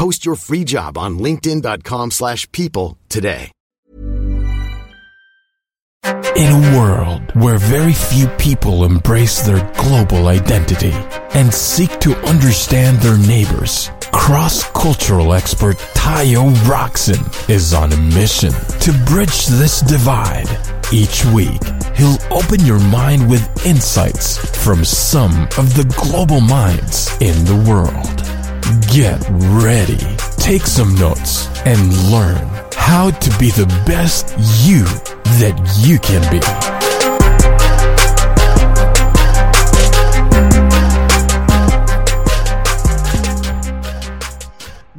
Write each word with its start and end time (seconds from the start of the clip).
Post 0.00 0.24
your 0.24 0.36
free 0.36 0.64
job 0.64 0.96
on 0.96 1.18
linkedin.com/people 1.18 2.10
slash 2.10 2.50
people 2.52 2.96
today. 3.10 3.52
In 6.34 6.48
a 6.60 6.78
world 6.78 7.22
where 7.34 7.58
very 7.58 7.92
few 7.92 8.26
people 8.46 8.84
embrace 8.84 9.42
their 9.42 9.60
global 9.76 10.28
identity 10.28 10.94
and 11.34 11.52
seek 11.52 11.90
to 12.00 12.16
understand 12.24 12.98
their 13.00 13.18
neighbors, 13.18 13.90
cross-cultural 14.10 15.34
expert 15.34 15.76
Tayo 15.94 16.44
Rockson 16.66 17.20
is 17.54 17.74
on 17.74 17.92
a 17.92 18.00
mission 18.20 18.54
to 18.84 18.92
bridge 19.04 19.46
this 19.60 19.82
divide. 19.82 20.48
Each 20.90 21.26
week, 21.26 21.62
he'll 21.94 22.22
open 22.30 22.64
your 22.64 22.80
mind 22.80 23.28
with 23.28 23.44
insights 23.66 24.38
from 24.64 24.82
some 24.82 25.34
of 25.58 25.76
the 25.76 25.84
global 26.04 26.40
minds 26.40 27.10
in 27.20 27.36
the 27.44 27.60
world. 27.68 28.19
Get 28.70 29.20
ready, 29.28 29.98
take 30.36 30.62
some 30.62 30.94
notes, 30.94 31.48
and 31.66 31.92
learn 32.08 32.48
how 32.72 33.10
to 33.10 33.38
be 33.38 33.50
the 33.50 33.66
best 33.84 34.30
you 34.64 34.84
that 35.40 35.58
you 35.80 35.98
can 35.98 36.22
be. 36.30 36.38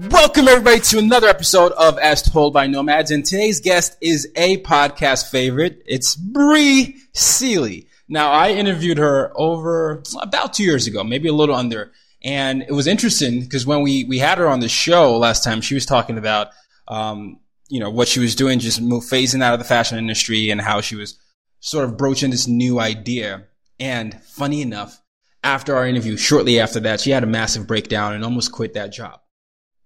Welcome 0.10 0.50
everybody 0.50 0.82
to 0.82 1.00
another 1.00 1.28
episode 1.28 1.72
of 1.72 1.98
As 1.98 2.22
Told 2.22 2.54
by 2.54 2.68
Nomads, 2.68 3.12
and 3.12 3.26
today's 3.26 3.62
guest 3.62 3.96
is 4.02 4.30
a 4.36 4.62
podcast 4.64 5.32
favorite. 5.32 5.82
It's 5.86 6.18
Bree 6.18 6.98
Seely. 7.14 7.88
Now, 8.10 8.32
I 8.32 8.50
interviewed 8.50 8.98
her 8.98 9.32
over 9.34 10.04
about 10.22 10.52
two 10.56 10.66
years 10.66 10.88
ago, 10.88 11.06
maybe 11.06 11.30
a 11.30 11.34
little 11.34 11.56
under, 11.56 11.94
and 12.24 12.62
it 12.62 12.72
was 12.72 12.88
interesting 12.88 13.42
because 13.42 13.66
when 13.66 13.82
we 13.82 14.04
we 14.06 14.20
had 14.20 14.38
her 14.38 14.48
on 14.48 14.60
the 14.60 14.70
show 14.70 15.18
last 15.18 15.44
time, 15.44 15.62
she 15.62 15.74
was 15.74 15.86
talking 15.86 16.18
about 16.18 16.50
um, 16.88 17.40
you 17.70 17.80
know 17.80 17.90
what 17.90 18.08
she 18.08 18.20
was 18.20 18.36
doing, 18.36 18.60
just 18.60 18.82
move, 18.82 19.04
phasing 19.04 19.42
out 19.42 19.54
of 19.54 19.60
the 19.60 19.66
fashion 19.66 19.98
industry, 19.98 20.50
and 20.50 20.62
how 20.62 20.82
she 20.82 20.96
was 20.96 21.18
sort 21.60 21.86
of 21.86 21.98
broaching 21.98 22.32
this 22.32 22.48
new 22.48 22.80
idea. 22.80 23.48
And 23.80 24.22
funny 24.24 24.62
enough, 24.62 25.02
after 25.44 25.76
our 25.76 25.88
interview, 25.88 26.18
shortly 26.18 26.60
after 26.60 26.80
that, 26.82 27.02
she 27.02 27.12
had 27.12 27.24
a 27.24 27.28
massive 27.28 27.66
breakdown 27.66 28.14
and 28.14 28.24
almost 28.24 28.52
quit 28.52 28.74
that 28.76 28.92
job. 28.92 29.20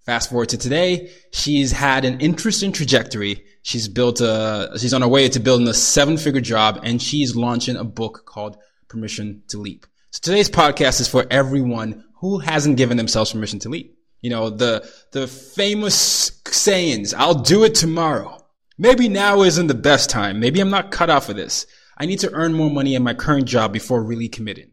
Fast 0.06 0.30
forward 0.30 0.50
to 0.50 0.58
today, 0.58 1.10
she's 1.32 1.72
had 1.72 2.06
an 2.06 2.20
interesting 2.20 2.72
trajectory. 2.72 3.44
She's 3.64 3.88
built 3.88 4.22
a, 4.22 4.72
she's 4.78 4.94
on 4.94 5.02
her 5.02 5.08
way 5.08 5.28
to 5.30 5.40
building 5.40 5.68
a 5.68 5.74
seven 5.74 6.18
figure 6.18 6.42
job 6.42 6.82
and 6.84 7.02
she's 7.02 7.36
launching 7.36 7.76
a 7.76 7.84
book 7.84 8.24
called 8.26 8.58
Permission 8.88 9.42
to 9.48 9.58
Leap. 9.58 9.88
So 10.12 10.20
today's 10.22 10.50
podcast 10.50 11.02
is 11.02 11.08
for 11.08 11.26
everyone 11.32 12.04
who 12.26 12.40
hasn't 12.40 12.78
given 12.78 12.98
themselves 12.98 13.32
permission 13.32 13.60
to 13.60 13.70
lead? 13.70 13.92
You 14.22 14.32
know, 14.32 14.50
the, 14.50 14.90
the 15.12 15.28
famous 15.28 16.42
sayings, 16.48 17.14
I'll 17.14 17.36
do 17.36 17.64
it 17.64 17.76
tomorrow. 17.76 18.44
Maybe 18.80 19.08
now 19.08 19.44
isn't 19.44 19.68
the 19.68 19.76
best 19.76 20.10
time. 20.10 20.40
Maybe 20.40 20.60
I'm 20.60 20.72
not 20.72 20.90
cut 20.90 21.12
out 21.12 21.24
for 21.24 21.34
this. 21.34 21.68
I 22.00 22.08
need 22.08 22.22
to 22.22 22.32
earn 22.34 22.54
more 22.54 22.72
money 22.72 22.96
in 22.96 23.04
my 23.04 23.14
current 23.14 23.46
job 23.46 23.72
before 23.72 24.04
really 24.04 24.28
committing. 24.28 24.72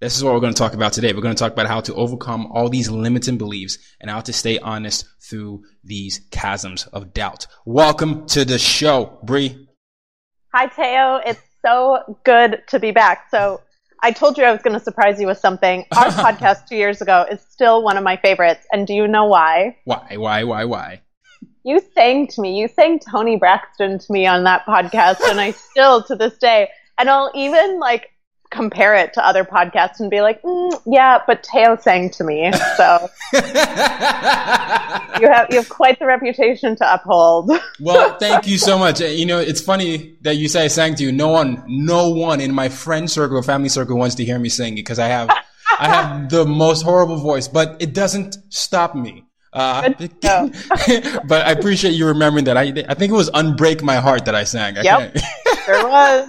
This 0.00 0.14
is 0.14 0.22
what 0.22 0.34
we're 0.34 0.40
going 0.40 0.52
to 0.52 0.58
talk 0.58 0.74
about 0.74 0.92
today. 0.92 1.14
We're 1.14 1.22
going 1.22 1.34
to 1.34 1.38
talk 1.38 1.52
about 1.52 1.68
how 1.68 1.80
to 1.80 1.94
overcome 1.94 2.52
all 2.52 2.68
these 2.68 2.90
limiting 2.90 3.38
beliefs 3.38 3.78
and 3.98 4.10
how 4.10 4.20
to 4.20 4.34
stay 4.34 4.58
honest 4.58 5.06
through 5.22 5.62
these 5.82 6.28
chasms 6.30 6.86
of 6.92 7.14
doubt. 7.14 7.46
Welcome 7.64 8.26
to 8.26 8.44
the 8.44 8.58
show, 8.58 9.18
Bree. 9.22 9.68
Hi, 10.52 10.66
Tayo. 10.66 11.22
It's 11.24 11.40
so 11.64 12.18
good 12.24 12.62
to 12.68 12.78
be 12.78 12.90
back. 12.90 13.28
So 13.30 13.62
I 14.04 14.10
told 14.10 14.36
you 14.36 14.44
I 14.44 14.52
was 14.52 14.60
going 14.60 14.78
to 14.78 14.84
surprise 14.84 15.18
you 15.18 15.26
with 15.26 15.38
something. 15.38 15.86
Our 15.96 16.08
podcast 16.08 16.68
two 16.68 16.76
years 16.76 17.00
ago 17.00 17.24
is 17.30 17.40
still 17.40 17.82
one 17.82 17.96
of 17.96 18.04
my 18.04 18.18
favorites. 18.18 18.66
And 18.70 18.86
do 18.86 18.92
you 18.92 19.08
know 19.08 19.24
why? 19.24 19.78
Why, 19.84 20.18
why, 20.18 20.44
why, 20.44 20.66
why? 20.66 21.00
You 21.64 21.80
sang 21.94 22.26
to 22.26 22.42
me. 22.42 22.60
You 22.60 22.68
sang 22.68 22.98
Toni 22.98 23.36
Braxton 23.36 23.98
to 23.98 24.12
me 24.12 24.26
on 24.26 24.44
that 24.44 24.66
podcast. 24.66 25.26
and 25.30 25.40
I 25.40 25.52
still, 25.52 26.02
to 26.02 26.16
this 26.16 26.36
day, 26.36 26.68
and 26.98 27.08
I'll 27.08 27.32
even 27.34 27.80
like 27.80 28.10
compare 28.50 28.94
it 28.94 29.12
to 29.14 29.26
other 29.26 29.44
podcasts 29.44 30.00
and 30.00 30.10
be 30.10 30.20
like, 30.20 30.40
mm, 30.42 30.80
yeah, 30.86 31.20
but 31.26 31.42
Tayo 31.42 31.80
sang 31.80 32.10
to 32.10 32.24
me. 32.24 32.52
So 32.76 33.08
you 33.32 35.28
have 35.28 35.46
you 35.50 35.56
have 35.56 35.68
quite 35.68 35.98
the 35.98 36.06
reputation 36.06 36.76
to 36.76 36.94
uphold. 36.94 37.50
well, 37.80 38.16
thank 38.18 38.46
you 38.46 38.58
so 38.58 38.78
much. 38.78 39.00
You 39.00 39.26
know, 39.26 39.38
it's 39.38 39.60
funny 39.60 40.16
that 40.22 40.36
you 40.36 40.48
say 40.48 40.64
I 40.64 40.68
sang 40.68 40.94
to 40.96 41.02
you. 41.02 41.12
No 41.12 41.28
one, 41.28 41.62
no 41.66 42.10
one 42.10 42.40
in 42.40 42.54
my 42.54 42.68
friend 42.68 43.10
circle 43.10 43.36
or 43.36 43.42
family 43.42 43.68
circle 43.68 43.98
wants 43.98 44.14
to 44.16 44.24
hear 44.24 44.38
me 44.38 44.48
sing 44.48 44.74
because 44.74 44.98
I 44.98 45.08
have, 45.08 45.28
I 45.78 45.88
have 45.88 46.28
the 46.30 46.44
most 46.44 46.82
horrible 46.82 47.16
voice, 47.16 47.48
but 47.48 47.76
it 47.80 47.92
doesn't 47.92 48.36
stop 48.50 48.94
me. 48.94 49.24
Uh, 49.52 49.88
but 51.28 51.46
I 51.46 51.52
appreciate 51.52 51.92
you 51.92 52.06
remembering 52.06 52.44
that. 52.46 52.56
I, 52.56 52.72
I 52.88 52.94
think 52.94 53.12
it 53.12 53.16
was 53.16 53.30
"Unbreak 53.30 53.82
My 53.82 53.96
Heart" 53.96 54.24
that 54.24 54.34
I 54.34 54.42
sang. 54.42 54.76
I 54.78 54.82
yep, 54.82 55.16
sure 55.64 55.88
was. 55.88 56.28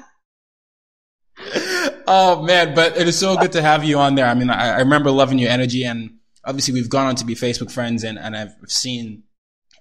Oh 2.08 2.44
man, 2.44 2.76
but 2.76 2.98
it 2.98 3.08
is 3.08 3.18
so 3.18 3.38
good 3.38 3.52
to 3.54 3.62
have 3.62 3.84
you 3.84 4.00
on 4.00 4.16
there. 4.16 4.26
I 4.26 4.34
mean, 4.34 4.50
I, 4.50 4.76
I, 4.76 4.80
remember 4.80 5.12
loving 5.12 5.40
your 5.40 5.50
energy 5.50 5.84
and 5.84 6.18
obviously 6.44 6.74
we've 6.74 6.90
gone 6.90 7.08
on 7.08 7.16
to 7.16 7.26
be 7.26 7.36
Facebook 7.36 7.72
friends 7.72 8.04
and, 8.04 8.18
and 8.18 8.36
I've 8.36 8.56
seen 8.68 9.24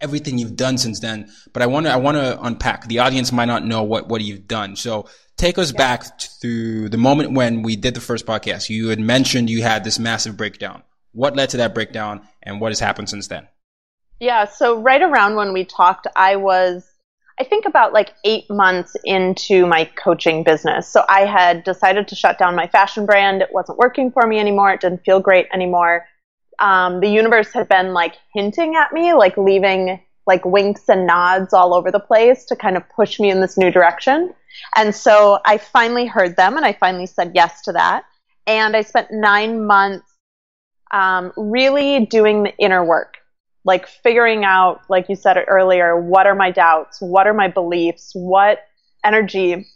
everything 0.00 0.38
you've 0.38 0.56
done 0.56 0.78
since 0.78 1.00
then. 1.00 1.30
But 1.52 1.62
I 1.62 1.66
want 1.66 1.86
to, 1.86 1.92
I 1.92 1.96
want 1.96 2.16
to 2.16 2.40
unpack. 2.42 2.86
The 2.86 3.00
audience 3.00 3.32
might 3.32 3.46
not 3.46 3.64
know 3.64 3.82
what, 3.82 4.08
what 4.08 4.20
you've 4.20 4.46
done. 4.46 4.76
So 4.76 5.08
take 5.36 5.58
us 5.58 5.72
yeah. 5.72 5.78
back 5.78 6.18
to 6.42 6.88
the 6.88 6.98
moment 6.98 7.32
when 7.32 7.62
we 7.62 7.76
did 7.76 7.94
the 7.94 8.00
first 8.00 8.26
podcast. 8.26 8.68
You 8.68 8.88
had 8.88 9.00
mentioned 9.00 9.50
you 9.50 9.62
had 9.62 9.84
this 9.84 9.98
massive 9.98 10.36
breakdown. 10.36 10.82
What 11.12 11.36
led 11.36 11.50
to 11.50 11.58
that 11.58 11.74
breakdown 11.74 12.26
and 12.42 12.60
what 12.60 12.70
has 12.70 12.80
happened 12.80 13.08
since 13.08 13.28
then? 13.28 13.48
Yeah. 14.20 14.46
So 14.46 14.80
right 14.80 15.02
around 15.02 15.36
when 15.36 15.52
we 15.52 15.64
talked, 15.64 16.06
I 16.16 16.36
was 16.36 16.84
I 17.40 17.44
think 17.44 17.64
about 17.66 17.92
like 17.92 18.14
eight 18.24 18.48
months 18.48 18.96
into 19.04 19.66
my 19.66 19.86
coaching 19.96 20.44
business. 20.44 20.88
So 20.88 21.04
I 21.08 21.22
had 21.22 21.64
decided 21.64 22.06
to 22.08 22.14
shut 22.14 22.38
down 22.38 22.54
my 22.54 22.68
fashion 22.68 23.06
brand. 23.06 23.42
It 23.42 23.48
wasn't 23.52 23.78
working 23.78 24.12
for 24.12 24.26
me 24.26 24.38
anymore. 24.38 24.72
It 24.72 24.80
didn't 24.80 25.04
feel 25.04 25.20
great 25.20 25.48
anymore. 25.52 26.06
Um, 26.60 27.00
the 27.00 27.08
universe 27.08 27.52
had 27.52 27.68
been 27.68 27.92
like 27.92 28.14
hinting 28.32 28.76
at 28.76 28.92
me, 28.92 29.14
like 29.14 29.36
leaving 29.36 30.00
like 30.26 30.44
winks 30.44 30.88
and 30.88 31.06
nods 31.06 31.52
all 31.52 31.74
over 31.74 31.90
the 31.90 32.00
place 32.00 32.44
to 32.46 32.56
kind 32.56 32.76
of 32.76 32.84
push 32.94 33.18
me 33.18 33.30
in 33.30 33.40
this 33.40 33.58
new 33.58 33.70
direction. 33.70 34.32
And 34.76 34.94
so 34.94 35.40
I 35.44 35.58
finally 35.58 36.06
heard 36.06 36.36
them 36.36 36.56
and 36.56 36.64
I 36.64 36.72
finally 36.72 37.06
said 37.06 37.32
yes 37.34 37.62
to 37.62 37.72
that. 37.72 38.04
And 38.46 38.76
I 38.76 38.82
spent 38.82 39.08
nine 39.10 39.66
months 39.66 40.06
um, 40.92 41.32
really 41.36 42.06
doing 42.06 42.44
the 42.44 42.56
inner 42.58 42.84
work 42.84 43.16
like 43.64 43.88
figuring 43.88 44.44
out, 44.44 44.82
like 44.88 45.08
you 45.08 45.16
said 45.16 45.36
earlier, 45.48 45.98
what 45.98 46.26
are 46.26 46.34
my 46.34 46.50
doubts? 46.50 47.00
What 47.00 47.26
are 47.26 47.34
my 47.34 47.48
beliefs? 47.48 48.10
What 48.14 48.58
energy 49.04 49.66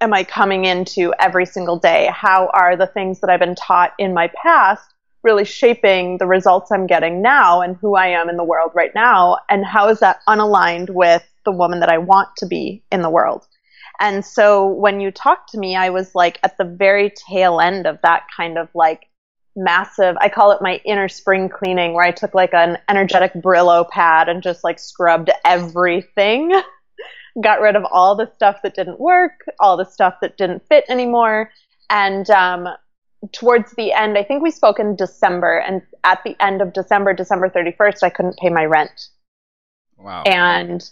am 0.00 0.14
I 0.14 0.24
coming 0.24 0.64
into 0.64 1.14
every 1.18 1.46
single 1.46 1.78
day? 1.78 2.10
How 2.12 2.50
are 2.52 2.76
the 2.76 2.86
things 2.86 3.20
that 3.20 3.30
I've 3.30 3.40
been 3.40 3.54
taught 3.54 3.92
in 3.98 4.14
my 4.14 4.30
past 4.42 4.94
really 5.24 5.44
shaping 5.44 6.18
the 6.18 6.26
results 6.26 6.70
I'm 6.70 6.86
getting 6.86 7.20
now 7.20 7.60
and 7.60 7.76
who 7.76 7.96
I 7.96 8.08
am 8.08 8.28
in 8.28 8.36
the 8.36 8.44
world 8.44 8.72
right 8.74 8.94
now? 8.94 9.38
And 9.48 9.64
how 9.64 9.88
is 9.88 10.00
that 10.00 10.20
unaligned 10.28 10.90
with 10.90 11.26
the 11.44 11.52
woman 11.52 11.80
that 11.80 11.88
I 11.88 11.98
want 11.98 12.28
to 12.38 12.46
be 12.46 12.84
in 12.92 13.02
the 13.02 13.10
world? 13.10 13.46
And 14.00 14.24
so 14.24 14.66
when 14.66 15.00
you 15.00 15.10
talked 15.10 15.50
to 15.50 15.58
me, 15.58 15.74
I 15.74 15.90
was 15.90 16.14
like 16.14 16.38
at 16.44 16.56
the 16.56 16.64
very 16.64 17.12
tail 17.28 17.60
end 17.60 17.86
of 17.86 17.98
that 18.02 18.26
kind 18.36 18.56
of 18.56 18.68
like 18.74 19.06
massive 19.58 20.16
i 20.20 20.28
call 20.28 20.52
it 20.52 20.62
my 20.62 20.80
inner 20.84 21.08
spring 21.08 21.48
cleaning 21.48 21.92
where 21.92 22.04
i 22.04 22.10
took 22.10 22.34
like 22.34 22.54
an 22.54 22.78
energetic 22.88 23.32
brillo 23.34 23.88
pad 23.88 24.28
and 24.28 24.42
just 24.42 24.62
like 24.64 24.78
scrubbed 24.78 25.30
everything 25.44 26.62
got 27.40 27.60
rid 27.60 27.76
of 27.76 27.84
all 27.90 28.16
the 28.16 28.30
stuff 28.34 28.62
that 28.62 28.74
didn't 28.74 29.00
work, 29.00 29.44
all 29.60 29.76
the 29.76 29.84
stuff 29.84 30.14
that 30.22 30.36
didn't 30.36 30.66
fit 30.68 30.84
anymore. 30.88 31.50
And 31.90 32.28
um, 32.30 32.68
towards 33.32 33.72
the 33.76 33.92
end, 33.92 34.18
I 34.18 34.24
think 34.24 34.42
we 34.42 34.50
spoke 34.50 34.78
in 34.78 34.96
December, 34.96 35.58
and 35.58 35.82
at 36.04 36.22
the 36.24 36.36
end 36.40 36.62
of 36.62 36.72
December, 36.72 37.12
December 37.14 37.48
31st, 37.48 38.02
I 38.02 38.10
couldn't 38.10 38.38
pay 38.38 38.50
my 38.50 38.64
rent. 38.64 39.08
Wow. 39.96 40.22
And 40.24 40.88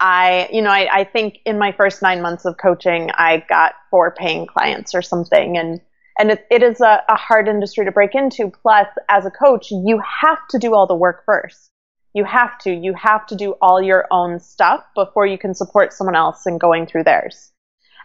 I, 0.00 0.48
you 0.52 0.62
know, 0.62 0.70
I, 0.70 1.00
I 1.00 1.04
think 1.04 1.38
in 1.44 1.58
my 1.58 1.72
first 1.72 2.02
nine 2.02 2.22
months 2.22 2.44
of 2.44 2.56
coaching, 2.56 3.10
I 3.10 3.44
got 3.48 3.74
four 3.90 4.12
paying 4.12 4.46
clients 4.46 4.94
or 4.94 5.02
something. 5.02 5.56
And, 5.56 5.80
and 6.18 6.30
it, 6.32 6.46
it 6.50 6.62
is 6.62 6.80
a, 6.80 7.02
a 7.08 7.16
hard 7.16 7.48
industry 7.48 7.84
to 7.84 7.92
break 7.92 8.14
into. 8.14 8.50
Plus, 8.50 8.88
as 9.08 9.24
a 9.24 9.30
coach, 9.30 9.70
you 9.70 10.00
have 10.22 10.46
to 10.50 10.58
do 10.58 10.74
all 10.74 10.86
the 10.86 10.94
work 10.94 11.24
first. 11.24 11.70
You 12.14 12.24
have 12.24 12.58
to. 12.60 12.72
You 12.72 12.94
have 12.94 13.26
to 13.28 13.36
do 13.36 13.54
all 13.62 13.80
your 13.80 14.06
own 14.10 14.40
stuff 14.40 14.84
before 14.94 15.26
you 15.26 15.38
can 15.38 15.54
support 15.54 15.92
someone 15.92 16.16
else 16.16 16.46
in 16.46 16.58
going 16.58 16.86
through 16.86 17.04
theirs. 17.04 17.52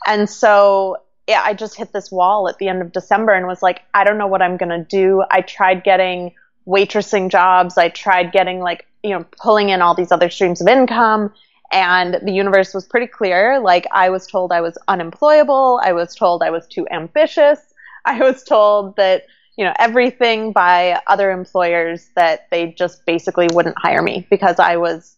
And 0.05 0.29
so, 0.29 0.97
yeah, 1.27 1.41
I 1.43 1.53
just 1.53 1.75
hit 1.75 1.93
this 1.93 2.11
wall 2.11 2.47
at 2.47 2.57
the 2.57 2.67
end 2.67 2.81
of 2.81 2.91
December 2.91 3.31
and 3.31 3.47
was 3.47 3.61
like, 3.61 3.81
I 3.93 4.03
don't 4.03 4.17
know 4.17 4.27
what 4.27 4.41
I'm 4.41 4.57
going 4.57 4.69
to 4.69 4.83
do. 4.83 5.23
I 5.31 5.41
tried 5.41 5.83
getting 5.83 6.33
waitressing 6.67 7.29
jobs. 7.29 7.77
I 7.77 7.89
tried 7.89 8.31
getting 8.31 8.59
like, 8.59 8.85
you 9.01 9.11
know, 9.11 9.25
pulling 9.41 9.69
in 9.69 9.81
all 9.81 9.95
these 9.95 10.11
other 10.11 10.29
streams 10.29 10.61
of 10.61 10.67
income 10.67 11.33
and 11.73 12.19
the 12.23 12.31
universe 12.31 12.73
was 12.73 12.85
pretty 12.85 13.07
clear. 13.07 13.59
Like 13.59 13.87
I 13.91 14.09
was 14.09 14.27
told 14.27 14.51
I 14.51 14.61
was 14.61 14.77
unemployable. 14.87 15.81
I 15.83 15.91
was 15.93 16.15
told 16.15 16.43
I 16.43 16.51
was 16.51 16.67
too 16.67 16.87
ambitious. 16.91 17.72
I 18.05 18.19
was 18.19 18.43
told 18.43 18.95
that, 18.97 19.23
you 19.57 19.65
know, 19.65 19.73
everything 19.77 20.51
by 20.51 21.01
other 21.07 21.31
employers 21.31 22.09
that 22.15 22.47
they 22.51 22.71
just 22.71 23.05
basically 23.05 23.47
wouldn't 23.53 23.77
hire 23.77 24.01
me 24.01 24.27
because 24.29 24.59
I 24.59 24.77
was 24.77 25.15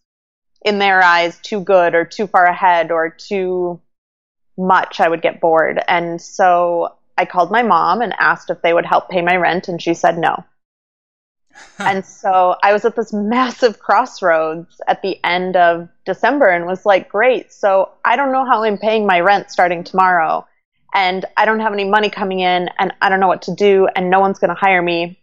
in 0.63 0.79
their 0.79 1.01
eyes 1.01 1.39
too 1.39 1.61
good 1.61 1.95
or 1.95 2.05
too 2.05 2.27
far 2.27 2.45
ahead 2.45 2.91
or 2.91 3.09
too 3.09 3.79
much. 4.57 4.99
I 4.99 5.09
would 5.09 5.21
get 5.21 5.41
bored. 5.41 5.81
And 5.87 6.21
so 6.21 6.95
I 7.17 7.25
called 7.25 7.51
my 7.51 7.63
mom 7.63 8.01
and 8.01 8.13
asked 8.17 8.49
if 8.49 8.61
they 8.61 8.73
would 8.73 8.85
help 8.85 9.09
pay 9.09 9.21
my 9.21 9.35
rent 9.35 9.67
and 9.67 9.81
she 9.81 9.93
said 9.93 10.17
no 10.17 10.43
and 11.79 12.05
so 12.05 12.55
I 12.63 12.73
was 12.73 12.85
at 12.85 12.95
this 12.95 13.13
massive 13.13 13.79
crossroads 13.79 14.81
at 14.87 15.01
the 15.01 15.19
end 15.23 15.55
of 15.55 15.89
December 16.05 16.47
and 16.47 16.65
was 16.65 16.85
like, 16.85 17.09
great. 17.09 17.51
So 17.51 17.91
I 18.03 18.15
don't 18.15 18.31
know 18.31 18.45
how 18.45 18.63
I'm 18.63 18.77
paying 18.77 19.05
my 19.05 19.19
rent 19.19 19.51
starting 19.51 19.83
tomorrow. 19.83 20.47
And 20.95 21.25
I 21.35 21.43
don't 21.43 21.59
have 21.59 21.73
any 21.73 21.83
money 21.83 22.09
coming 22.09 22.39
in 22.39 22.69
and 22.79 22.93
I 23.01 23.09
don't 23.09 23.19
know 23.19 23.27
what 23.27 23.43
to 23.43 23.53
do 23.53 23.87
and 23.95 24.09
no 24.09 24.21
one's 24.21 24.39
going 24.39 24.49
to 24.49 24.55
hire 24.55 24.81
me. 24.81 25.19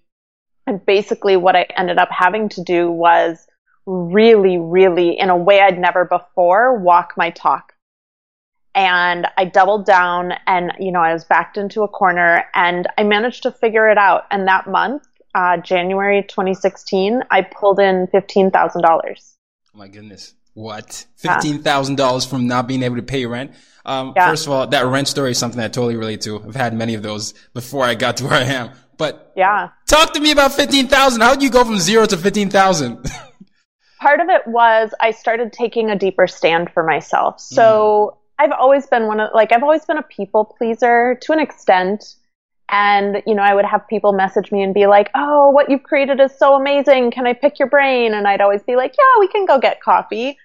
And 0.66 0.84
basically 0.84 1.36
what 1.36 1.56
I 1.56 1.66
ended 1.76 1.96
up 1.96 2.10
having 2.10 2.50
to 2.50 2.62
do 2.62 2.90
was 2.90 3.46
really, 3.86 4.58
really, 4.58 5.18
in 5.18 5.30
a 5.30 5.36
way 5.36 5.60
I'd 5.60 5.78
never 5.78 6.04
before, 6.04 6.78
walk 6.78 7.14
my 7.16 7.30
talk. 7.30 7.72
And 8.74 9.26
I 9.38 9.46
doubled 9.46 9.86
down 9.86 10.34
and, 10.46 10.72
you 10.78 10.92
know, 10.92 11.00
I 11.00 11.14
was 11.14 11.24
backed 11.24 11.56
into 11.56 11.82
a 11.82 11.88
corner 11.88 12.44
and 12.54 12.86
I 12.98 13.02
managed 13.04 13.42
to 13.44 13.50
figure 13.50 13.88
it 13.88 13.98
out. 13.98 14.24
And 14.30 14.46
that 14.48 14.66
month, 14.66 15.06
uh, 15.34 15.56
January 15.56 16.22
2016, 16.22 17.22
I 17.30 17.42
pulled 17.42 17.80
in 17.80 18.06
$15,000. 18.08 18.84
Oh 18.84 19.78
my 19.78 19.88
goodness. 19.88 20.34
What? 20.54 21.06
$15,000 21.22 22.28
from 22.28 22.46
not 22.46 22.66
being 22.68 22.82
able 22.82 22.96
to 22.96 23.02
pay 23.02 23.26
rent? 23.26 23.52
Um, 23.84 24.12
Yeah. 24.14 24.28
First 24.30 24.46
of 24.46 24.52
all, 24.52 24.66
that 24.66 24.86
rent 24.86 25.08
story 25.08 25.32
is 25.32 25.38
something 25.38 25.60
I 25.60 25.68
totally 25.68 25.96
relate 25.96 26.20
to. 26.22 26.42
I've 26.46 26.54
had 26.54 26.74
many 26.74 26.94
of 26.94 27.02
those 27.02 27.34
before 27.54 27.84
I 27.84 27.94
got 27.94 28.18
to 28.18 28.24
where 28.24 28.34
I 28.34 28.44
am. 28.44 28.70
But 28.98 29.32
Yeah. 29.36 29.70
talk 29.88 30.12
to 30.12 30.20
me 30.20 30.30
about 30.30 30.52
15,000. 30.52 31.20
How 31.20 31.32
did 31.34 31.42
you 31.42 31.50
go 31.50 31.64
from 31.64 31.78
zero 31.78 32.06
to 32.06 32.16
15,000? 32.16 32.98
part 34.02 34.20
of 34.20 34.28
it 34.28 34.46
was 34.48 34.92
I 35.00 35.12
started 35.12 35.52
taking 35.52 35.88
a 35.88 35.96
deeper 35.96 36.26
stand 36.26 36.70
for 36.74 36.82
myself. 36.82 37.40
So 37.40 38.18
I've 38.38 38.50
always 38.50 38.86
been 38.88 39.06
one 39.06 39.20
of 39.20 39.30
like 39.32 39.52
I've 39.52 39.62
always 39.62 39.84
been 39.84 39.96
a 39.98 40.02
people 40.02 40.44
pleaser 40.44 41.16
to 41.22 41.32
an 41.32 41.38
extent. 41.38 42.04
And 42.68 43.22
you 43.26 43.34
know, 43.34 43.42
I 43.42 43.54
would 43.54 43.64
have 43.64 43.86
people 43.86 44.12
message 44.12 44.50
me 44.50 44.62
and 44.62 44.74
be 44.74 44.86
like, 44.86 45.10
"Oh, 45.14 45.50
what 45.50 45.70
you've 45.70 45.82
created 45.84 46.20
is 46.20 46.36
so 46.36 46.54
amazing. 46.54 47.10
Can 47.12 47.26
I 47.26 47.32
pick 47.34 47.58
your 47.58 47.68
brain?" 47.68 48.14
And 48.14 48.26
I'd 48.26 48.40
always 48.40 48.62
be 48.62 48.76
like, 48.76 48.94
"Yeah, 48.98 49.20
we 49.20 49.28
can 49.28 49.46
go 49.46 49.58
get 49.58 49.80
coffee." 49.82 50.38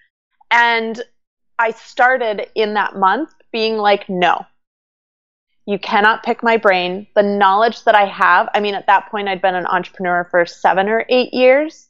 And 0.51 1.01
I 1.59 1.71
started 1.71 2.47
in 2.55 2.75
that 2.75 2.95
month 2.95 3.33
being 3.51 3.77
like, 3.77 4.07
"No. 4.09 4.45
You 5.65 5.77
cannot 5.77 6.23
pick 6.23 6.41
my 6.43 6.57
brain. 6.57 7.07
The 7.15 7.23
knowledge 7.23 7.83
that 7.83 7.95
I 7.95 8.05
have, 8.05 8.47
I 8.53 8.61
mean, 8.61 8.73
at 8.75 8.87
that 8.87 9.09
point 9.11 9.27
I'd 9.27 9.41
been 9.41 9.55
an 9.55 9.65
entrepreneur 9.65 10.25
for 10.31 10.45
7 10.45 10.87
or 10.87 11.05
8 11.09 11.33
years. 11.33 11.89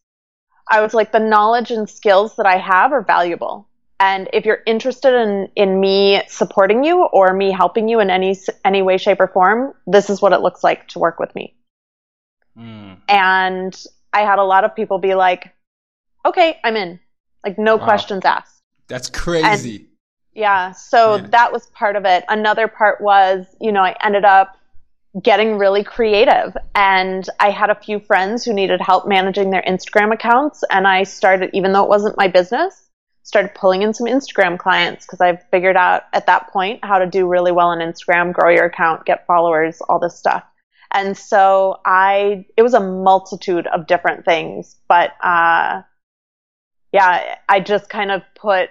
I 0.70 0.82
was 0.82 0.94
like, 0.94 1.12
the 1.12 1.20
knowledge 1.20 1.72
and 1.72 1.90
skills 1.90 2.36
that 2.38 2.46
I 2.46 2.58
have 2.58 2.92
are 2.92 3.04
valuable. 3.04 3.68
And 4.00 4.30
if 4.34 4.46
you're 4.46 4.62
interested 4.66 5.14
in, 5.14 5.50
in 5.56 5.80
me 5.80 6.22
supporting 6.28 6.84
you 6.84 7.06
or 7.06 7.34
me 7.34 7.52
helping 7.52 7.88
you 7.88 8.00
in 8.00 8.10
any, 8.10 8.38
any 8.64 8.82
way, 8.82 8.98
shape, 8.98 9.20
or 9.20 9.28
form, 9.28 9.74
this 9.88 10.10
is 10.10 10.22
what 10.22 10.34
it 10.34 10.42
looks 10.42 10.64
like 10.64 10.88
to 10.90 11.00
work 11.00 11.20
with 11.20 11.34
me. 11.34 11.56
Mm. 12.58 12.98
And 13.08 13.86
I 14.14 14.22
had 14.22 14.40
a 14.40 14.44
lot 14.44 14.64
of 14.66 14.76
people 14.76 15.00
be 15.00 15.16
like, 15.16 15.54
okay, 16.26 16.60
I'm 16.64 16.76
in. 16.76 17.00
Like, 17.48 17.58
no 17.58 17.78
Wow. 17.78 17.86
questions 17.86 18.26
asked. 18.26 18.62
That's 18.90 19.10
crazy. 19.10 19.88
Yeah. 20.34 20.74
So 20.74 21.18
that 21.18 21.52
was 21.54 21.66
part 21.68 21.96
of 21.96 22.06
it. 22.06 22.26
Another 22.28 22.68
part 22.68 23.00
was, 23.02 23.46
you 23.62 23.72
know, 23.72 23.82
I 23.82 23.96
ended 24.04 24.26
up 24.26 24.56
getting 25.24 25.58
really 25.58 25.84
creative 25.84 26.56
and 26.76 27.28
I 27.40 27.50
had 27.50 27.70
a 27.70 27.76
few 27.76 28.00
friends 28.00 28.44
who 28.44 28.54
needed 28.54 28.82
help 28.82 29.08
managing 29.08 29.50
their 29.50 29.64
Instagram 29.64 30.14
accounts. 30.14 30.64
And 30.70 30.86
I 30.86 31.04
started, 31.04 31.52
even 31.54 31.72
though 31.72 31.84
it 31.84 31.90
wasn't 31.90 32.18
my 32.18 32.28
business, 32.28 32.84
started 33.24 33.56
pulling 33.56 33.82
in 33.82 33.94
some 33.94 34.08
Instagram 34.08 34.60
clients 34.60 35.06
because 35.06 35.22
I 35.22 35.38
figured 35.52 35.78
out 35.78 36.04
at 36.14 36.28
that 36.28 36.50
point 36.50 36.84
how 36.84 37.00
to 37.00 37.08
do 37.08 37.28
really 37.28 37.52
well 37.52 37.70
on 37.70 37.80
Instagram, 37.80 38.32
grow 38.34 38.52
your 38.52 38.66
account, 38.66 39.06
get 39.06 39.26
followers, 39.26 39.82
all 39.88 40.00
this 40.00 40.20
stuff. 40.20 40.44
And 40.94 41.18
so 41.18 41.80
I, 41.86 42.46
it 42.56 42.62
was 42.62 42.74
a 42.74 42.80
multitude 42.80 43.68
of 43.68 43.88
different 43.88 44.24
things, 44.24 44.76
but, 44.88 45.14
uh, 45.24 45.82
yeah, 46.98 47.36
I 47.48 47.60
just 47.60 47.90
kind 47.90 48.12
of 48.12 48.22
put 48.36 48.70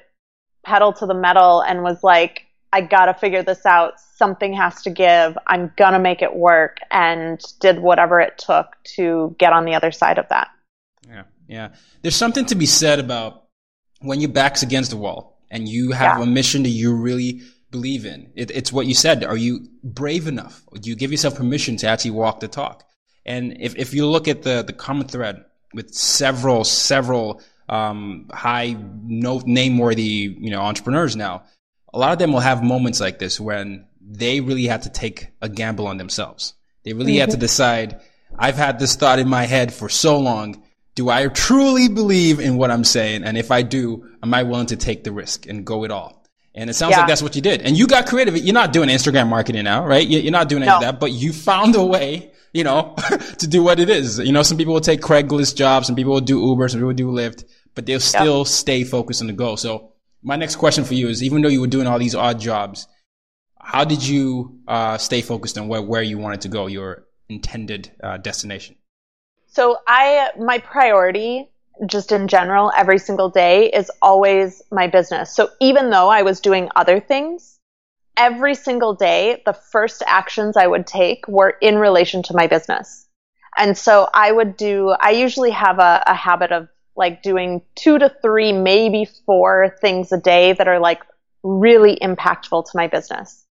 pedal 0.65 0.93
to 0.95 1.07
the 1.07 1.15
metal 1.15 1.61
and 1.63 1.83
was 1.83 2.03
like, 2.03 2.43
I 2.73 2.81
gotta 2.81 3.15
figure 3.15 3.43
this 3.43 3.65
out. 3.65 3.95
Something 4.17 4.53
has 4.55 4.83
to 4.83 4.91
give. 4.91 5.39
I'm 5.47 5.73
gonna 5.77 6.01
make 6.01 6.23
it 6.23 6.35
work 6.35 6.79
and 6.91 7.41
did 7.61 7.79
whatever 7.79 8.21
it 8.21 8.37
took 8.39 8.67
to 8.97 9.35
get 9.39 9.53
on 9.53 9.65
the 9.65 9.75
other 9.75 9.93
side 9.93 10.19
of 10.19 10.29
that. 10.31 10.49
Yeah, 11.09 11.23
yeah. 11.47 11.69
There's 12.03 12.17
something 12.17 12.45
to 12.47 12.55
be 12.55 12.67
said 12.67 12.99
about 12.99 13.45
when 14.01 14.21
your 14.21 14.31
back's 14.31 14.63
against 14.63 14.91
the 14.91 14.97
wall 14.97 15.41
and 15.51 15.69
you 15.69 15.93
have 15.93 16.19
Yeah. 16.19 16.25
a 16.25 16.27
mission 16.27 16.65
that 16.65 16.71
you 16.71 16.95
really 16.95 17.43
believe 17.71 18.05
in. 18.05 18.33
It, 18.35 18.51
it's 18.51 18.73
what 18.73 18.87
you 18.87 18.95
said. 18.95 19.25
Are 19.25 19.37
you 19.37 19.69
brave 19.85 20.27
enough? 20.27 20.63
Do 20.81 20.91
you 20.91 20.97
give 20.97 21.13
yourself 21.13 21.37
permission 21.37 21.77
to 21.79 21.87
actually 21.87 22.11
walk 22.13 22.41
the 22.41 22.49
talk? 22.49 22.83
And 23.25 23.57
if, 23.61 23.77
if 23.77 23.95
you 23.95 24.07
look 24.07 24.29
at 24.29 24.43
the, 24.43 24.63
the 24.63 24.73
common 24.73 25.07
thread 25.09 25.45
with 25.75 25.95
several, 25.95 26.65
several, 26.65 27.41
um, 27.69 28.29
high 28.33 28.77
no 29.05 29.41
name 29.45 29.79
worthy, 29.79 30.37
you 30.39 30.51
know, 30.51 30.61
entrepreneurs 30.63 31.17
now, 31.17 31.43
a 31.93 31.99
lot 31.99 32.13
of 32.13 32.19
them 32.19 32.33
will 32.33 32.41
have 32.41 32.63
moments 32.63 33.01
like 33.01 33.19
this 33.19 33.41
when 33.41 33.87
they 34.01 34.41
really 34.41 34.67
have 34.67 34.83
to 34.83 34.91
take 34.91 35.29
a 35.43 35.49
gamble 35.49 35.87
on 35.87 35.97
themselves. 35.97 36.55
They 36.85 36.93
really 36.93 37.17
have 37.17 37.31
to 37.31 37.37
decide, 37.37 38.01
I've 38.39 38.57
had 38.57 38.79
this 38.79 38.95
thought 38.95 39.19
in 39.19 39.29
my 39.29 39.45
head 39.45 39.73
for 39.75 39.89
so 39.89 40.19
long. 40.19 40.63
Do 40.95 41.09
I 41.11 41.27
truly 41.29 41.89
believe 41.89 42.39
in 42.39 42.57
what 42.57 42.71
I'm 42.71 42.85
saying? 42.85 43.25
And 43.25 43.37
if 43.37 43.51
I 43.51 43.63
do, 43.63 44.09
am 44.23 44.33
I 44.33 44.45
willing 44.45 44.67
to 44.67 44.77
take 44.77 45.03
the 45.05 45.13
risk 45.13 45.47
and 45.47 45.65
go 45.67 45.85
it 45.85 45.91
all? 45.91 46.25
And 46.55 46.71
it 46.71 46.75
sounds 46.75 46.93
Yeah. 46.93 47.01
like 47.01 47.09
that's 47.09 47.21
what 47.23 47.35
you 47.37 47.43
did. 47.43 47.63
And 47.63 47.77
you 47.77 47.87
got 47.87 48.07
creative. 48.07 48.37
You're 48.37 48.55
not 48.55 48.73
doing 48.73 48.89
Instagram 48.89 49.29
marketing 49.29 49.65
now, 49.65 49.85
right? 49.85 50.07
You- 50.07 50.21
You're 50.21 50.33
not 50.33 50.49
doing 50.49 50.63
any 50.63 50.71
of 50.73 50.81
that, 50.83 51.01
but 51.01 51.13
you 51.13 51.33
found 51.33 51.75
a 51.75 51.85
way, 51.85 52.31
you 52.55 52.65
know, 52.65 52.95
to 53.39 53.47
do 53.47 53.63
what 53.63 53.79
it 53.81 53.91
is. 53.91 54.19
You 54.21 54.33
know, 54.33 54.43
some 54.43 54.57
people 54.57 54.73
will 54.73 54.81
take 54.81 55.01
Craigslist 55.03 55.57
jobs, 55.57 55.87
some 55.89 55.97
people 55.97 56.13
will 56.13 56.21
do 56.23 56.41
Uber, 56.41 56.69
some 56.69 56.79
people 56.81 56.89
will 56.89 56.95
do 56.95 57.09
Lyft, 57.11 57.45
but 57.77 57.87
they'll 57.87 58.01
still 58.01 58.45
stay 58.45 58.83
focused 58.83 59.21
on 59.21 59.29
the 59.29 59.33
goal. 59.33 59.57
So 59.57 59.93
my 60.23 60.35
next 60.35 60.57
question 60.57 60.83
for 60.83 60.95
you 60.95 61.09
is, 61.09 61.23
even 61.23 61.43
though 61.43 61.49
you 61.49 61.61
were 61.61 61.69
doing 61.69 61.87
all 61.87 62.01
these 62.01 62.17
odd 62.17 62.41
jobs, 62.41 62.89
how 63.61 63.85
did 63.85 64.05
you 64.05 64.59
uh, 64.67 64.99
stay 64.99 65.21
focused 65.23 65.57
on 65.59 65.69
where, 65.69 65.83
where 65.83 66.03
you 66.03 66.19
wanted 66.19 66.41
to 66.41 66.49
go, 66.49 66.67
your 66.67 67.07
intended 67.29 67.93
uh, 68.03 68.17
destination? 68.17 68.75
So 69.47 69.79
I, 69.87 70.31
my 70.39 70.59
priority 70.59 71.49
just 71.85 72.11
in 72.11 72.27
general 72.27 72.73
every 72.77 72.99
single 72.99 73.29
day 73.29 73.71
is 73.71 73.91
always 74.01 74.63
my 74.73 74.87
business. 74.87 75.35
So 75.35 75.51
even 75.61 75.91
though 75.91 76.09
I 76.09 76.23
was 76.23 76.41
doing 76.41 76.71
other 76.75 77.01
things, 77.01 77.59
every 78.17 78.55
single 78.55 78.95
day, 78.95 79.43
the 79.45 79.53
first 79.53 80.03
actions 80.07 80.57
I 80.57 80.67
would 80.67 80.87
take 80.87 81.29
were 81.29 81.51
in 81.61 81.77
relation 81.77 82.23
to 82.25 82.35
my 82.35 82.47
business. 82.47 83.07
And 83.59 83.77
so 83.77 84.09
I 84.15 84.33
would 84.33 84.57
do, 84.57 84.95
I 84.99 85.11
usually 85.11 85.51
have 85.51 85.79
a, 85.79 86.03
a 86.07 86.15
habit 86.15 86.53
of 86.53 86.69
like 86.97 87.23
doing 87.23 87.63
two 87.75 87.99
to 87.99 88.15
three, 88.23 88.53
maybe 88.53 89.07
four 89.27 89.77
things 89.81 90.13
a 90.13 90.19
day 90.19 90.53
that 90.55 90.69
are 90.69 90.79
like 90.81 91.03
really 91.43 91.99
impactful 92.03 92.65
to 92.65 92.71
my 92.75 92.87
business 92.87 93.47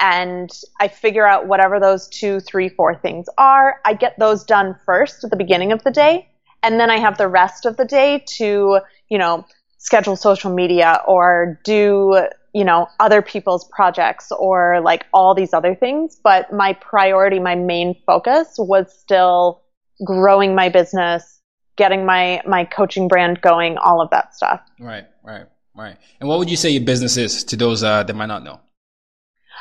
and 0.00 0.50
I 0.80 0.88
figure 0.88 1.26
out 1.26 1.46
whatever 1.46 1.78
those 1.78 2.08
two, 2.08 2.40
three, 2.40 2.68
four 2.68 2.94
things 2.94 3.26
are. 3.38 3.80
I 3.84 3.94
get 3.94 4.18
those 4.18 4.44
done 4.44 4.76
first 4.84 5.24
at 5.24 5.30
the 5.30 5.36
beginning 5.36 5.72
of 5.72 5.82
the 5.84 5.90
day, 5.90 6.28
and 6.62 6.80
then 6.80 6.90
I 6.90 6.98
have 6.98 7.18
the 7.18 7.28
rest 7.28 7.66
of 7.66 7.76
the 7.76 7.84
day 7.84 8.24
to, 8.36 8.80
you 9.08 9.18
know, 9.18 9.44
schedule 9.78 10.16
social 10.16 10.52
media 10.52 11.02
or 11.06 11.60
do 11.62 12.26
you 12.54 12.64
know 12.64 12.86
other 13.00 13.20
people's 13.20 13.68
projects 13.68 14.32
or 14.32 14.80
like 14.80 15.04
all 15.12 15.34
these 15.34 15.52
other 15.52 15.74
things 15.74 16.18
but 16.24 16.50
my 16.54 16.72
priority 16.72 17.38
my 17.38 17.54
main 17.54 17.94
focus 18.06 18.54
was 18.56 18.90
still 18.98 19.60
growing 20.06 20.54
my 20.54 20.70
business 20.70 21.42
getting 21.76 22.04
my 22.04 22.40
my 22.46 22.64
coaching 22.64 23.08
brand 23.08 23.40
going 23.40 23.76
all 23.78 24.00
of 24.00 24.10
that 24.10 24.34
stuff 24.34 24.60
right 24.78 25.06
right 25.22 25.46
right 25.74 25.96
and 26.20 26.28
what 26.28 26.38
would 26.38 26.50
you 26.50 26.56
say 26.56 26.70
your 26.70 26.84
business 26.84 27.16
is 27.16 27.44
to 27.44 27.56
those 27.56 27.82
uh, 27.82 28.02
that 28.02 28.14
might 28.14 28.26
not 28.26 28.44
know 28.44 28.60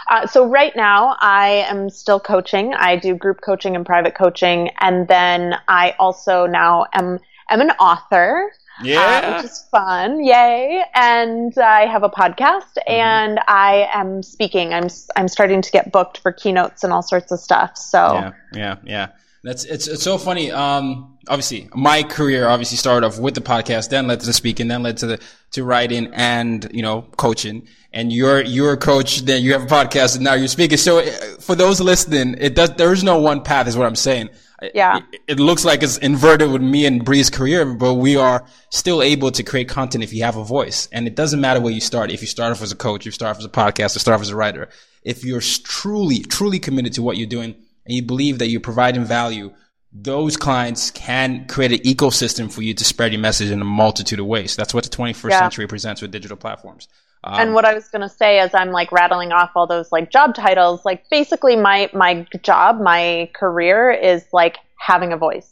uh, 0.09 0.27
so 0.27 0.45
right 0.45 0.75
now 0.75 1.15
I 1.19 1.65
am 1.69 1.89
still 1.89 2.19
coaching. 2.19 2.73
I 2.73 2.95
do 2.95 3.15
group 3.15 3.41
coaching 3.41 3.75
and 3.75 3.85
private 3.85 4.15
coaching, 4.15 4.69
and 4.79 5.07
then 5.07 5.55
I 5.67 5.95
also 5.99 6.45
now 6.45 6.85
am 6.93 7.19
am 7.49 7.61
an 7.61 7.71
author. 7.71 8.51
Yeah, 8.81 9.21
uh, 9.23 9.35
which 9.35 9.45
is 9.45 9.65
fun. 9.71 10.23
Yay! 10.23 10.83
And 10.93 11.57
I 11.57 11.85
have 11.85 12.03
a 12.03 12.09
podcast, 12.09 12.73
mm-hmm. 12.77 12.91
and 12.91 13.39
I 13.47 13.87
am 13.93 14.23
speaking. 14.23 14.73
I'm 14.73 14.89
I'm 15.15 15.27
starting 15.27 15.61
to 15.61 15.71
get 15.71 15.91
booked 15.91 16.17
for 16.17 16.31
keynotes 16.31 16.83
and 16.83 16.91
all 16.91 17.03
sorts 17.03 17.31
of 17.31 17.39
stuff. 17.39 17.77
So 17.77 18.13
yeah, 18.13 18.31
yeah, 18.53 18.75
yeah. 18.83 19.07
That's 19.43 19.65
it's 19.65 19.87
it's 19.87 20.03
so 20.03 20.17
funny. 20.17 20.51
Um, 20.51 21.17
obviously, 21.27 21.69
my 21.75 22.03
career 22.03 22.47
obviously 22.47 22.77
started 22.77 23.05
off 23.05 23.19
with 23.19 23.35
the 23.35 23.41
podcast, 23.41 23.89
then 23.89 24.07
led 24.07 24.21
to 24.21 24.25
the 24.25 24.31
speaking, 24.31 24.69
then 24.69 24.83
led 24.83 24.97
to 24.97 25.07
the 25.07 25.19
to 25.51 25.65
writing 25.65 26.11
and 26.13 26.69
you 26.73 26.81
know 26.81 27.01
coaching. 27.17 27.67
And 27.91 28.11
you're 28.11 28.41
you're 28.41 28.73
a 28.73 28.77
coach, 28.77 29.19
then 29.21 29.43
you 29.43 29.51
have 29.51 29.63
a 29.63 29.67
podcast, 29.67 30.15
and 30.15 30.23
now 30.23 30.33
you're 30.33 30.47
speaking. 30.47 30.77
So 30.77 30.99
uh, 30.99 31.11
for 31.41 31.55
those 31.55 31.81
listening, 31.81 32.37
it 32.39 32.55
does 32.55 32.73
there 32.75 32.93
is 32.93 33.03
no 33.03 33.19
one 33.19 33.41
path, 33.41 33.67
is 33.67 33.75
what 33.75 33.85
I'm 33.85 33.97
saying. 33.97 34.29
Yeah. 34.73 35.01
It, 35.11 35.21
it, 35.27 35.39
looks 35.41 35.65
like 35.65 35.83
it's 35.83 35.97
inverted 35.97 36.49
with 36.49 36.61
me 36.61 36.85
and 36.85 37.03
Bree's 37.03 37.29
career, 37.29 37.65
but 37.65 37.95
we 37.95 38.15
are 38.15 38.45
still 38.69 39.01
able 39.01 39.29
to 39.31 39.43
create 39.43 39.67
content 39.67 40.05
if 40.05 40.13
you 40.13 40.23
have 40.23 40.37
a 40.37 40.43
voice. 40.45 40.87
And 40.93 41.05
it 41.05 41.17
doesn't 41.17 41.41
matter 41.41 41.59
where 41.59 41.73
you 41.73 41.81
start. 41.81 42.11
If 42.11 42.21
you 42.21 42.27
start 42.27 42.51
off 42.51 42.61
as 42.61 42.71
a 42.71 42.75
coach, 42.77 43.05
you 43.05 43.11
start 43.11 43.31
off 43.31 43.39
as 43.39 43.45
a 43.45 43.49
podcaster, 43.49 43.99
start 43.99 44.15
off 44.15 44.21
as 44.21 44.29
a 44.29 44.37
writer. 44.37 44.69
If 45.03 45.25
you're 45.25 45.41
truly, 45.41 46.19
truly 46.19 46.59
committed 46.59 46.93
to 46.93 47.01
what 47.01 47.17
you're 47.17 47.27
doing 47.27 47.55
and 47.85 47.95
you 47.95 48.03
believe 48.03 48.39
that 48.39 48.47
you're 48.47 48.61
providing 48.61 49.05
value, 49.05 49.53
those 49.91 50.37
clients 50.37 50.91
can 50.91 51.45
create 51.47 51.71
an 51.71 51.79
ecosystem 51.79 52.51
for 52.51 52.63
you 52.63 52.73
to 52.73 52.83
spread 52.83 53.11
your 53.11 53.21
message 53.21 53.51
in 53.51 53.61
a 53.61 53.65
multitude 53.65 54.19
of 54.19 54.25
ways. 54.25 54.55
That's 54.55 54.73
what 54.73 54.83
the 54.83 54.89
21st 54.89 55.29
yeah. 55.29 55.39
century 55.39 55.67
presents 55.67 56.01
with 56.01 56.11
digital 56.11 56.37
platforms. 56.37 56.87
Um, 57.23 57.39
and 57.39 57.53
what 57.53 57.63
I 57.63 57.73
was 57.73 57.87
going 57.87 58.01
to 58.01 58.09
say 58.09 58.39
as 58.39 58.53
I'm 58.53 58.71
like 58.71 58.91
rattling 58.91 59.31
off 59.31 59.51
all 59.55 59.67
those 59.67 59.91
like 59.91 60.11
job 60.11 60.35
titles, 60.35 60.83
like 60.83 61.09
basically 61.09 61.55
my 61.55 61.89
my 61.93 62.27
job, 62.41 62.81
my 62.81 63.29
career 63.33 63.91
is 63.91 64.25
like 64.33 64.57
having 64.77 65.13
a 65.13 65.17
voice 65.17 65.49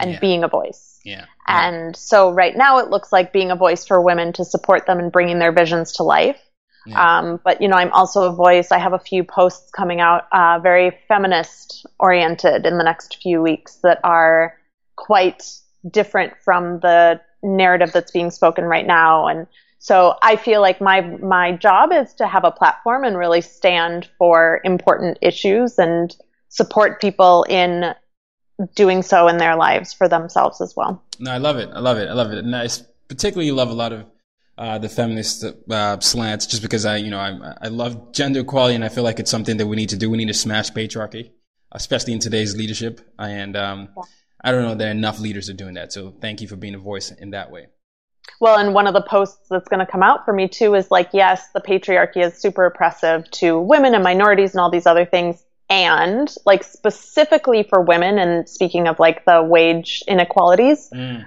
and 0.00 0.12
yeah. 0.12 0.20
being 0.20 0.42
a 0.42 0.48
voice. 0.48 0.98
Yeah. 1.04 1.26
And 1.46 1.94
so 1.94 2.32
right 2.32 2.56
now 2.56 2.78
it 2.78 2.88
looks 2.88 3.12
like 3.12 3.32
being 3.32 3.50
a 3.50 3.56
voice 3.56 3.86
for 3.86 4.00
women 4.00 4.32
to 4.34 4.44
support 4.44 4.86
them 4.86 4.98
in 4.98 5.10
bringing 5.10 5.38
their 5.38 5.52
visions 5.52 5.92
to 5.92 6.02
life. 6.02 6.40
Yeah. 6.86 7.18
Um, 7.18 7.40
but 7.44 7.60
you 7.62 7.68
know, 7.68 7.76
I'm 7.76 7.92
also 7.92 8.22
a 8.22 8.32
voice. 8.32 8.70
I 8.70 8.78
have 8.78 8.92
a 8.92 8.98
few 8.98 9.24
posts 9.24 9.70
coming 9.70 10.00
out, 10.00 10.26
uh, 10.32 10.58
very 10.62 10.98
feminist 11.08 11.86
oriented 11.98 12.66
in 12.66 12.78
the 12.78 12.84
next 12.84 13.22
few 13.22 13.42
weeks 13.42 13.76
that 13.82 14.00
are 14.04 14.56
quite 14.96 15.42
different 15.90 16.34
from 16.44 16.80
the 16.80 17.20
narrative 17.42 17.92
that's 17.92 18.10
being 18.10 18.30
spoken 18.30 18.64
right 18.64 18.86
now. 18.86 19.26
And 19.26 19.46
so 19.78 20.16
I 20.22 20.36
feel 20.36 20.60
like 20.60 20.80
my 20.80 21.02
my 21.02 21.52
job 21.52 21.92
is 21.92 22.14
to 22.14 22.26
have 22.26 22.44
a 22.44 22.50
platform 22.50 23.04
and 23.04 23.18
really 23.18 23.42
stand 23.42 24.08
for 24.18 24.60
important 24.64 25.18
issues 25.20 25.78
and 25.78 26.14
support 26.48 27.00
people 27.00 27.44
in 27.48 27.94
doing 28.74 29.02
so 29.02 29.28
in 29.28 29.36
their 29.36 29.56
lives 29.56 29.92
for 29.92 30.08
themselves 30.08 30.60
as 30.60 30.74
well. 30.76 31.02
No, 31.18 31.32
I 31.32 31.38
love 31.38 31.56
it. 31.56 31.68
I 31.72 31.80
love 31.80 31.98
it. 31.98 32.08
I 32.08 32.12
love 32.12 32.32
it. 32.32 32.38
And 32.38 32.54
I 32.54 32.68
particularly 33.08 33.50
love 33.50 33.70
a 33.70 33.74
lot 33.74 33.92
of 33.92 34.06
uh, 34.56 34.78
the 34.78 34.88
feminist 34.88 35.44
uh, 35.44 36.00
slants 36.00 36.46
just 36.46 36.62
because 36.62 36.84
I, 36.84 36.96
you 36.96 37.10
know, 37.10 37.18
I, 37.18 37.54
I 37.62 37.68
love 37.68 38.12
gender 38.12 38.40
equality 38.40 38.74
and 38.74 38.84
I 38.84 38.88
feel 38.88 39.04
like 39.04 39.18
it's 39.18 39.30
something 39.30 39.56
that 39.56 39.66
we 39.66 39.76
need 39.76 39.90
to 39.90 39.96
do. 39.96 40.10
We 40.10 40.18
need 40.18 40.28
to 40.28 40.34
smash 40.34 40.70
patriarchy, 40.70 41.30
especially 41.72 42.12
in 42.12 42.18
today's 42.18 42.56
leadership. 42.56 43.00
And 43.18 43.56
um. 43.56 43.88
I 44.44 44.52
don't 44.52 44.62
know 44.62 44.74
there 44.74 44.88
are 44.88 44.90
enough 44.92 45.18
leaders 45.18 45.48
are 45.48 45.54
doing 45.54 45.74
that. 45.74 45.92
So 45.92 46.12
thank 46.20 46.42
you 46.42 46.46
for 46.46 46.56
being 46.56 46.74
a 46.74 46.78
voice 46.78 47.10
in 47.10 47.30
that 47.30 47.50
way. 47.50 47.68
Well, 48.40 48.58
and 48.58 48.74
one 48.74 48.86
of 48.86 48.92
the 48.92 49.00
posts 49.00 49.48
that's 49.48 49.68
going 49.68 49.80
to 49.80 49.90
come 49.90 50.02
out 50.02 50.26
for 50.26 50.34
me 50.34 50.48
too 50.48 50.74
is 50.74 50.90
like, 50.90 51.10
yes, 51.12 51.48
the 51.54 51.60
patriarchy 51.60 52.18
is 52.18 52.34
super 52.34 52.66
oppressive 52.66 53.30
to 53.32 53.58
women 53.58 53.94
and 53.94 54.04
minorities 54.04 54.52
and 54.52 54.60
all 54.60 54.70
these 54.70 54.86
other 54.86 55.06
things. 55.06 55.42
And 55.70 56.32
like 56.44 56.62
specifically 56.62 57.62
for 57.62 57.80
women, 57.80 58.18
and 58.18 58.46
speaking 58.46 58.86
of 58.86 58.98
like 58.98 59.24
the 59.24 59.42
wage 59.42 60.02
inequalities, 60.06 60.90
mm. 60.94 61.24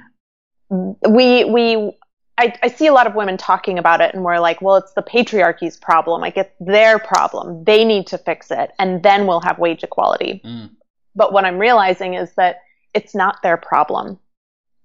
we, 0.70 1.44
we, 1.46 1.98
I, 2.38 2.54
I 2.62 2.68
see 2.68 2.88
a 2.88 2.94
lot 2.94 3.08
of 3.08 3.16
women 3.16 3.38
talking 3.38 3.80
about 3.80 4.00
it 4.02 4.14
and 4.14 4.24
we're 4.24 4.40
like, 4.40 4.62
well, 4.62 4.76
it's 4.76 4.94
the 4.94 5.02
patriarchy's 5.02 5.78
problem. 5.78 6.22
Like 6.22 6.38
it's 6.38 6.54
their 6.60 7.00
problem. 7.00 7.64
They 7.64 7.84
need 7.84 8.08
to 8.08 8.18
fix 8.18 8.52
it 8.52 8.72
and 8.78 9.02
then 9.02 9.26
we'll 9.26 9.42
have 9.42 9.58
wage 9.58 9.84
equality. 9.84 10.42
Mm. 10.46 10.70
But 11.16 11.34
what 11.34 11.46
I'm 11.46 11.58
realizing 11.58 12.14
is 12.14 12.34
that 12.36 12.62
it's 12.94 13.16
not 13.16 13.42
their 13.42 13.58
problem 13.58 14.20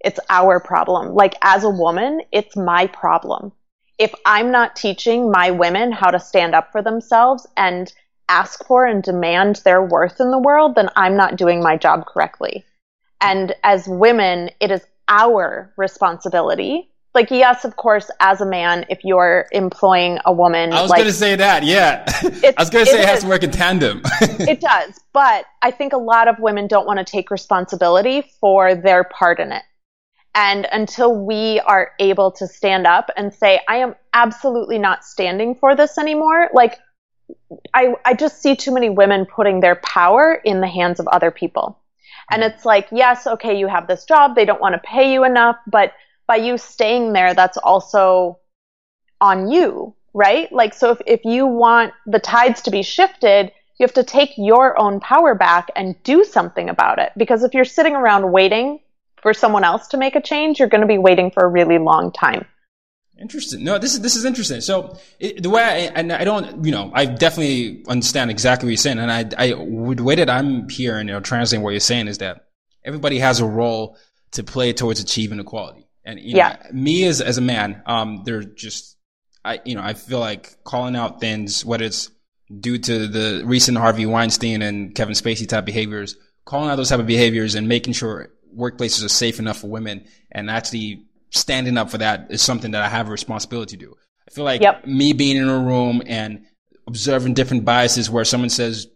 it's 0.04 0.21
our 0.28 0.61
problem. 0.61 1.14
Like 1.14 1.35
as 1.42 1.64
a 1.64 1.71
woman, 1.71 2.23
it's 2.32 2.56
my 2.56 2.87
problem. 2.87 3.52
If 3.99 4.14
I'm 4.26 4.50
not 4.50 4.76
teaching 4.76 5.30
my 5.30 5.50
women 5.50 5.92
how 5.92 6.11
to 6.11 6.18
stand 6.18 6.54
up 6.54 6.73
for 6.73 6.82
themselves 6.82 7.47
and 7.56 7.92
ask 8.28 8.64
for 8.66 8.87
and 8.87 9.02
demand 9.02 9.56
their 9.64 9.82
worth 9.82 10.21
in 10.21 10.30
the 10.30 10.38
world, 10.38 10.75
then 10.75 10.88
I'm 10.97 11.16
not 11.16 11.37
doing 11.37 11.62
my 11.62 11.76
job 11.76 12.06
correctly. 12.06 12.64
And 13.21 13.54
as 13.62 13.87
women, 13.87 14.50
it 14.61 14.71
is 14.71 14.85
our 15.09 15.73
responsibility. 15.76 16.90
Like, 17.14 17.31
yes, 17.31 17.64
of 17.66 17.76
course, 17.76 18.11
as 18.21 18.40
a 18.40 18.47
man, 18.47 18.87
if 18.88 19.04
you're 19.04 19.47
employing 19.52 20.19
a 20.25 20.33
woman. 20.33 20.73
I 20.73 20.81
was 20.81 20.90
like, 20.90 20.99
going 20.99 21.11
to 21.11 21.14
say 21.14 21.37
that, 21.37 21.62
yeah. 21.62 22.04
I 22.07 22.54
was 22.59 22.71
going 22.71 22.87
to 22.87 22.90
say 22.90 23.00
it, 23.00 23.02
it 23.02 23.09
has 23.09 23.21
to 23.21 23.28
work 23.28 23.42
in 23.42 23.50
tandem. 23.50 24.00
it 24.23 24.61
does. 24.62 24.99
But 25.12 25.45
I 25.61 25.71
think 25.71 25.92
a 25.92 25.99
lot 25.99 26.28
of 26.28 26.38
women 26.38 26.69
don't 26.69 26.87
want 26.87 26.99
to 26.99 27.04
take 27.04 27.31
responsibility 27.31 28.33
for 28.40 28.75
their 28.75 29.04
part 29.04 29.40
in 29.40 29.52
it. 29.52 29.62
And 30.35 30.66
until 30.73 31.14
we 31.14 31.61
are 31.61 31.92
able 31.99 32.31
to 32.33 32.47
stand 32.47 32.87
up 32.87 33.11
and 33.16 33.35
say, 33.35 33.61
I 33.69 33.76
am 33.76 33.95
absolutely 34.14 34.78
not 34.78 35.04
standing 35.04 35.54
for 35.54 35.76
this 35.76 35.99
anymore, 35.99 36.49
like, 36.54 36.78
I, 37.75 37.95
I 38.07 38.14
just 38.14 38.40
see 38.40 38.57
too 38.57 38.73
many 38.73 38.88
women 38.88 39.26
putting 39.26 39.61
their 39.61 39.76
power 39.76 40.40
in 40.45 40.62
the 40.62 40.66
hands 40.66 41.00
of 41.00 41.07
other 41.09 41.31
people. 41.31 41.78
And 42.31 42.42
mm-hmm. 42.42 42.54
it's 42.54 42.64
like, 42.64 42.88
yes, 42.90 43.26
okay, 43.26 43.59
you 43.59 43.66
have 43.66 43.87
this 43.87 44.04
job. 44.04 44.35
They 44.35 44.47
don't 44.47 44.61
want 44.61 44.75
to 44.75 44.81
pay 44.81 45.12
you 45.12 45.25
enough, 45.25 45.57
but 45.66 45.92
by 46.26 46.37
you 46.37 46.59
staying 46.59 47.12
there, 47.12 47.35
that's 47.35 47.57
also 47.59 48.38
on 49.21 49.50
you, 49.50 49.95
right? 50.14 50.52
Like, 50.52 50.75
so 50.75 50.91
if, 50.91 51.00
if 51.07 51.25
you 51.25 51.47
want 51.47 51.93
the 52.07 52.19
tides 52.19 52.62
to 52.62 52.71
be 52.71 52.83
shifted, 52.83 53.52
you 53.79 53.85
have 53.85 53.95
to 53.95 54.05
take 54.05 54.33
your 54.37 54.79
own 54.81 55.00
power 55.00 55.35
back 55.35 55.71
and 55.75 56.00
do 56.02 56.25
something 56.25 56.69
about 56.69 56.99
it. 56.99 57.12
Because 57.17 57.43
if 57.43 57.55
you're 57.55 57.64
sitting 57.64 57.95
around 57.95 58.31
waiting 58.33 58.81
for 59.23 59.33
someone 59.35 59.64
else 59.64 59.88
to 59.88 59.97
make 59.97 60.17
a 60.17 60.21
change, 60.21 60.59
you're 60.59 60.69
going 60.69 60.81
to 60.81 60.87
be 60.87 60.99
waiting 60.99 61.31
for 61.31 61.45
a 61.45 61.49
really 61.49 61.79
long 61.79 62.12
time. 62.12 62.47
Interesting. 63.21 63.62
No, 63.62 63.79
this 63.79 63.95
is 63.95 64.00
this 64.00 64.17
is 64.17 64.25
interesting. 64.25 64.61
So 64.61 64.99
it, 65.21 65.43
the 65.43 65.50
way 65.50 65.62
I 65.62 65.76
and 65.95 66.12
I 66.12 66.25
don't, 66.25 66.64
you 66.64 66.73
know, 66.73 66.91
I 66.93 67.05
definitely 67.05 67.85
understand 67.87 68.31
exactly 68.31 68.67
what 68.67 68.71
you're 68.71 68.76
saying, 68.79 68.99
and 68.99 69.12
I, 69.12 69.21
I, 69.38 69.49
the 69.49 70.02
way 70.02 70.17
that 70.17 70.29
I'm 70.29 70.69
hearing, 70.69 71.07
you 71.09 71.14
know, 71.14 71.21
translating 71.21 71.62
what 71.62 71.71
you're 71.71 71.81
saying 71.81 72.09
is 72.09 72.19
that 72.19 72.47
everybody 72.85 73.19
has 73.19 73.38
a 73.38 73.47
role 73.47 73.97
to 74.33 74.43
play 74.43 74.73
towards 74.73 74.99
achieving 74.99 75.38
equality. 75.38 75.81
And 76.04 76.18
you 76.21 76.35
know, 76.35 76.38
yeah. 76.38 76.66
me 76.73 77.04
as 77.04 77.21
as 77.21 77.38
a 77.38 77.42
man, 77.42 77.82
um, 77.87 78.23
they're 78.25 78.42
just, 78.42 78.97
I, 79.44 79.61
you 79.64 79.75
know, 79.75 79.82
I 79.82 79.94
feel 79.94 80.18
like 80.18 80.62
calling 80.64 80.97
out 80.97 81.21
things, 81.21 81.64
whether 81.64 81.85
it's 81.85 82.11
due 82.61 82.78
to 82.78 83.06
the 83.06 83.42
recent 83.44 83.78
Harvey 83.78 84.06
Weinstein 84.06 84.62
and 84.62 84.94
Kevin 84.94 85.14
Spacey 85.14 85.49
type 85.49 85.64
behaviors, 85.64 86.16
calling 86.44 86.71
out 86.71 86.76
those 86.76 86.88
type 86.88 87.00
of 87.00 87.06
behaviors 87.06 87.54
and 87.54 87.68
making 87.68 87.94
sure 87.94 88.30
workplaces 88.56 89.04
are 89.04 89.09
safe 89.09 89.38
enough 89.38 89.61
for 89.61 89.68
women 89.68 90.04
and 90.30 90.50
actually 90.50 91.06
standing 91.30 91.78
up 91.78 91.90
for 91.90 91.99
that 91.99 92.26
is 92.30 92.42
something 92.42 92.73
that 92.73 92.82
I 92.82 92.88
have 92.88 93.09
a 93.09 93.11
responsibility 93.11 93.76
to 93.76 93.87
do. 93.87 93.97
I 94.28 94.30
feel 94.30 94.44
like 94.44 94.61
yep. 94.61 94.87
me 94.87 95.12
being 95.12 95.37
in 95.37 95.49
a 95.49 95.59
room 95.59 96.02
and 96.06 96.44
observing 96.87 97.35
different 97.35 97.64
biases 97.64 98.11
where 98.11 98.25
someone 98.25 98.50
says, 98.50 98.87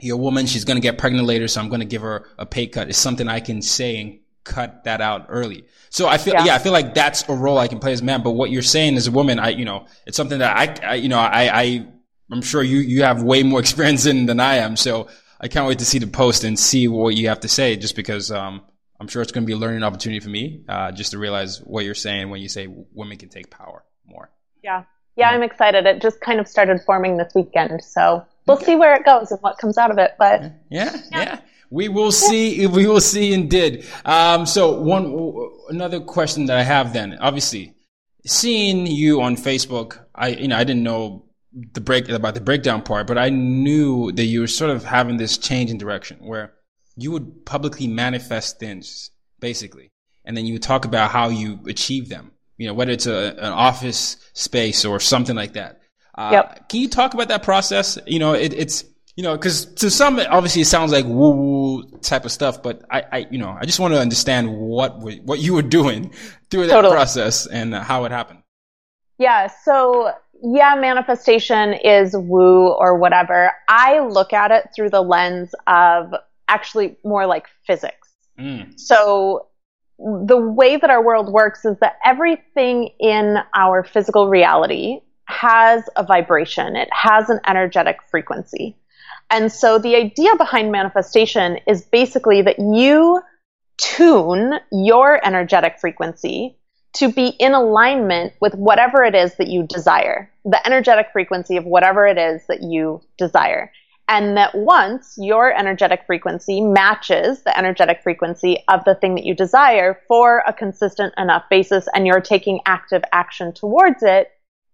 you're 0.00 0.16
a 0.16 0.20
woman, 0.20 0.46
she's 0.46 0.64
going 0.64 0.76
to 0.76 0.82
get 0.82 0.98
pregnant 0.98 1.26
later, 1.26 1.48
so 1.48 1.60
I'm 1.60 1.68
going 1.68 1.80
to 1.80 1.86
give 1.86 2.02
her 2.02 2.26
a 2.38 2.44
pay 2.44 2.66
cut 2.66 2.90
is 2.90 2.96
something 2.96 3.28
I 3.28 3.40
can 3.40 3.62
say 3.62 4.00
and 4.00 4.18
cut 4.44 4.84
that 4.84 5.00
out 5.00 5.26
early. 5.28 5.64
So 5.90 6.08
I 6.08 6.18
feel, 6.18 6.34
yeah. 6.34 6.46
yeah. 6.46 6.54
I 6.54 6.58
feel 6.58 6.72
like 6.72 6.94
that's 6.94 7.28
a 7.28 7.34
role 7.34 7.58
I 7.58 7.68
can 7.68 7.78
play 7.78 7.92
as 7.92 8.00
a 8.00 8.04
man. 8.04 8.22
But 8.22 8.32
what 8.32 8.50
you're 8.50 8.62
saying 8.62 8.96
as 8.96 9.06
a 9.06 9.10
woman, 9.12 9.38
I, 9.38 9.50
you 9.50 9.64
know, 9.64 9.86
it's 10.06 10.16
something 10.16 10.38
that 10.38 10.56
I, 10.56 10.92
I 10.92 10.94
you 10.96 11.08
know, 11.08 11.18
I, 11.18 11.62
I, 11.62 11.86
I'm 12.30 12.42
sure 12.42 12.62
you, 12.62 12.78
you 12.78 13.02
have 13.02 13.22
way 13.22 13.42
more 13.42 13.60
experience 13.66 14.06
in 14.06 14.26
than 14.26 14.40
I 14.40 14.56
am. 14.56 14.76
So 14.76 15.08
I 15.40 15.48
can't 15.48 15.66
wait 15.66 15.78
to 15.80 15.84
see 15.84 15.98
the 15.98 16.06
post 16.06 16.44
and 16.44 16.58
see 16.58 16.88
what 16.88 17.16
you 17.16 17.28
have 17.28 17.40
to 17.40 17.48
say 17.48 17.76
just 17.76 17.96
because, 17.96 18.30
um, 18.30 18.62
I'm 19.00 19.08
sure 19.08 19.20
it's 19.20 19.32
going 19.32 19.42
to 19.42 19.46
be 19.46 19.52
a 19.52 19.56
learning 19.56 19.82
opportunity 19.82 20.20
for 20.20 20.28
me, 20.28 20.64
uh, 20.68 20.92
just 20.92 21.10
to 21.10 21.18
realize 21.18 21.58
what 21.58 21.84
you're 21.84 21.92
saying 21.92 22.30
when 22.30 22.40
you 22.40 22.48
say 22.48 22.68
women 22.68 23.18
can 23.18 23.30
take 23.30 23.50
power 23.50 23.84
more. 24.06 24.30
Yeah. 24.62 24.84
Yeah, 25.16 25.30
I'm 25.30 25.42
excited. 25.42 25.86
It 25.86 26.00
just 26.00 26.20
kind 26.20 26.40
of 26.40 26.46
started 26.46 26.80
forming 26.82 27.16
this 27.16 27.34
weekend. 27.34 27.82
So 27.82 28.24
we'll 28.46 28.56
okay. 28.58 28.66
see 28.66 28.76
where 28.76 28.94
it 28.94 29.04
goes 29.04 29.30
and 29.30 29.40
what 29.40 29.58
comes 29.58 29.76
out 29.76 29.90
of 29.90 29.98
it. 29.98 30.12
But 30.18 30.42
yeah, 30.70 30.96
yeah. 31.10 31.20
yeah. 31.20 31.40
We 31.72 31.88
will 31.88 32.12
see. 32.12 32.66
We 32.78 32.86
will 32.86 33.00
see 33.00 33.32
indeed. 33.32 33.86
Um, 34.04 34.46
so 34.46 34.80
one, 34.80 35.04
another 35.70 36.00
question 36.00 36.46
that 36.46 36.58
I 36.58 36.62
have 36.62 36.92
then, 36.92 37.18
obviously, 37.20 37.74
seeing 38.26 38.86
you 38.86 39.22
on 39.22 39.36
Facebook, 39.36 39.98
I 40.14 40.28
you 40.28 40.48
know 40.48 40.56
I 40.56 40.64
didn't 40.64 40.82
know 40.82 41.24
the 41.72 41.80
break 41.80 42.08
about 42.08 42.34
the 42.34 42.40
breakdown 42.40 42.82
part, 42.82 43.06
but 43.06 43.18
I 43.18 43.30
knew 43.30 44.12
that 44.12 44.24
you 44.24 44.40
were 44.40 44.46
sort 44.46 44.70
of 44.70 44.84
having 44.84 45.16
this 45.16 45.38
change 45.38 45.70
in 45.70 45.78
direction 45.78 46.18
where 46.20 46.52
you 46.96 47.10
would 47.10 47.46
publicly 47.46 47.86
manifest 47.86 48.58
things, 48.58 49.10
basically, 49.40 49.90
and 50.24 50.36
then 50.36 50.44
you 50.44 50.54
would 50.54 50.62
talk 50.62 50.84
about 50.84 51.10
how 51.10 51.30
you 51.30 51.58
achieve 51.66 52.08
them. 52.08 52.32
You 52.58 52.68
know, 52.68 52.74
whether 52.74 52.92
it's 52.92 53.06
a, 53.06 53.34
an 53.38 53.52
office 53.52 54.16
space 54.34 54.84
or 54.84 55.00
something 55.00 55.34
like 55.36 55.54
that. 55.54 55.80
Uh, 56.14 56.28
Yep. 56.32 56.68
Can 56.68 56.80
you 56.80 56.88
talk 56.88 57.14
about 57.14 57.28
that 57.28 57.42
process? 57.42 57.98
You 58.06 58.18
know, 58.18 58.34
it, 58.34 58.52
it's 58.52 58.84
you 59.16 59.22
know, 59.22 59.36
because 59.36 59.66
to 59.74 59.90
some, 59.90 60.18
obviously, 60.18 60.62
it 60.62 60.66
sounds 60.66 60.92
like 60.92 61.04
woo 61.04 61.30
woo 61.30 61.82
type 62.00 62.24
of 62.24 62.32
stuff. 62.32 62.62
But 62.62 62.82
I, 62.90 63.02
I, 63.12 63.26
you 63.30 63.38
know, 63.38 63.56
I 63.58 63.66
just 63.66 63.78
want 63.78 63.94
to 63.94 64.00
understand 64.00 64.56
what 64.56 64.98
wa- 64.98 65.12
what 65.24 65.38
you 65.38 65.54
were 65.54 65.62
doing 65.62 66.12
through 66.50 66.66
that 66.68 66.72
Totally. 66.72 66.94
process 66.94 67.46
and 67.46 67.74
how 67.74 68.04
it 68.04 68.12
happened. 68.12 68.42
Yeah, 69.18 69.48
so 69.64 70.12
yeah, 70.42 70.74
manifestation 70.76 71.74
is 71.74 72.14
woo 72.16 72.68
or 72.68 72.98
whatever. 72.98 73.52
I 73.68 74.00
look 74.00 74.32
at 74.32 74.50
it 74.50 74.70
through 74.74 74.90
the 74.90 75.02
lens 75.02 75.54
of 75.66 76.12
actually 76.48 76.96
more 77.04 77.26
like 77.26 77.46
physics. 77.66 78.08
Mm. 78.38 78.78
So 78.78 79.48
the 79.98 80.36
way 80.36 80.76
that 80.76 80.90
our 80.90 81.04
world 81.04 81.32
works 81.32 81.64
is 81.64 81.76
that 81.80 81.98
everything 82.04 82.90
in 82.98 83.36
our 83.54 83.84
physical 83.84 84.28
reality 84.28 85.00
has 85.26 85.84
a 85.96 86.02
vibration. 86.02 86.74
It 86.74 86.88
has 86.92 87.30
an 87.30 87.40
energetic 87.46 87.98
frequency. 88.10 88.76
And 89.32 89.50
so 89.50 89.78
the 89.78 89.96
idea 89.96 90.36
behind 90.36 90.70
manifestation 90.70 91.58
is 91.66 91.80
basically 91.80 92.42
that 92.42 92.58
you 92.58 93.22
tune 93.78 94.52
your 94.70 95.26
energetic 95.26 95.80
frequency 95.80 96.58
to 96.96 97.10
be 97.10 97.28
in 97.28 97.54
alignment 97.54 98.34
with 98.42 98.54
whatever 98.54 99.02
it 99.02 99.14
is 99.14 99.34
that 99.36 99.48
you 99.48 99.66
desire, 99.66 100.30
the 100.44 100.64
energetic 100.66 101.06
frequency 101.14 101.56
of 101.56 101.64
whatever 101.64 102.06
it 102.06 102.18
is 102.18 102.46
that 102.48 102.62
you 102.62 103.00
desire. 103.16 103.72
And 104.06 104.36
that 104.36 104.54
once 104.54 105.14
your 105.16 105.50
energetic 105.50 106.02
frequency 106.06 106.60
matches 106.60 107.42
the 107.42 107.56
energetic 107.56 108.02
frequency 108.02 108.58
of 108.68 108.84
the 108.84 108.96
thing 108.96 109.14
that 109.14 109.24
you 109.24 109.34
desire 109.34 109.98
for 110.08 110.42
a 110.46 110.52
consistent 110.52 111.14
enough 111.16 111.44
basis 111.48 111.88
and 111.94 112.06
you're 112.06 112.20
taking 112.20 112.60
active 112.66 113.02
action 113.12 113.54
towards 113.54 114.02
it, 114.02 114.30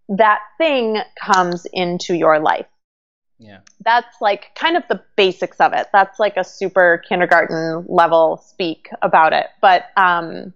that 0.08 0.40
thing 0.56 0.98
comes 1.22 1.64
into 1.72 2.16
your 2.16 2.40
life 2.40 2.66
Yeah. 3.38 3.60
that's 3.84 4.20
like 4.20 4.54
kind 4.56 4.76
of 4.76 4.82
the 4.88 5.00
basics 5.16 5.60
of 5.60 5.72
it. 5.72 5.86
That's 5.92 6.18
like 6.18 6.36
a 6.36 6.44
super 6.44 7.02
kindergarten 7.08 7.84
level 7.88 8.38
speak 8.38 8.88
about 9.00 9.32
it. 9.32 9.46
But 9.60 9.84
um, 9.96 10.52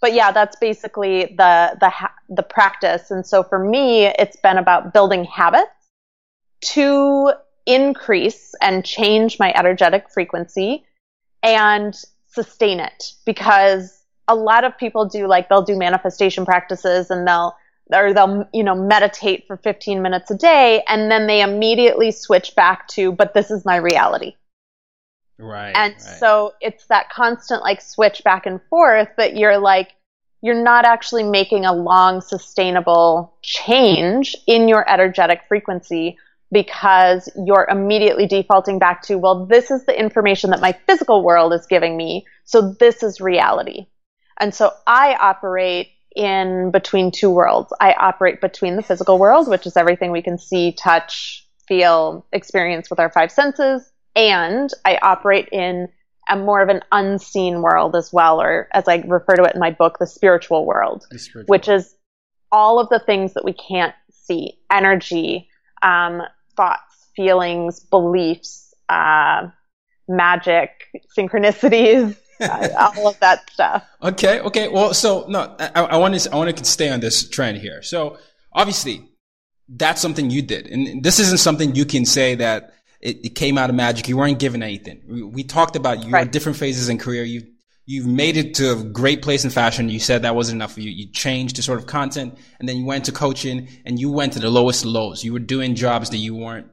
but 0.00 0.14
yeah, 0.14 0.32
that's 0.32 0.56
basically 0.56 1.34
the 1.36 1.76
the 1.80 1.90
ha- 1.90 2.14
the 2.28 2.42
practice. 2.42 3.10
And 3.10 3.26
so 3.26 3.42
for 3.42 3.58
me, 3.58 4.06
it's 4.06 4.36
been 4.36 4.58
about 4.58 4.94
building 4.94 5.24
habits 5.24 5.70
to 6.72 7.32
increase 7.66 8.54
and 8.60 8.84
change 8.84 9.38
my 9.38 9.52
energetic 9.54 10.10
frequency 10.10 10.84
and 11.42 11.94
sustain 12.28 12.80
it 12.80 13.12
because 13.24 14.04
a 14.28 14.34
lot 14.34 14.64
of 14.64 14.76
people 14.78 15.04
do 15.06 15.26
like 15.26 15.48
they'll 15.48 15.62
do 15.62 15.76
manifestation 15.76 16.44
practices 16.44 17.10
and 17.10 17.26
they'll 17.26 17.54
or 17.92 18.12
they'll 18.14 18.48
you 18.52 18.64
know 18.64 18.74
meditate 18.74 19.46
for 19.46 19.56
15 19.56 20.02
minutes 20.02 20.30
a 20.30 20.36
day 20.36 20.82
and 20.88 21.10
then 21.10 21.26
they 21.26 21.42
immediately 21.42 22.10
switch 22.10 22.54
back 22.54 22.86
to 22.88 23.12
but 23.12 23.34
this 23.34 23.50
is 23.50 23.64
my 23.64 23.76
reality 23.76 24.34
Right. 25.38 25.72
and 25.74 25.94
right. 25.94 26.00
so 26.02 26.52
it's 26.60 26.86
that 26.86 27.08
constant 27.10 27.62
like 27.62 27.80
switch 27.80 28.22
back 28.24 28.44
and 28.46 28.60
forth 28.68 29.08
that 29.16 29.36
you're 29.36 29.58
like 29.58 29.92
you're 30.42 30.62
not 30.62 30.84
actually 30.84 31.22
making 31.22 31.64
a 31.64 31.72
long 31.72 32.20
sustainable 32.20 33.34
change 33.42 34.36
in 34.46 34.68
your 34.68 34.88
energetic 34.90 35.42
frequency 35.48 36.18
because 36.52 37.28
you're 37.46 37.66
immediately 37.70 38.26
defaulting 38.26 38.78
back 38.78 39.02
to 39.02 39.16
well 39.16 39.46
this 39.46 39.70
is 39.70 39.86
the 39.86 39.98
information 39.98 40.50
that 40.50 40.60
my 40.60 40.72
physical 40.86 41.22
world 41.22 41.52
is 41.54 41.66
giving 41.66 41.96
me 41.96 42.26
so 42.44 42.74
this 42.78 43.02
is 43.02 43.20
reality 43.20 43.86
and 44.38 44.54
so 44.54 44.72
i 44.86 45.14
operate 45.20 45.88
in 46.16 46.70
between 46.70 47.10
two 47.10 47.30
worlds 47.30 47.72
i 47.80 47.92
operate 47.92 48.40
between 48.40 48.76
the 48.76 48.82
physical 48.82 49.18
world 49.18 49.48
which 49.48 49.66
is 49.66 49.76
everything 49.76 50.10
we 50.10 50.22
can 50.22 50.38
see 50.38 50.72
touch 50.72 51.46
feel 51.68 52.26
experience 52.32 52.90
with 52.90 52.98
our 52.98 53.10
five 53.10 53.30
senses 53.30 53.90
and 54.16 54.70
I 54.84 54.98
operate 55.00 55.48
in 55.52 55.88
a 56.28 56.36
more 56.36 56.62
of 56.62 56.68
an 56.68 56.82
unseen 56.92 57.62
world 57.62 57.96
as 57.96 58.12
well, 58.12 58.40
or 58.40 58.68
as 58.72 58.86
I 58.86 58.96
refer 59.06 59.36
to 59.36 59.44
it 59.44 59.54
in 59.54 59.60
my 59.60 59.70
book, 59.70 59.98
the 59.98 60.06
spiritual 60.06 60.64
world, 60.66 61.06
The 61.10 61.18
spiritual 61.18 61.50
which 61.50 61.68
world. 61.68 61.80
is 61.80 61.94
all 62.52 62.78
of 62.80 62.88
the 62.88 62.98
things 63.00 63.34
that 63.34 63.44
we 63.44 63.52
can't 63.52 63.94
see 64.10 64.58
energy, 64.70 65.48
um, 65.82 66.22
thoughts, 66.56 67.08
feelings, 67.16 67.80
beliefs, 67.80 68.74
uh, 68.88 69.48
magic, 70.08 70.70
synchronicities, 71.16 72.16
all 72.40 73.08
of 73.08 73.18
that 73.20 73.48
stuff. 73.50 73.84
Okay, 74.02 74.40
okay. 74.40 74.68
Well, 74.68 74.94
so 74.94 75.26
no, 75.28 75.54
I, 75.58 75.82
I 75.82 75.96
want 75.98 76.18
to 76.18 76.32
I 76.32 76.36
want 76.36 76.56
to 76.56 76.64
stay 76.64 76.88
on 76.88 77.00
this 77.00 77.28
trend 77.28 77.58
here. 77.58 77.82
So 77.82 78.16
obviously, 78.52 79.06
that's 79.68 80.00
something 80.00 80.30
you 80.30 80.40
did, 80.42 80.66
and 80.68 81.02
this 81.02 81.18
isn't 81.20 81.38
something 81.38 81.74
you 81.74 81.84
can 81.84 82.06
say 82.06 82.34
that 82.36 82.72
it, 83.02 83.24
it 83.26 83.34
came 83.34 83.58
out 83.58 83.68
of 83.70 83.76
magic. 83.76 84.08
You 84.08 84.16
weren't 84.16 84.38
given 84.38 84.62
anything. 84.62 85.02
We, 85.06 85.22
we 85.22 85.44
talked 85.44 85.76
about 85.76 86.02
you 86.04 86.10
Right. 86.10 86.30
different 86.32 86.56
phases 86.58 86.88
in 86.88 86.96
career. 86.98 87.24
You 87.24 87.42
you've 87.84 88.06
made 88.06 88.36
it 88.38 88.54
to 88.54 88.72
a 88.72 88.84
great 88.84 89.20
place 89.20 89.44
in 89.44 89.50
fashion. 89.50 89.88
You 89.90 90.00
said 90.00 90.22
that 90.22 90.34
wasn't 90.34 90.56
enough 90.56 90.72
for 90.72 90.80
you. 90.80 90.90
You 90.90 91.10
changed 91.12 91.56
to 91.56 91.62
sort 91.62 91.78
of 91.78 91.86
content, 91.86 92.38
and 92.58 92.66
then 92.68 92.76
you 92.78 92.86
went 92.86 93.04
to 93.06 93.12
coaching, 93.12 93.68
and 93.84 93.98
you 94.00 94.10
went 94.10 94.32
to 94.32 94.38
the 94.38 94.48
lowest 94.50 94.84
lows. 94.86 95.22
You 95.24 95.34
were 95.34 95.40
doing 95.40 95.74
jobs 95.74 96.08
that 96.10 96.18
you 96.18 96.34
weren't 96.34 96.68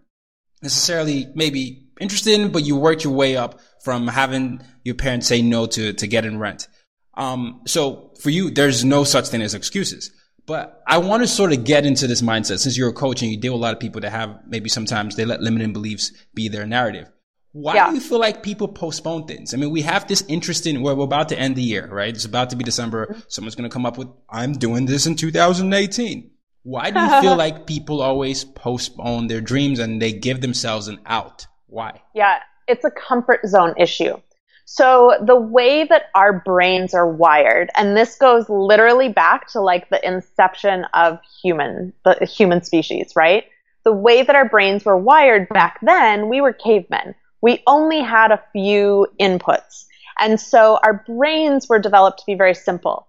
necessarily 0.61 1.27
maybe 1.35 1.86
interested 1.99 2.39
in, 2.39 2.51
but 2.51 2.63
you 2.65 2.75
worked 2.75 3.03
your 3.03 3.13
way 3.13 3.37
up 3.37 3.59
from 3.83 4.07
having 4.07 4.61
your 4.83 4.95
parents 4.95 5.27
say 5.27 5.41
no 5.41 5.65
to, 5.67 5.93
to 5.93 6.07
getting 6.07 6.37
rent. 6.39 6.67
Um, 7.15 7.61
so 7.65 8.13
for 8.21 8.29
you, 8.29 8.49
there's 8.51 8.83
no 8.85 9.03
such 9.03 9.27
thing 9.27 9.41
as 9.41 9.53
excuses. 9.53 10.11
But 10.45 10.81
I 10.87 10.99
want 10.99 11.23
to 11.23 11.27
sort 11.27 11.51
of 11.51 11.63
get 11.65 11.85
into 11.85 12.07
this 12.07 12.21
mindset 12.21 12.59
since 12.59 12.77
you're 12.77 12.89
a 12.89 12.93
coach 12.93 13.21
and 13.21 13.29
you 13.31 13.37
deal 13.37 13.53
with 13.53 13.59
a 13.59 13.63
lot 13.63 13.73
of 13.73 13.79
people 13.79 13.99
that 14.01 14.11
have 14.11 14.39
maybe 14.47 14.69
sometimes 14.69 15.15
they 15.15 15.25
let 15.25 15.41
limiting 15.41 15.73
beliefs 15.73 16.11
be 16.33 16.47
their 16.47 16.65
narrative. 16.65 17.09
Why 17.51 17.75
Yeah. 17.75 17.89
do 17.89 17.95
you 17.95 18.01
feel 18.01 18.19
like 18.19 18.43
people 18.43 18.67
postpone 18.67 19.25
things? 19.25 19.53
I 19.53 19.57
mean, 19.57 19.71
we 19.71 19.81
have 19.81 20.07
this 20.07 20.23
interesting, 20.27 20.81
where 20.83 20.95
we're 20.95 21.03
about 21.05 21.29
to 21.29 21.39
end 21.39 21.55
the 21.55 21.63
year, 21.63 21.87
right? 21.91 22.13
It's 22.13 22.23
about 22.25 22.51
to 22.51 22.55
be 22.55 22.63
December. 22.63 23.15
Someone's 23.29 23.55
going 23.55 23.69
to 23.69 23.73
come 23.73 23.85
up 23.85 23.97
with, 23.97 24.07
I'm 24.29 24.53
doing 24.53 24.85
this 24.85 25.05
in 25.05 25.15
2018. 25.15 26.29
Why 26.63 26.91
do 26.91 26.99
you 26.99 27.21
feel 27.21 27.35
like 27.45 27.65
people 27.65 28.01
always 28.01 28.43
postpone 28.43 29.27
their 29.27 29.41
dreams 29.41 29.79
and 29.79 30.01
they 30.01 30.13
give 30.13 30.41
themselves 30.41 30.87
an 30.87 30.99
out? 31.05 31.47
Why? 31.67 32.01
Yeah, 32.13 32.39
it's 32.67 32.83
a 32.85 32.91
comfort 32.91 33.45
zone 33.45 33.73
issue. 33.77 34.17
So 34.65 35.17
the 35.25 35.39
way 35.39 35.85
that 35.85 36.07
our 36.13 36.41
brains 36.41 36.93
are 36.93 37.09
wired, 37.09 37.69
and 37.75 37.95
this 37.95 38.17
goes 38.17 38.49
literally 38.49 39.07
back 39.07 39.47
to 39.51 39.61
like 39.61 39.89
the 39.89 40.05
inception 40.05 40.85
of 40.93 41.19
human, 41.41 41.93
the 42.03 42.25
human 42.25 42.61
species, 42.61 43.13
right? 43.15 43.45
The 43.85 43.93
way 43.93 44.23
that 44.23 44.35
our 44.35 44.49
brains 44.49 44.83
were 44.83 44.97
wired 44.97 45.47
back 45.47 45.79
then, 45.81 46.27
we 46.27 46.41
were 46.41 46.51
cavemen. 46.51 47.15
We 47.41 47.63
only 47.65 48.01
had 48.01 48.31
a 48.31 48.43
few 48.51 49.07
inputs. 49.19 49.85
And 50.19 50.37
so 50.37 50.79
our 50.83 51.03
brains 51.07 51.69
were 51.69 51.79
developed 51.79 52.19
to 52.19 52.25
be 52.25 52.35
very 52.35 52.55
simple. 52.55 53.07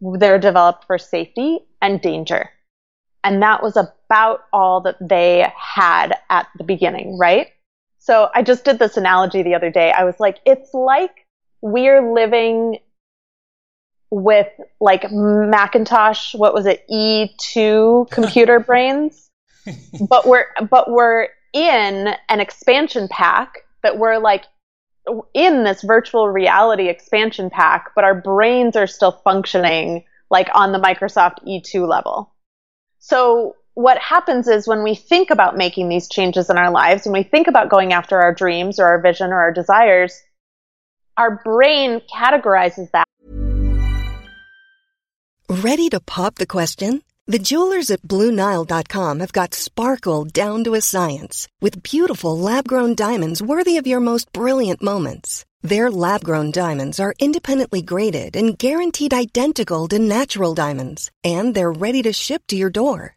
They're 0.00 0.40
developed 0.40 0.86
for 0.86 0.98
safety 0.98 1.60
and 1.80 2.00
danger. 2.00 2.50
And 3.22 3.42
that 3.42 3.62
was 3.62 3.76
about 3.76 4.40
all 4.52 4.80
that 4.80 4.96
they 5.00 5.52
had 5.56 6.18
at 6.30 6.48
the 6.58 6.64
beginning, 6.64 7.16
right? 7.18 7.48
So 8.00 8.30
I 8.34 8.42
just 8.42 8.64
did 8.64 8.78
this 8.78 8.96
analogy 8.96 9.42
the 9.42 9.54
other 9.54 9.70
day. 9.70 9.92
I 9.92 10.04
was 10.04 10.18
like, 10.18 10.38
it's 10.46 10.72
like 10.72 11.26
we're 11.60 12.12
living 12.12 12.78
with 14.10 14.48
like 14.80 15.04
Macintosh, 15.12 16.34
what 16.34 16.54
was 16.54 16.66
it, 16.66 16.84
E2 16.90 18.10
computer 18.10 18.58
brains, 18.58 19.30
but 20.08 20.26
we're, 20.26 20.46
but 20.68 20.90
we're 20.90 21.28
in 21.52 22.14
an 22.28 22.40
expansion 22.40 23.06
pack 23.08 23.58
that 23.82 23.98
we're 23.98 24.18
like 24.18 24.44
in 25.34 25.64
this 25.64 25.82
virtual 25.82 26.28
reality 26.28 26.88
expansion 26.88 27.50
pack, 27.50 27.90
but 27.94 28.04
our 28.04 28.14
brains 28.14 28.76
are 28.76 28.86
still 28.86 29.12
functioning 29.12 30.04
like 30.30 30.48
on 30.54 30.72
the 30.72 30.78
Microsoft 30.78 31.44
E2 31.46 31.86
level. 31.86 32.32
So 32.98 33.56
what 33.74 33.98
happens 33.98 34.48
is 34.48 34.66
when 34.66 34.82
we 34.82 34.94
think 34.94 35.30
about 35.30 35.56
making 35.56 35.88
these 35.88 36.08
changes 36.08 36.50
in 36.50 36.58
our 36.58 36.70
lives, 36.70 37.04
when 37.04 37.12
we 37.12 37.22
think 37.22 37.46
about 37.46 37.70
going 37.70 37.92
after 37.92 38.20
our 38.20 38.34
dreams 38.34 38.78
or 38.78 38.86
our 38.86 39.00
vision 39.00 39.30
or 39.32 39.40
our 39.40 39.52
desires, 39.52 40.20
our 41.16 41.40
brain 41.44 42.00
categorizes 42.12 42.90
that 42.92 43.04
Ready 45.50 45.88
to 45.88 45.98
pop 45.98 46.36
the 46.36 46.46
question? 46.46 47.02
The 47.26 47.40
jewelers 47.40 47.90
at 47.90 48.02
BlueNile.com 48.02 49.18
have 49.18 49.32
got 49.32 49.52
sparkle 49.52 50.24
down 50.24 50.62
to 50.62 50.74
a 50.74 50.80
science 50.80 51.48
with 51.60 51.82
beautiful 51.82 52.38
lab 52.38 52.68
grown 52.68 52.94
diamonds 52.94 53.42
worthy 53.42 53.76
of 53.76 53.86
your 53.86 53.98
most 53.98 54.32
brilliant 54.32 54.80
moments. 54.80 55.44
Their 55.62 55.90
lab 55.90 56.22
grown 56.22 56.52
diamonds 56.52 57.00
are 57.00 57.14
independently 57.18 57.82
graded 57.82 58.36
and 58.36 58.56
guaranteed 58.56 59.12
identical 59.12 59.88
to 59.88 59.98
natural 59.98 60.54
diamonds, 60.54 61.10
and 61.24 61.52
they're 61.52 61.72
ready 61.72 62.02
to 62.02 62.12
ship 62.12 62.42
to 62.46 62.56
your 62.56 62.70
door. 62.70 63.16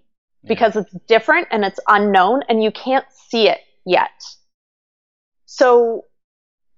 because 0.47 0.75
it's 0.75 0.93
different 1.07 1.47
and 1.51 1.63
it's 1.63 1.79
unknown 1.87 2.41
and 2.49 2.63
you 2.63 2.71
can't 2.71 3.05
see 3.11 3.47
it 3.47 3.59
yet. 3.85 4.11
So 5.45 6.05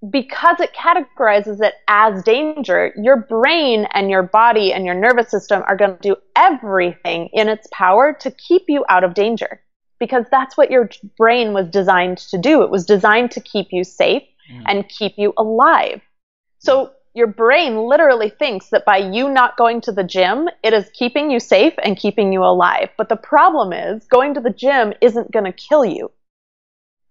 because 0.10 0.60
it 0.60 0.73
categorizes 0.73 1.62
it 1.62 1.76
as 1.88 2.23
danger, 2.23 2.93
your 2.97 3.17
brain 3.17 3.88
and 3.93 4.10
your 4.10 4.23
body 4.23 4.73
and 4.73 4.86
your 4.86 4.95
nervous 4.95 5.32
system 5.32 5.63
are 5.67 5.78
going 5.78 5.95
to 5.95 6.02
do 6.02 6.15
everything 6.36 7.30
in 7.32 7.47
its 7.47 7.67
power 7.71 8.15
to 8.19 8.32
keep 8.32 8.63
you 8.67 8.84
out 8.89 9.04
of 9.04 9.13
danger. 9.13 9.62
Because 9.99 10.26
that's 10.30 10.58
what 10.58 10.69
your 10.69 10.89
brain 11.17 11.54
was 11.54 11.69
designed 11.69 12.17
to 12.17 12.38
do. 12.38 12.63
It 12.63 12.69
was 12.69 12.86
designed 12.86 13.32
to 13.32 13.39
keep 13.39 13.67
you 13.71 13.86
safe 13.86 14.23
mm. 14.52 14.63
and 14.65 14.89
keep 14.89 15.13
you 15.17 15.34
alive. 15.38 16.02
So 16.60 16.91
your 17.13 17.28
brain 17.28 17.78
literally 17.78 18.30
thinks 18.30 18.69
that 18.69 18.86
by 18.86 18.97
you 18.97 19.30
not 19.30 19.56
going 19.56 19.82
to 19.82 19.91
the 19.91 20.04
gym, 20.04 20.49
it 20.63 20.73
is 20.73 20.89
keeping 20.93 21.30
you 21.30 21.39
safe 21.39 21.73
and 21.84 21.97
keeping 21.97 22.34
you 22.34 22.43
alive. 22.43 22.89
But 22.97 23.10
the 23.10 23.15
problem 23.15 23.71
is 23.71 24.04
going 24.06 24.34
to 24.34 24.39
the 24.39 24.49
gym 24.49 24.93
isn't 24.99 25.32
going 25.32 25.45
to 25.45 25.52
kill 25.52 25.86
you. 25.86 26.12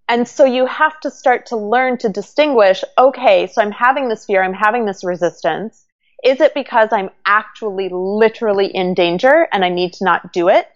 And 0.08 0.26
so 0.26 0.44
you 0.44 0.66
have 0.66 0.98
to 1.00 1.10
start 1.10 1.46
to 1.46 1.56
learn 1.56 1.98
to 1.98 2.08
distinguish, 2.08 2.82
okay, 2.98 3.46
so 3.46 3.62
I'm 3.62 3.70
having 3.70 4.08
this 4.08 4.26
fear, 4.26 4.42
I'm 4.42 4.52
having 4.52 4.84
this 4.84 5.04
resistance. 5.04 5.86
Is 6.24 6.40
it 6.40 6.54
because 6.54 6.88
I'm 6.92 7.10
actually 7.24 7.88
literally 7.90 8.66
in 8.66 8.94
danger 8.94 9.48
and 9.52 9.64
I 9.64 9.68
need 9.68 9.92
to 9.94 10.04
not 10.04 10.32
do 10.32 10.48
it? 10.48 10.68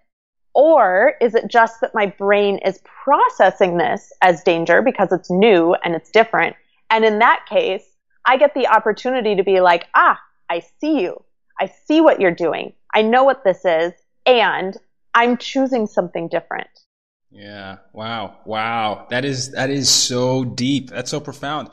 Or 0.54 1.14
is 1.20 1.34
it 1.34 1.48
just 1.48 1.80
that 1.80 1.94
my 1.94 2.06
brain 2.06 2.58
is 2.58 2.80
processing 3.04 3.76
this 3.76 4.12
as 4.22 4.42
danger 4.42 4.80
because 4.80 5.12
it's 5.12 5.30
new 5.30 5.74
and 5.84 5.94
it's 5.94 6.10
different? 6.10 6.56
And 6.88 7.04
in 7.04 7.18
that 7.18 7.44
case, 7.46 7.84
I 8.26 8.36
get 8.36 8.54
the 8.54 8.66
opportunity 8.66 9.36
to 9.36 9.44
be 9.44 9.60
like, 9.60 9.86
ah, 9.94 10.18
I 10.50 10.62
see 10.80 11.00
you. 11.02 11.22
I 11.60 11.66
see 11.86 12.00
what 12.00 12.20
you're 12.20 12.34
doing. 12.34 12.72
I 12.94 13.02
know 13.02 13.24
what 13.24 13.44
this 13.44 13.64
is. 13.64 13.92
And 14.26 14.76
I'm 15.14 15.36
choosing 15.36 15.86
something 15.86 16.28
different. 16.28 16.68
Yeah. 17.30 17.78
Wow. 17.92 18.38
Wow. 18.44 19.06
That 19.10 19.24
is 19.24 19.52
that 19.52 19.70
is 19.70 19.88
so 19.88 20.44
deep. 20.44 20.90
That's 20.90 21.10
so 21.10 21.20
profound. 21.20 21.68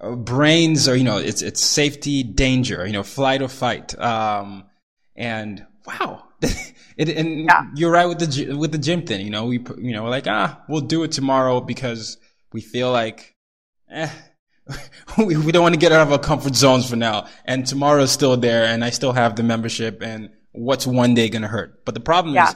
Uh, 0.00 0.14
brains 0.14 0.88
are, 0.88 0.96
you 0.96 1.04
know, 1.04 1.18
it's 1.18 1.42
it's 1.42 1.60
safety, 1.60 2.22
danger, 2.22 2.86
you 2.86 2.92
know, 2.92 3.02
flight 3.02 3.40
or 3.42 3.48
fight. 3.48 3.98
Um, 3.98 4.64
and 5.14 5.64
wow. 5.86 6.24
it, 6.96 7.08
and 7.08 7.44
Yeah. 7.44 7.62
you're 7.74 7.90
right 7.90 8.06
with 8.06 8.18
the 8.18 8.54
with 8.54 8.72
the 8.72 8.78
gym 8.78 9.06
thing. 9.06 9.24
You 9.24 9.30
know, 9.30 9.46
we 9.46 9.58
you 9.78 9.92
know 9.92 10.04
we're 10.04 10.10
like 10.10 10.26
ah, 10.26 10.62
we'll 10.68 10.82
do 10.82 11.02
it 11.04 11.12
tomorrow 11.12 11.60
because 11.60 12.18
we 12.52 12.60
feel 12.60 12.90
like, 12.92 13.34
eh, 13.90 14.10
we 15.18 15.36
we 15.36 15.52
don't 15.52 15.62
want 15.62 15.74
to 15.74 15.80
get 15.80 15.92
out 15.92 16.02
of 16.06 16.12
our 16.12 16.18
comfort 16.18 16.54
zones 16.54 16.88
for 16.88 16.96
now. 16.96 17.26
And 17.44 17.66
tomorrow's 17.66 18.10
still 18.10 18.36
there, 18.36 18.64
and 18.64 18.84
I 18.84 18.90
still 18.90 19.12
have 19.12 19.36
the 19.36 19.42
membership. 19.42 20.02
And 20.02 20.30
what's 20.52 20.86
one 20.86 21.14
day 21.14 21.28
gonna 21.28 21.48
hurt? 21.48 21.84
But 21.84 21.94
the 21.94 22.00
problem 22.00 22.34
Yeah. 22.34 22.48
is 22.50 22.54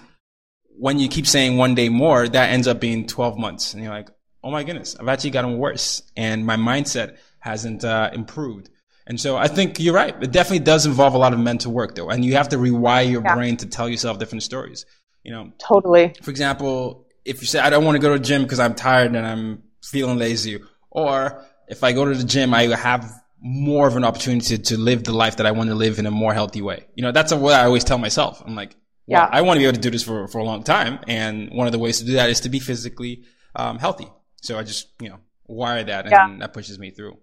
when 0.78 0.98
you 0.98 1.08
keep 1.08 1.26
saying 1.26 1.56
one 1.56 1.74
day 1.74 1.88
more, 1.88 2.26
that 2.28 2.50
ends 2.50 2.66
up 2.66 2.80
being 2.80 3.06
12 3.06 3.36
months. 3.38 3.74
And 3.74 3.82
you're 3.82 3.92
like, 3.92 4.08
oh 4.42 4.50
my 4.50 4.64
goodness, 4.64 4.96
I've 4.98 5.08
actually 5.08 5.30
gotten 5.30 5.58
worse. 5.58 6.02
And 6.16 6.46
my 6.46 6.56
mindset 6.56 7.16
hasn't 7.40 7.84
uh, 7.84 8.10
improved. 8.12 8.70
And 9.06 9.20
so 9.20 9.36
I 9.36 9.48
think 9.48 9.78
you're 9.78 9.94
right. 9.94 10.14
It 10.22 10.30
definitely 10.32 10.64
does 10.64 10.86
involve 10.86 11.14
a 11.14 11.18
lot 11.18 11.32
of 11.34 11.38
mental 11.38 11.72
work 11.72 11.94
though. 11.94 12.08
And 12.08 12.24
you 12.24 12.34
have 12.36 12.48
to 12.50 12.56
rewire 12.56 13.10
your 13.10 13.22
Yeah. 13.22 13.34
brain 13.34 13.56
to 13.58 13.66
tell 13.66 13.88
yourself 13.88 14.18
different 14.18 14.42
stories. 14.42 14.86
You 15.22 15.32
know, 15.32 15.52
Totally. 15.58 16.14
for 16.22 16.30
example, 16.30 17.06
if 17.26 17.42
you 17.42 17.46
say, 17.46 17.58
I 17.58 17.68
don't 17.68 17.84
want 17.84 17.96
to 17.96 18.00
go 18.00 18.12
to 18.14 18.18
the 18.18 18.24
gym 18.24 18.42
because 18.42 18.58
I'm 18.60 18.74
tired 18.74 19.14
and 19.14 19.26
I'm 19.26 19.62
feeling 19.82 20.16
lazy, 20.18 20.60
or 20.90 21.44
if 21.70 21.82
I 21.84 21.92
go 21.92 22.04
to 22.04 22.14
the 22.14 22.24
gym, 22.24 22.52
I 22.52 22.64
have 22.76 23.10
more 23.40 23.86
of 23.88 23.96
an 23.96 24.04
opportunity 24.04 24.58
to, 24.58 24.62
to 24.62 24.76
live 24.76 25.04
the 25.04 25.12
life 25.12 25.36
that 25.36 25.46
I 25.46 25.52
want 25.52 25.70
to 25.70 25.74
live 25.74 25.98
in 25.98 26.06
a 26.06 26.10
more 26.10 26.34
healthy 26.34 26.60
way. 26.60 26.86
You 26.94 27.02
know, 27.04 27.12
that's 27.12 27.32
what 27.32 27.54
I 27.54 27.64
always 27.64 27.84
tell 27.84 27.96
myself. 27.96 28.42
I'm 28.44 28.54
like, 28.54 28.76
well, 29.06 29.22
Yeah. 29.22 29.28
I 29.32 29.40
want 29.42 29.56
to 29.56 29.60
be 29.60 29.66
able 29.66 29.76
to 29.76 29.80
do 29.80 29.90
this 29.90 30.02
for, 30.02 30.28
for 30.28 30.38
a 30.38 30.44
long 30.44 30.62
time. 30.62 30.98
And 31.08 31.50
one 31.50 31.66
of 31.66 31.72
the 31.72 31.78
ways 31.78 32.00
to 32.00 32.04
do 32.04 32.14
that 32.14 32.28
is 32.28 32.40
to 32.40 32.48
be 32.50 32.58
physically 32.58 33.24
um, 33.56 33.78
healthy. 33.78 34.08
So 34.42 34.58
I 34.58 34.62
just, 34.62 34.88
you 35.00 35.08
know, 35.08 35.20
wire 35.46 35.82
that 35.84 36.04
and 36.04 36.12
Yeah. 36.12 36.36
that 36.40 36.52
pushes 36.52 36.78
me 36.78 36.90
through. 36.90 37.16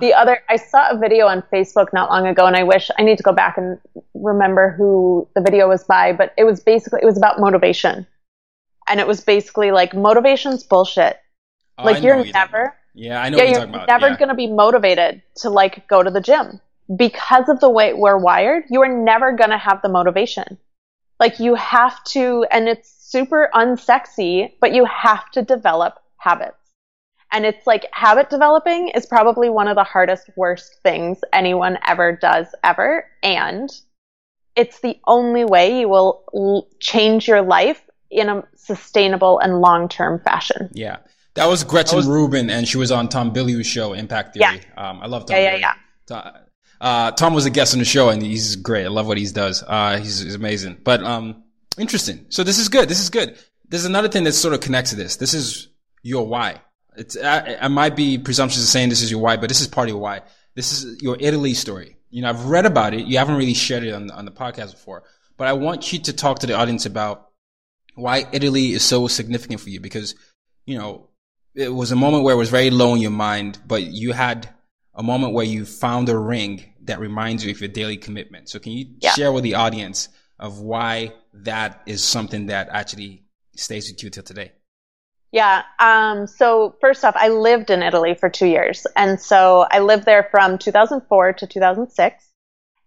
The 0.00 0.12
other, 0.12 0.40
I 0.50 0.56
saw 0.56 0.90
a 0.90 0.98
video 0.98 1.26
on 1.26 1.42
Facebook 1.50 1.94
not 1.94 2.10
long 2.10 2.26
ago, 2.26 2.44
and 2.44 2.54
I 2.54 2.62
wish 2.62 2.90
I 2.98 3.02
need 3.02 3.16
to 3.16 3.22
go 3.22 3.32
back 3.32 3.56
and 3.56 3.78
remember 4.12 4.74
who 4.76 5.26
the 5.34 5.40
video 5.40 5.66
was 5.66 5.82
by, 5.84 6.12
but 6.12 6.34
it 6.36 6.44
was 6.44 6.60
basically, 6.60 7.00
it 7.02 7.06
was 7.06 7.16
about 7.16 7.40
motivation. 7.40 8.06
And 8.86 9.00
it 9.00 9.06
was 9.06 9.22
basically 9.22 9.70
like, 9.70 9.94
motivation's 9.94 10.62
bullshit. 10.62 11.16
Oh, 11.78 11.84
like, 11.84 12.02
you're 12.02 12.22
never. 12.22 12.74
Yeah, 12.94 13.22
I 13.22 13.28
know 13.28 13.38
yeah, 13.38 13.44
what 13.44 13.50
you're 13.50 13.58
talking 13.60 13.74
about. 13.74 13.88
you're 13.88 13.98
never 13.98 14.08
yeah. 14.12 14.18
going 14.18 14.28
to 14.28 14.34
be 14.34 14.46
motivated 14.48 15.22
to 15.36 15.50
like 15.50 15.86
go 15.88 16.02
to 16.02 16.10
the 16.10 16.20
gym 16.20 16.60
because 16.96 17.48
of 17.48 17.60
the 17.60 17.70
way 17.70 17.92
we're 17.94 18.18
wired. 18.18 18.64
You 18.70 18.82
are 18.82 18.88
never 18.88 19.32
going 19.32 19.50
to 19.50 19.58
have 19.58 19.82
the 19.82 19.88
motivation. 19.88 20.58
Like 21.20 21.40
you 21.40 21.54
have 21.54 22.02
to, 22.04 22.46
and 22.50 22.68
it's 22.68 22.90
super 22.90 23.50
unsexy, 23.54 24.52
but 24.60 24.72
you 24.72 24.84
have 24.84 25.30
to 25.32 25.42
develop 25.42 25.94
habits. 26.16 26.54
And 27.30 27.44
it's 27.44 27.66
like 27.66 27.86
habit 27.92 28.30
developing 28.30 28.88
is 28.88 29.04
probably 29.04 29.50
one 29.50 29.68
of 29.68 29.76
the 29.76 29.84
hardest, 29.84 30.30
worst 30.36 30.76
things 30.82 31.18
anyone 31.32 31.78
ever 31.86 32.16
does 32.16 32.46
ever. 32.64 33.04
And 33.22 33.70
it's 34.56 34.80
the 34.80 34.98
only 35.06 35.44
way 35.44 35.80
you 35.80 35.88
will 35.88 36.24
l- 36.34 36.68
change 36.80 37.28
your 37.28 37.42
life 37.42 37.82
in 38.10 38.28
a 38.28 38.44
sustainable 38.56 39.38
and 39.40 39.60
long-term 39.60 40.20
fashion. 40.20 40.70
Yeah. 40.72 40.98
That 41.38 41.48
was 41.48 41.64
Gretchen 41.64 42.06
Rubin, 42.06 42.50
and 42.50 42.66
she 42.66 42.78
was 42.78 42.90
on 42.90 43.08
Tom 43.08 43.32
Bilyeu's 43.32 43.66
show, 43.66 43.92
Impact 43.92 44.34
Theory. 44.34 44.60
Um, 44.76 45.00
I 45.00 45.06
love 45.06 45.26
Tom. 45.26 45.36
Yeah, 45.36 45.56
yeah, 45.56 45.74
yeah. 46.10 46.32
Uh, 46.80 47.10
Tom 47.12 47.34
was 47.34 47.46
a 47.46 47.50
guest 47.50 47.74
on 47.74 47.78
the 47.78 47.84
show, 47.84 48.08
and 48.08 48.22
he's 48.22 48.56
great. 48.56 48.84
I 48.84 48.88
love 48.88 49.06
what 49.06 49.18
he 49.18 49.26
does. 49.26 49.62
Uh, 49.66 49.98
he's, 49.98 50.20
he's 50.20 50.34
amazing. 50.34 50.78
But 50.82 51.02
um, 51.02 51.44
interesting. 51.78 52.26
So 52.28 52.44
this 52.44 52.58
is 52.58 52.68
good. 52.68 52.88
This 52.88 53.00
is 53.00 53.10
good. 53.10 53.38
There's 53.68 53.84
another 53.84 54.08
thing 54.08 54.24
that 54.24 54.32
sort 54.32 54.54
of 54.54 54.60
connects 54.60 54.90
to 54.90 54.96
this. 54.96 55.16
This 55.16 55.34
is 55.34 55.68
your 56.02 56.26
why. 56.26 56.60
It's 56.96 57.16
I, 57.16 57.56
I 57.60 57.68
might 57.68 57.94
be 57.94 58.18
presumptuous 58.18 58.62
in 58.62 58.66
saying 58.66 58.88
this 58.88 59.02
is 59.02 59.10
your 59.10 59.20
why, 59.20 59.36
but 59.36 59.48
this 59.48 59.60
is 59.60 59.68
part 59.68 59.88
of 59.88 59.90
your 59.90 60.00
why. 60.00 60.22
This 60.54 60.72
is 60.72 61.00
your 61.02 61.16
Italy 61.20 61.54
story. 61.54 61.96
You 62.10 62.22
know, 62.22 62.30
I've 62.30 62.46
read 62.46 62.66
about 62.66 62.94
it. 62.94 63.06
You 63.06 63.18
haven't 63.18 63.36
really 63.36 63.54
shared 63.54 63.84
it 63.84 63.92
on 63.92 64.10
on 64.10 64.24
the 64.24 64.32
podcast 64.32 64.72
before, 64.72 65.04
but 65.36 65.46
I 65.46 65.52
want 65.52 65.92
you 65.92 66.00
to 66.00 66.12
talk 66.12 66.40
to 66.40 66.46
the 66.46 66.54
audience 66.54 66.86
about 66.86 67.28
why 67.94 68.26
Italy 68.32 68.72
is 68.72 68.82
so 68.82 69.08
significant 69.08 69.60
for 69.60 69.70
you 69.70 69.80
because, 69.80 70.14
you 70.64 70.78
know, 70.78 71.07
it 71.58 71.74
was 71.74 71.90
a 71.90 71.96
moment 71.96 72.22
where 72.22 72.34
it 72.34 72.38
was 72.38 72.50
very 72.50 72.70
low 72.70 72.94
in 72.94 73.00
your 73.00 73.10
mind, 73.10 73.58
but 73.66 73.82
you 73.82 74.12
had 74.12 74.48
a 74.94 75.02
moment 75.02 75.34
where 75.34 75.44
you 75.44 75.64
found 75.64 76.08
a 76.08 76.16
ring 76.16 76.64
that 76.82 77.00
reminds 77.00 77.44
you 77.44 77.50
of 77.50 77.60
your 77.60 77.68
daily 77.68 77.96
commitment. 77.96 78.48
So 78.48 78.60
can 78.60 78.72
you 78.72 78.86
Yeah. 79.00 79.10
share 79.10 79.32
with 79.32 79.42
the 79.42 79.56
audience 79.56 80.08
of 80.38 80.60
why 80.60 81.12
that 81.34 81.82
is 81.84 82.02
something 82.04 82.46
that 82.46 82.68
actually 82.70 83.24
stays 83.56 83.90
with 83.90 84.00
you 84.04 84.10
till 84.10 84.22
today? 84.22 84.52
Yeah. 85.32 85.62
Um, 85.80 86.28
so 86.28 86.76
first 86.80 87.04
off, 87.04 87.16
I 87.16 87.28
lived 87.28 87.70
in 87.70 87.82
Italy 87.82 88.14
for 88.14 88.30
two 88.30 88.46
years. 88.46 88.86
And 88.94 89.20
so 89.20 89.66
I 89.68 89.80
lived 89.80 90.04
there 90.06 90.28
from 90.30 90.58
2004 90.58 91.32
to 91.34 91.46
2006 91.46 92.24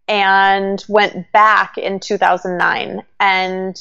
and 0.07 0.83
went 0.87 1.31
back 1.33 1.77
in 1.77 1.99
2009. 1.99 3.03
And 3.19 3.77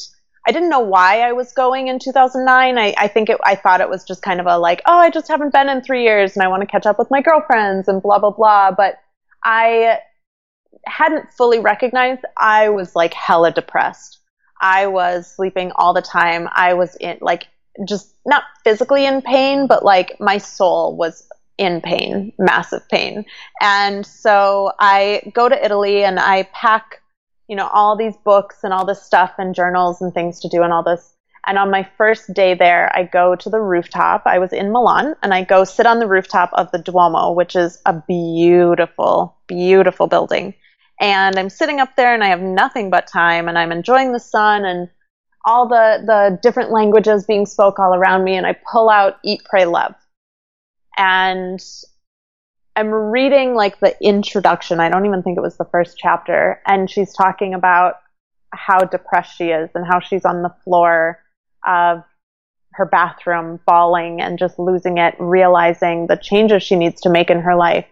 I 0.47 0.53
didn't 0.53 0.71
know 0.71 0.81
why 0.81 1.21
I 1.21 1.33
was 1.33 1.53
going 1.53 1.89
in 1.89 1.99
2009. 1.99 2.79
I, 2.79 2.95
I 2.97 3.09
think 3.09 3.29
it, 3.29 3.39
I 3.45 3.55
thought 3.55 3.81
it 3.81 3.89
was 3.91 4.05
just 4.05 4.23
kind 4.23 4.41
of 4.41 4.47
a 4.47 4.57
like, 4.59 4.83
oh, 4.87 4.97
I 4.97 5.11
just 5.11 5.29
haven't 5.29 5.53
been 5.53 5.69
in 5.69 5.83
three 5.83 6.03
years 6.03 6.35
and 6.35 6.43
I 6.43 6.49
want 6.49 6.63
to 6.63 6.67
catch 6.67 6.87
up 6.87 6.99
with 6.99 7.11
my 7.11 7.21
girlfriends 7.21 7.89
and 7.89 8.03
blah, 8.03 8.19
blah, 8.19 8.31
blah. 8.31 8.71
But 8.73 9.01
I 9.45 9.99
hadn't 10.87 11.31
fully 11.33 11.59
recognized 11.59 12.23
I 12.37 12.71
was 12.71 12.97
like 12.97 13.15
hella 13.15 13.53
depressed. 13.53 14.19
I 14.61 14.87
was 14.87 15.31
sleeping 15.31 15.73
all 15.75 15.95
the 15.95 16.03
time. 16.03 16.49
I 16.53 16.75
was 16.75 16.97
in 16.97 17.19
like 17.21 17.49
just 17.87 18.15
not 18.27 18.45
physically 18.65 19.07
in 19.07 19.23
pain, 19.23 19.67
but 19.67 19.85
like 19.85 20.17
my 20.21 20.39
soul 20.39 20.97
was 20.97 21.27
in 21.59 21.81
pain, 21.81 22.33
massive 22.39 22.89
pain. 22.89 23.25
And 23.61 24.05
so 24.05 24.73
I 24.79 25.31
go 25.35 25.49
to 25.49 25.65
Italy 25.65 26.05
and 26.05 26.19
I 26.19 26.45
pack, 26.55 27.03
you 27.51 27.57
know, 27.57 27.67
all 27.67 27.97
these 27.97 28.17
books 28.25 28.59
and 28.63 28.73
all 28.73 28.87
this 28.87 29.03
stuff 29.03 29.33
and 29.37 29.57
journals 29.57 30.01
and 30.01 30.15
things 30.15 30.39
to 30.39 30.49
do 30.49 30.63
and 30.63 30.73
all 30.73 30.85
this. 30.85 31.17
And 31.45 31.59
on 31.59 31.69
my 31.69 31.83
first 31.99 32.33
day 32.33 32.55
there, 32.55 32.95
I 32.95 33.03
go 33.03 33.35
to 33.35 33.51
the 33.51 33.59
rooftop. 33.61 34.23
I 34.25 34.39
was 34.39 34.53
in 34.53 34.71
Milan 34.71 35.17
and 35.21 35.35
I 35.35 35.43
go 35.43 35.65
sit 35.65 35.85
on 35.85 35.99
the 35.99 36.07
rooftop 36.07 36.51
of 36.53 36.71
the 36.71 36.79
Duomo, 36.79 37.33
which 37.33 37.57
is 37.57 37.83
a 37.85 37.93
beautiful, 38.07 39.37
beautiful 39.49 40.07
building. 40.07 40.55
And 41.01 41.37
I'm 41.37 41.51
sitting 41.51 41.81
up 41.81 41.97
there 41.97 42.15
and 42.15 42.23
I 42.23 42.29
have 42.29 42.41
nothing 42.41 42.89
but 42.89 43.09
time 43.09 43.49
and 43.49 43.59
I'm 43.59 43.73
enjoying 43.73 44.13
the 44.13 44.21
sun 44.21 44.65
and 44.65 44.89
all 45.45 45.67
the, 45.67 46.05
the 46.07 46.39
different 46.41 46.71
languages 46.71 47.25
being 47.27 47.47
spoke 47.47 47.81
all 47.81 47.97
around 47.97 48.23
me. 48.23 48.37
And 48.37 48.47
I 48.47 48.55
pull 48.71 48.89
out 48.89 49.17
Eat, 49.25 49.43
Pray, 49.45 49.65
Love. 49.65 49.97
And 50.97 51.61
I'm 52.81 52.89
reading 52.91 53.55
like 53.55 53.79
the 53.81 53.95
introduction. 54.03 54.81
I 54.81 54.89
don't 54.89 55.05
even 55.05 55.23
think 55.23 55.37
it 55.37 55.43
was 55.43 55.59
the 55.59 55.67
first 55.67 55.99
chapter. 55.99 56.63
And 56.67 56.89
she's 56.89 57.13
talking 57.13 57.53
about 57.53 57.97
how 58.55 58.85
depressed 58.85 59.37
she 59.37 59.49
is 59.49 59.69
and 59.75 59.85
how 59.87 60.01
she's 60.01 60.25
on 60.25 60.41
the 60.41 60.55
floor 60.65 61.23
of 61.67 62.03
her 62.73 62.87
bathroom 62.87 63.61
bawling 63.67 64.23
and 64.23 64.39
just 64.39 64.59
losing 64.59 64.97
it, 64.97 65.15
realizing 65.19 66.07
the 66.07 66.17
changes 66.17 66.63
she 66.63 66.75
needs 66.75 67.03
to 67.03 67.11
make 67.11 67.29
in 67.29 67.41
her 67.41 67.55
life. 67.55 67.85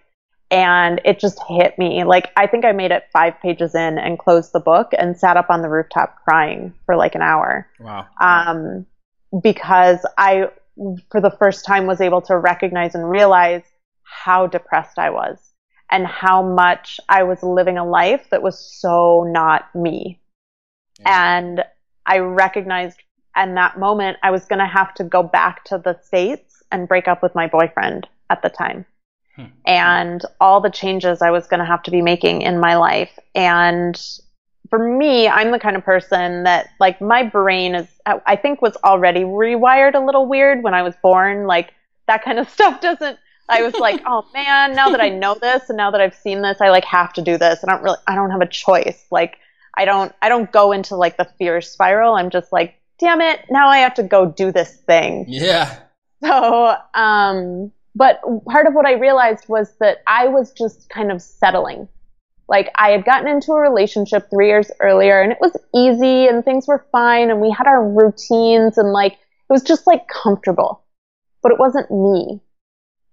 And 0.50 1.02
it 1.04 1.20
just 1.20 1.38
hit 1.46 1.78
me. 1.78 2.04
Like, 2.04 2.30
I 2.34 2.46
think 2.46 2.64
I 2.64 2.72
made 2.72 2.90
it 2.90 3.04
five 3.12 3.34
pages 3.42 3.74
in 3.74 3.98
and 3.98 4.18
closed 4.18 4.54
the 4.54 4.60
book 4.60 4.92
and 4.96 5.18
sat 5.18 5.36
up 5.36 5.50
on 5.50 5.60
the 5.60 5.68
rooftop 5.68 6.16
crying 6.24 6.72
for 6.86 6.96
like 6.96 7.14
an 7.14 7.20
hour. 7.20 7.68
Wow. 7.78 8.06
Um, 8.22 8.86
because 9.42 9.98
I, 10.16 10.48
for 11.10 11.20
the 11.20 11.36
first 11.38 11.66
time, 11.66 11.86
was 11.86 12.00
able 12.00 12.22
to 12.22 12.38
recognize 12.38 12.94
and 12.94 13.06
realize 13.10 13.64
how 14.08 14.46
depressed 14.46 14.98
I 14.98 15.10
was 15.10 15.52
and 15.90 16.06
how 16.06 16.42
much 16.42 17.00
I 17.08 17.22
was 17.22 17.42
living 17.42 17.78
a 17.78 17.84
life 17.84 18.28
that 18.30 18.42
was 18.42 18.58
so 18.58 19.24
not 19.24 19.74
me. 19.74 20.20
Yeah. 21.00 21.38
And 21.38 21.64
I 22.06 22.18
recognized 22.18 23.02
in 23.36 23.54
that 23.54 23.78
moment 23.78 24.18
I 24.22 24.30
was 24.30 24.44
going 24.44 24.58
to 24.58 24.66
have 24.66 24.94
to 24.94 25.04
go 25.04 25.22
back 25.22 25.64
to 25.64 25.78
the 25.78 25.98
States 26.02 26.62
and 26.70 26.88
break 26.88 27.08
up 27.08 27.22
with 27.22 27.34
my 27.34 27.46
boyfriend 27.46 28.08
at 28.30 28.42
the 28.42 28.50
time. 28.50 28.84
Hmm. 29.36 29.44
And 29.66 30.24
all 30.40 30.60
the 30.60 30.70
changes 30.70 31.22
I 31.22 31.30
was 31.30 31.46
going 31.46 31.60
to 31.60 31.66
have 31.66 31.82
to 31.84 31.90
be 31.90 32.02
making 32.02 32.42
in 32.42 32.58
my 32.58 32.76
life. 32.76 33.18
And 33.34 34.00
for 34.68 34.78
me, 34.78 35.28
I'm 35.28 35.50
the 35.50 35.58
kind 35.58 35.76
of 35.76 35.84
person 35.84 36.42
that, 36.42 36.68
like, 36.78 37.00
my 37.00 37.22
brain 37.22 37.74
is, 37.74 37.86
I 38.04 38.36
think, 38.36 38.60
was 38.60 38.76
already 38.84 39.20
rewired 39.20 39.94
a 39.94 40.04
little 40.04 40.26
weird 40.26 40.62
when 40.62 40.74
I 40.74 40.82
was 40.82 40.94
born. 41.02 41.46
Like, 41.46 41.72
that 42.06 42.22
kind 42.22 42.38
of 42.38 42.50
stuff 42.50 42.80
doesn't, 42.80 43.18
I 43.48 43.62
was 43.62 43.74
like, 43.74 44.02
oh 44.06 44.26
man, 44.34 44.74
now 44.74 44.90
that 44.90 45.00
I 45.00 45.08
know 45.08 45.34
this 45.34 45.68
and 45.68 45.76
now 45.76 45.90
that 45.90 46.00
I've 46.00 46.14
seen 46.14 46.42
this, 46.42 46.60
I 46.60 46.70
like 46.70 46.84
have 46.84 47.12
to 47.14 47.22
do 47.22 47.38
this. 47.38 47.64
I 47.64 47.70
don't 47.70 47.82
really, 47.82 47.98
I 48.06 48.14
don't 48.14 48.30
have 48.30 48.40
a 48.40 48.48
choice. 48.48 49.06
Like, 49.10 49.38
I 49.76 49.84
don't, 49.84 50.12
I 50.20 50.28
don't 50.28 50.50
go 50.52 50.72
into 50.72 50.96
like 50.96 51.16
the 51.16 51.28
fear 51.38 51.60
spiral. 51.60 52.14
I'm 52.14 52.30
just 52.30 52.52
like, 52.52 52.74
damn 52.98 53.20
it, 53.20 53.40
now 53.50 53.68
I 53.68 53.78
have 53.78 53.94
to 53.94 54.02
go 54.02 54.26
do 54.26 54.52
this 54.52 54.74
thing. 54.86 55.24
Yeah. 55.28 55.78
So, 56.22 56.74
um, 56.94 57.72
but 57.94 58.20
part 58.46 58.66
of 58.66 58.74
what 58.74 58.86
I 58.86 58.92
realized 58.92 59.48
was 59.48 59.72
that 59.80 59.98
I 60.06 60.28
was 60.28 60.52
just 60.52 60.88
kind 60.88 61.10
of 61.10 61.22
settling. 61.22 61.88
Like 62.48 62.70
I 62.76 62.90
had 62.90 63.04
gotten 63.04 63.28
into 63.28 63.52
a 63.52 63.60
relationship 63.60 64.30
three 64.30 64.48
years 64.48 64.70
earlier 64.80 65.20
and 65.20 65.32
it 65.32 65.38
was 65.40 65.56
easy 65.74 66.26
and 66.26 66.44
things 66.44 66.66
were 66.66 66.86
fine 66.90 67.30
and 67.30 67.40
we 67.40 67.50
had 67.50 67.66
our 67.66 67.86
routines 67.86 68.78
and 68.78 68.92
like 68.92 69.12
it 69.12 69.52
was 69.52 69.62
just 69.62 69.86
like 69.86 70.08
comfortable, 70.08 70.82
but 71.42 71.52
it 71.52 71.58
wasn't 71.58 71.90
me. 71.90 72.40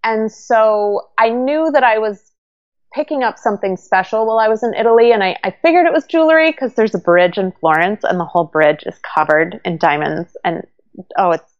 And 0.06 0.32
so 0.32 1.02
I 1.18 1.30
knew 1.30 1.72
that 1.72 1.84
I 1.84 1.98
was 1.98 2.32
picking 2.94 3.24
up 3.24 3.38
something 3.38 3.76
special 3.76 4.26
while 4.26 4.38
I 4.38 4.48
was 4.48 4.64
in 4.64 4.74
Italy, 4.76 5.12
and 5.12 5.24
I, 5.24 5.36
I 5.44 5.52
figured 5.64 5.88
it 5.88 5.92
was 5.92 6.06
jewelry 6.06 6.52
because 6.52 6.76
there's 6.76 6.96
a 6.96 7.00
bridge 7.00 7.38
in 7.38 7.52
Florence, 7.60 8.04
and 8.04 8.20
the 8.20 8.26
whole 8.26 8.46
bridge 8.46 8.84
is 8.86 8.96
covered 9.00 9.60
in 9.66 9.78
diamonds, 9.78 10.38
and 10.46 10.62
oh, 11.18 11.32
it's 11.32 11.52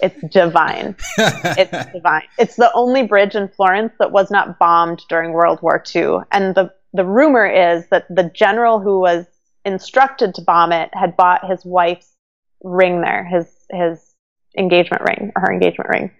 it's 0.00 0.20
divine. 0.32 0.96
it's 1.16 1.92
divine. 1.92 2.24
It's 2.38 2.56
the 2.56 2.72
only 2.74 3.06
bridge 3.06 3.36
in 3.36 3.48
Florence 3.48 3.92
that 4.00 4.10
was 4.10 4.32
not 4.32 4.58
bombed 4.58 5.00
during 5.08 5.32
World 5.32 5.60
War 5.62 5.82
II, 5.94 6.18
and 6.32 6.54
the 6.56 6.72
the 6.92 7.06
rumor 7.06 7.46
is 7.46 7.86
that 7.90 8.04
the 8.10 8.30
general 8.34 8.80
who 8.80 8.98
was 8.98 9.24
instructed 9.64 10.34
to 10.34 10.42
bomb 10.42 10.72
it 10.72 10.90
had 10.92 11.16
bought 11.16 11.48
his 11.48 11.64
wife's 11.64 12.16
ring 12.64 13.00
there, 13.00 13.24
his 13.24 13.46
his 13.70 14.14
engagement 14.58 15.02
ring 15.04 15.32
or 15.36 15.42
her 15.42 15.52
engagement 15.52 15.88
ring, 15.88 16.10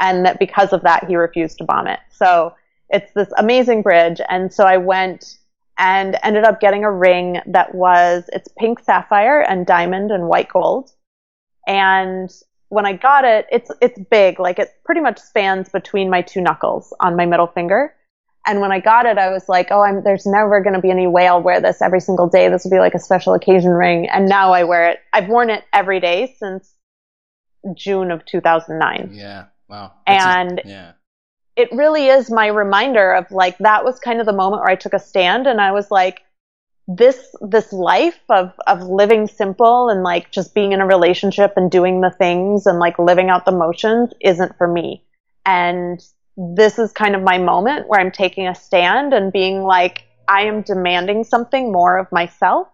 and 0.00 0.24
that 0.26 0.38
because 0.38 0.72
of 0.72 0.82
that 0.82 1.04
he 1.06 1.14
refused 1.14 1.58
to 1.58 1.64
bomb 1.64 1.86
it. 1.86 2.00
So 2.10 2.54
it's 2.88 3.12
this 3.12 3.28
amazing 3.38 3.82
bridge. 3.82 4.20
And 4.28 4.52
so 4.52 4.64
I 4.64 4.78
went 4.78 5.38
and 5.78 6.18
ended 6.22 6.44
up 6.44 6.60
getting 6.60 6.84
a 6.84 6.90
ring 6.90 7.40
that 7.46 7.74
was, 7.74 8.24
it's 8.32 8.48
pink 8.58 8.80
sapphire 8.80 9.40
and 9.40 9.66
diamond 9.66 10.10
and 10.10 10.28
white 10.28 10.48
gold. 10.48 10.92
And 11.66 12.30
when 12.68 12.86
I 12.86 12.94
got 12.94 13.24
it, 13.24 13.46
it's, 13.52 13.70
it's 13.80 13.98
big, 14.10 14.40
like 14.40 14.58
it 14.58 14.70
pretty 14.84 15.00
much 15.00 15.18
spans 15.18 15.68
between 15.68 16.10
my 16.10 16.22
two 16.22 16.40
knuckles 16.40 16.92
on 17.00 17.16
my 17.16 17.26
middle 17.26 17.46
finger. 17.46 17.94
And 18.46 18.60
when 18.60 18.72
I 18.72 18.80
got 18.80 19.06
it, 19.06 19.18
I 19.18 19.30
was 19.30 19.48
like, 19.48 19.68
oh, 19.70 19.82
I'm, 19.82 20.02
there's 20.02 20.24
never 20.24 20.62
going 20.62 20.74
to 20.74 20.80
be 20.80 20.90
any 20.90 21.06
way 21.06 21.26
I'll 21.28 21.42
wear 21.42 21.60
this 21.60 21.82
every 21.82 22.00
single 22.00 22.28
day. 22.28 22.48
This 22.48 22.64
will 22.64 22.70
be 22.70 22.78
like 22.78 22.94
a 22.94 22.98
special 22.98 23.34
occasion 23.34 23.70
ring. 23.70 24.08
And 24.08 24.28
now 24.28 24.52
I 24.52 24.64
wear 24.64 24.88
it. 24.90 24.98
I've 25.12 25.28
worn 25.28 25.50
it 25.50 25.64
every 25.72 26.00
day 26.00 26.34
since 26.38 26.74
June 27.74 28.10
of 28.10 28.24
2009. 28.24 29.10
Yeah. 29.12 29.46
Wow. 29.70 29.92
That's 30.06 30.24
and 30.24 30.60
a, 30.64 30.68
yeah 30.68 30.92
it 31.60 31.70
really 31.72 32.06
is 32.06 32.30
my 32.30 32.46
reminder 32.46 33.12
of 33.12 33.30
like 33.30 33.58
that 33.58 33.84
was 33.84 33.98
kind 33.98 34.20
of 34.20 34.26
the 34.26 34.32
moment 34.32 34.62
where 34.62 34.70
I 34.70 34.76
took 34.76 34.94
a 34.94 34.98
stand 34.98 35.46
and 35.46 35.60
I 35.60 35.72
was 35.72 35.90
like 35.90 36.22
this 36.88 37.34
this 37.40 37.72
life 37.72 38.18
of 38.30 38.52
of 38.66 38.82
living 38.82 39.26
simple 39.26 39.90
and 39.90 40.02
like 40.02 40.30
just 40.30 40.54
being 40.54 40.72
in 40.72 40.80
a 40.80 40.86
relationship 40.86 41.52
and 41.56 41.70
doing 41.70 42.00
the 42.00 42.10
things 42.10 42.66
and 42.66 42.78
like 42.78 42.98
living 42.98 43.28
out 43.28 43.44
the 43.44 43.52
motions 43.52 44.12
isn't 44.20 44.56
for 44.56 44.66
me. 44.66 45.04
And 45.44 46.00
this 46.36 46.78
is 46.78 46.92
kind 46.92 47.14
of 47.14 47.22
my 47.22 47.38
moment 47.38 47.88
where 47.88 48.00
I'm 48.00 48.10
taking 48.10 48.46
a 48.46 48.54
stand 48.54 49.12
and 49.12 49.32
being 49.32 49.62
like 49.62 50.04
I 50.28 50.42
am 50.42 50.62
demanding 50.62 51.24
something 51.24 51.70
more 51.70 51.98
of 51.98 52.10
myself 52.10 52.68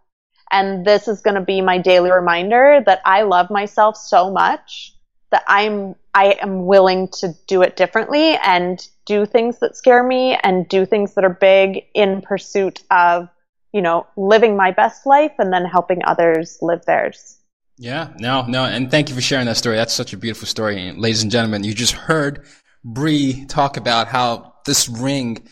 and 0.52 0.86
this 0.86 1.08
is 1.08 1.22
going 1.22 1.34
to 1.34 1.40
be 1.40 1.60
my 1.60 1.78
daily 1.78 2.12
reminder 2.12 2.82
that 2.86 3.00
I 3.04 3.22
love 3.22 3.50
myself 3.50 3.96
so 3.96 4.30
much 4.30 4.95
that 5.30 5.44
I'm 5.46 5.94
I 6.14 6.38
am 6.40 6.64
willing 6.66 7.08
to 7.20 7.34
do 7.46 7.62
it 7.62 7.76
differently 7.76 8.36
and 8.36 8.86
do 9.04 9.26
things 9.26 9.58
that 9.60 9.76
scare 9.76 10.02
me 10.02 10.34
and 10.42 10.66
do 10.66 10.86
things 10.86 11.14
that 11.14 11.24
are 11.24 11.30
big 11.30 11.84
in 11.94 12.22
pursuit 12.22 12.82
of, 12.90 13.28
you 13.72 13.82
know, 13.82 14.06
living 14.16 14.56
my 14.56 14.70
best 14.70 15.04
life 15.04 15.32
and 15.38 15.52
then 15.52 15.66
helping 15.66 16.02
others 16.04 16.56
live 16.62 16.86
theirs. 16.86 17.38
Yeah, 17.76 18.14
no, 18.18 18.46
no, 18.46 18.64
and 18.64 18.90
thank 18.90 19.10
you 19.10 19.14
for 19.14 19.20
sharing 19.20 19.44
that 19.46 19.58
story. 19.58 19.76
That's 19.76 19.92
such 19.92 20.14
a 20.14 20.16
beautiful 20.16 20.48
story. 20.48 20.88
And 20.88 20.98
ladies 20.98 21.22
and 21.22 21.30
gentlemen, 21.30 21.64
you 21.64 21.74
just 21.74 21.92
heard 21.92 22.46
Bree 22.82 23.44
talk 23.46 23.76
about 23.76 24.08
how 24.08 24.54
this 24.64 24.88
ring 24.88 25.46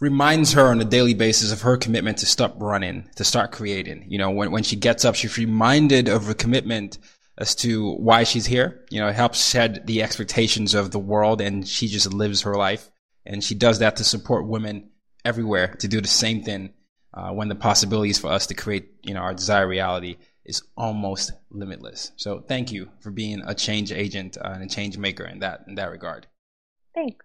reminds 0.00 0.54
her 0.54 0.68
on 0.68 0.80
a 0.80 0.84
daily 0.84 1.12
basis 1.12 1.52
of 1.52 1.60
her 1.62 1.76
commitment 1.76 2.18
to 2.18 2.26
stop 2.26 2.54
running, 2.58 3.08
to 3.16 3.24
start 3.24 3.52
creating. 3.52 4.06
You 4.08 4.18
know, 4.18 4.30
when, 4.30 4.50
when 4.50 4.62
she 4.62 4.76
gets 4.76 5.04
up, 5.04 5.14
she's 5.14 5.36
reminded 5.36 6.08
of 6.08 6.24
her 6.24 6.34
commitment 6.34 6.98
as 7.38 7.54
to 7.56 7.92
why 7.94 8.24
she's 8.24 8.46
here. 8.46 8.84
You 8.90 9.00
know, 9.00 9.08
it 9.08 9.14
helps 9.14 9.48
shed 9.48 9.86
the 9.86 10.02
expectations 10.02 10.74
of 10.74 10.90
the 10.90 10.98
world 10.98 11.40
and 11.40 11.66
she 11.66 11.88
just 11.88 12.12
lives 12.12 12.42
her 12.42 12.54
life. 12.54 12.90
And 13.24 13.42
she 13.42 13.54
does 13.54 13.78
that 13.78 13.96
to 13.96 14.04
support 14.04 14.46
women 14.46 14.90
everywhere 15.24 15.74
to 15.78 15.88
do 15.88 16.00
the 16.00 16.08
same 16.08 16.42
thing 16.42 16.74
uh, 17.14 17.30
when 17.30 17.48
the 17.48 17.54
possibilities 17.54 18.18
for 18.18 18.28
us 18.28 18.46
to 18.46 18.54
create, 18.54 18.90
you 19.02 19.14
know, 19.14 19.20
our 19.20 19.34
desired 19.34 19.68
reality 19.68 20.16
is 20.44 20.62
almost 20.76 21.32
limitless. 21.50 22.12
So 22.16 22.40
thank 22.40 22.72
you 22.72 22.90
for 23.00 23.10
being 23.10 23.42
a 23.46 23.54
change 23.54 23.92
agent 23.92 24.36
uh, 24.36 24.50
and 24.54 24.64
a 24.64 24.68
change 24.68 24.98
maker 24.98 25.24
in 25.24 25.38
that, 25.40 25.64
in 25.68 25.76
that 25.76 25.90
regard. 25.90 26.26
Thanks. 26.94 27.24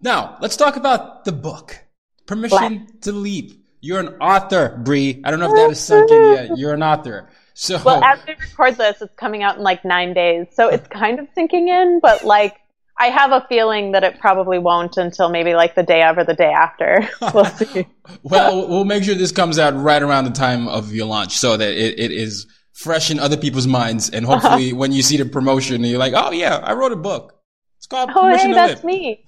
Now, 0.00 0.36
let's 0.40 0.56
talk 0.56 0.76
about 0.76 1.24
the 1.24 1.32
book, 1.32 1.78
Permission 2.26 2.58
Black. 2.58 3.00
to 3.02 3.12
Leap. 3.12 3.64
You're 3.80 4.00
an 4.00 4.14
author, 4.20 4.76
Bree. 4.84 5.20
I 5.24 5.30
don't 5.30 5.40
know 5.40 5.50
if 5.50 5.56
that 5.56 5.70
is 5.70 5.80
sunk 5.80 6.10
in 6.10 6.22
yet. 6.32 6.58
You're 6.58 6.74
an 6.74 6.82
author. 6.82 7.30
So 7.60 7.82
well, 7.84 8.04
as 8.04 8.20
we 8.24 8.34
record 8.34 8.76
this, 8.76 9.02
it's 9.02 9.12
coming 9.16 9.42
out 9.42 9.56
in 9.56 9.64
like 9.64 9.84
nine 9.84 10.14
days, 10.14 10.46
so 10.52 10.68
it's 10.68 10.86
kind 10.86 11.18
of 11.18 11.26
sinking 11.34 11.66
in. 11.66 11.98
But 12.00 12.22
like, 12.22 12.54
I 12.96 13.06
have 13.06 13.32
a 13.32 13.44
feeling 13.48 13.90
that 13.92 14.04
it 14.04 14.20
probably 14.20 14.60
won't 14.60 14.96
until 14.96 15.28
maybe 15.28 15.54
like 15.54 15.74
the 15.74 15.82
day 15.82 16.04
of 16.04 16.18
or 16.18 16.24
the 16.24 16.34
day 16.34 16.52
after. 16.52 17.08
We'll 17.34 17.44
see. 17.46 17.88
well, 18.22 18.68
we'll 18.68 18.84
make 18.84 19.02
sure 19.02 19.16
this 19.16 19.32
comes 19.32 19.58
out 19.58 19.74
right 19.74 20.00
around 20.00 20.26
the 20.26 20.30
time 20.30 20.68
of 20.68 20.92
your 20.92 21.06
launch, 21.06 21.36
so 21.36 21.56
that 21.56 21.72
it, 21.72 21.98
it 21.98 22.12
is 22.12 22.46
fresh 22.74 23.10
in 23.10 23.18
other 23.18 23.36
people's 23.36 23.66
minds, 23.66 24.08
and 24.08 24.24
hopefully, 24.32 24.72
when 24.72 24.92
you 24.92 25.02
see 25.02 25.16
the 25.16 25.24
promotion, 25.24 25.82
you're 25.82 25.98
like, 25.98 26.12
"Oh 26.14 26.30
yeah, 26.30 26.58
I 26.58 26.74
wrote 26.74 26.92
a 26.92 26.96
book." 26.96 27.40
It's 27.78 27.88
called 27.88 28.10
oh, 28.14 28.36
hey, 28.36 28.52
that's 28.52 28.84
me. 28.84 29.24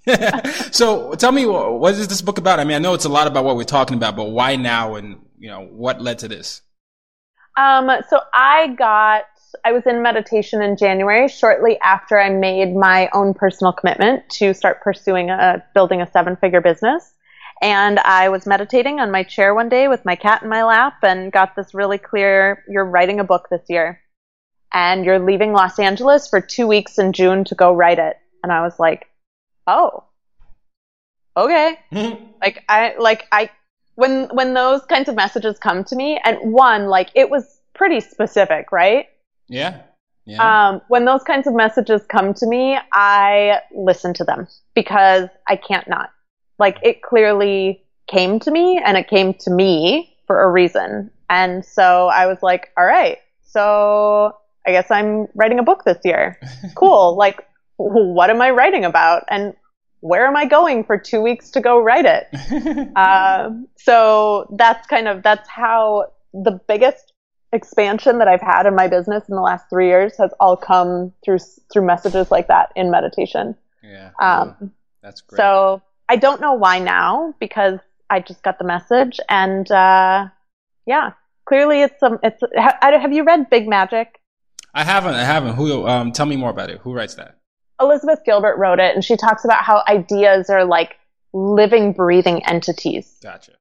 so 0.71 1.15
tell 1.15 1.33
me, 1.33 1.47
what 1.47 1.95
is 1.95 2.07
this 2.07 2.23
book 2.23 2.39
about? 2.39 2.61
I 2.61 2.65
mean, 2.65 2.77
I 2.77 2.79
know 2.79 2.95
it's 2.95 3.07
a 3.07 3.09
lot 3.09 3.27
about 3.27 3.45
what 3.45 3.57
we're 3.57 3.65
talking 3.65 3.97
about, 3.97 4.15
but 4.15 4.27
why 4.27 4.55
now, 4.55 4.95
and 4.95 5.17
you 5.37 5.51
know, 5.51 5.67
what 5.67 6.01
led 6.01 6.21
to 6.21 6.29
this? 6.29 6.63
Um, 7.61 7.91
so 8.09 8.21
I 8.33 8.69
got 8.69 9.25
I 9.65 9.73
was 9.73 9.85
in 9.85 10.03
meditation 10.03 10.63
in 10.63 10.77
January, 10.77 11.29
shortly 11.29 11.79
after 11.81 12.19
I 12.19 12.31
made 12.31 12.75
my 12.75 13.11
own 13.13 13.35
personal 13.35 13.73
commitment 13.73 14.29
to 14.31 14.55
start 14.55 14.81
pursuing 14.81 15.29
a 15.29 15.63
building 15.75 16.01
a 16.01 16.11
seven 16.11 16.37
figure 16.37 16.63
business. 16.63 17.13
And 17.61 17.99
I 17.99 18.31
was 18.31 18.47
meditating 18.47 19.01
on 19.01 19.11
my 19.11 19.23
chair 19.23 19.55
one 19.55 19.69
day 19.69 19.89
with 19.89 20.07
my 20.07 20.17
cat 20.17 20.43
in 20.43 20.49
my 20.49 20.65
lap 20.65 20.95
and 21.03 21.31
got 21.31 21.55
this 21.55 21.75
really 21.75 21.99
clear 21.99 22.65
you're 22.67 22.87
writing 22.87 23.21
a 23.21 23.25
book 23.25 23.49
this 23.51 23.65
year. 23.69 24.01
And 24.73 25.05
you're 25.05 25.19
leaving 25.19 25.53
Los 25.53 25.79
Angeles 25.79 26.29
for 26.29 26.41
two 26.41 26.67
weeks 26.67 26.99
in 26.99 27.13
June 27.13 27.45
to 27.45 27.55
go 27.55 27.75
write 27.75 27.99
it. 27.99 28.17
And 28.43 28.51
I 28.51 28.63
was 28.63 28.79
like, 28.79 29.07
oh, 29.67 30.05
okay. 31.37 31.79
like 32.41 32.65
I, 32.69 32.95
like 32.99 33.27
I, 33.31 33.51
when, 33.95 34.29
when 34.33 34.55
those 34.55 34.83
kinds 34.87 35.09
of 35.09 35.15
messages 35.15 35.59
come 35.59 35.85
to 35.85 35.97
me 35.97 36.21
and 36.25 36.53
one, 36.53 36.87
like 36.87 37.11
it 37.15 37.31
was 37.31 37.61
pretty 37.75 38.01
specific, 38.01 38.73
right? 38.73 39.07
Yeah. 39.49 39.83
Yeah. 40.27 40.69
Um, 40.69 40.83
when 40.89 41.05
those 41.05 41.23
kinds 41.23 41.47
of 41.47 41.55
messages 41.55 42.03
come 42.09 42.35
to 42.35 42.47
me, 42.47 42.79
I 42.93 43.61
listen 43.75 44.15
to 44.15 44.25
them 44.25 44.47
because 44.75 45.29
I 45.49 45.57
can't 45.57 45.89
not. 45.89 46.11
Like 46.59 46.79
it 46.83 47.03
clearly 47.03 47.83
came 48.07 48.39
to 48.41 48.51
me 48.51 48.81
and 48.85 48.97
it 48.97 49.09
came 49.09 49.35
to 49.35 49.51
me 49.51 50.17
for 50.27 50.43
a 50.43 50.51
reason. 50.51 51.11
And 51.29 51.65
so 51.65 52.09
I 52.09 52.27
was 52.27 52.39
like, 52.43 52.71
all 52.77 52.85
right, 52.85 53.19
so 53.43 54.37
I 54.67 54.73
guess 54.73 54.91
I'm 54.91 55.27
writing 55.35 55.59
a 55.59 55.63
book 55.63 55.85
this 55.85 55.99
year. 56.05 56.39
cool. 56.75 57.17
Like, 57.17 57.47
what 57.77 58.31
am 58.31 58.43
I 58.43 58.51
writing 58.51 58.85
about? 58.85 59.25
And 59.31 59.55
where 60.01 60.27
am 60.27 60.37
I 60.37 60.47
going 60.47 60.85
for 60.85 60.99
two 60.99 61.21
weeks 61.21 61.51
to 61.51 61.61
go 61.61 61.79
write 61.79 62.07
it? 62.07 62.93
uh, 62.97 63.51
so 63.77 64.53
that's 64.57 64.87
kind 64.87 65.09
of, 65.09 65.23
that's 65.23 65.49
how 65.49 66.13
the 66.33 66.61
biggest 66.69 67.13
expansion 67.53 68.19
that 68.19 68.29
I've 68.29 68.41
had 68.41 68.67
in 68.67 68.75
my 68.75 68.89
business 68.89 69.29
in 69.29 69.35
the 69.35 69.41
last 69.41 69.69
three 69.69 69.89
years 69.89 70.17
has 70.19 70.33
all 70.41 70.57
come 70.57 71.13
through, 71.25 71.39
through 71.73 71.87
messages 71.87 72.31
like 72.31 72.49
that 72.49 72.73
in 72.77 72.91
meditation. 72.91 73.57
Yeah. 73.83 74.11
Um, 74.21 74.73
that's 75.03 75.21
great. 75.21 75.37
So 75.37 75.83
I 76.09 76.17
don't 76.17 76.41
know 76.41 76.55
why 76.55 76.79
now 76.79 77.35
because 77.41 77.79
I 78.09 78.21
just 78.21 78.43
got 78.43 78.59
the 78.59 78.65
message 78.65 79.21
and, 79.29 79.71
uh, 79.71 80.29
yeah, 80.87 81.13
clearly 81.45 81.83
it's, 81.83 82.03
um, 82.03 82.19
it's, 82.23 82.43
have 82.57 83.13
you 83.13 83.25
read 83.25 83.51
Big 83.51 83.69
Magic? 83.69 84.21
I 84.73 84.85
haven't, 84.85 85.15
I 85.15 85.25
haven't. 85.25 85.55
Who, 85.55 85.87
um, 85.87 86.13
tell 86.13 86.27
me 86.27 86.37
more 86.37 86.51
about 86.51 86.71
it. 86.71 86.79
Who 86.79 86.93
writes 86.93 87.17
that? 87.17 87.40
Elizabeth 87.81 88.21
Gilbert 88.25 88.57
wrote 88.57 88.79
it 88.79 88.95
and 88.95 89.05
she 89.05 89.17
talks 89.17 89.45
about 89.45 89.65
how 89.65 89.83
ideas 89.89 90.51
are 90.51 90.65
like 90.65 90.97
living, 91.33 91.93
breathing 91.93 92.45
entities. 92.45 93.17
Gotcha. 93.23 93.53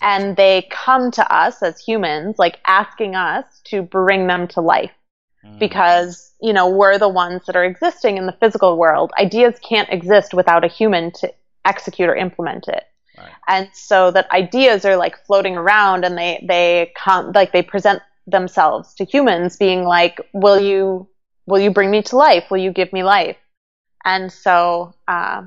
And 0.00 0.36
they 0.36 0.68
come 0.70 1.10
to 1.12 1.34
us 1.34 1.62
as 1.62 1.80
humans, 1.80 2.36
like 2.38 2.60
asking 2.66 3.14
us 3.14 3.46
to 3.64 3.82
bring 3.82 4.26
them 4.26 4.46
to 4.48 4.60
life. 4.60 4.92
Mm. 5.44 5.58
Because, 5.58 6.32
you 6.40 6.52
know, 6.52 6.68
we're 6.68 6.98
the 6.98 7.08
ones 7.08 7.46
that 7.46 7.56
are 7.56 7.64
existing 7.64 8.18
in 8.18 8.26
the 8.26 8.32
physical 8.32 8.76
world. 8.76 9.12
Ideas 9.18 9.58
can't 9.66 9.88
exist 9.90 10.34
without 10.34 10.64
a 10.64 10.68
human 10.68 11.10
to 11.12 11.32
execute 11.64 12.08
or 12.08 12.16
implement 12.16 12.68
it. 12.68 12.84
Right. 13.16 13.30
And 13.48 13.70
so 13.72 14.10
that 14.10 14.30
ideas 14.30 14.84
are 14.84 14.96
like 14.96 15.24
floating 15.24 15.56
around 15.56 16.04
and 16.04 16.18
they, 16.18 16.44
they 16.46 16.92
come, 16.96 17.32
like 17.32 17.52
they 17.52 17.62
present 17.62 18.02
themselves 18.26 18.94
to 18.94 19.04
humans 19.04 19.56
being 19.56 19.84
like, 19.84 20.20
will 20.32 20.60
you, 20.60 21.08
will 21.46 21.60
you 21.60 21.70
bring 21.70 21.90
me 21.90 22.02
to 22.02 22.16
life? 22.16 22.50
Will 22.50 22.58
you 22.58 22.72
give 22.72 22.92
me 22.92 23.02
life? 23.02 23.36
And 24.04 24.32
so, 24.32 24.94
uh, 25.08 25.42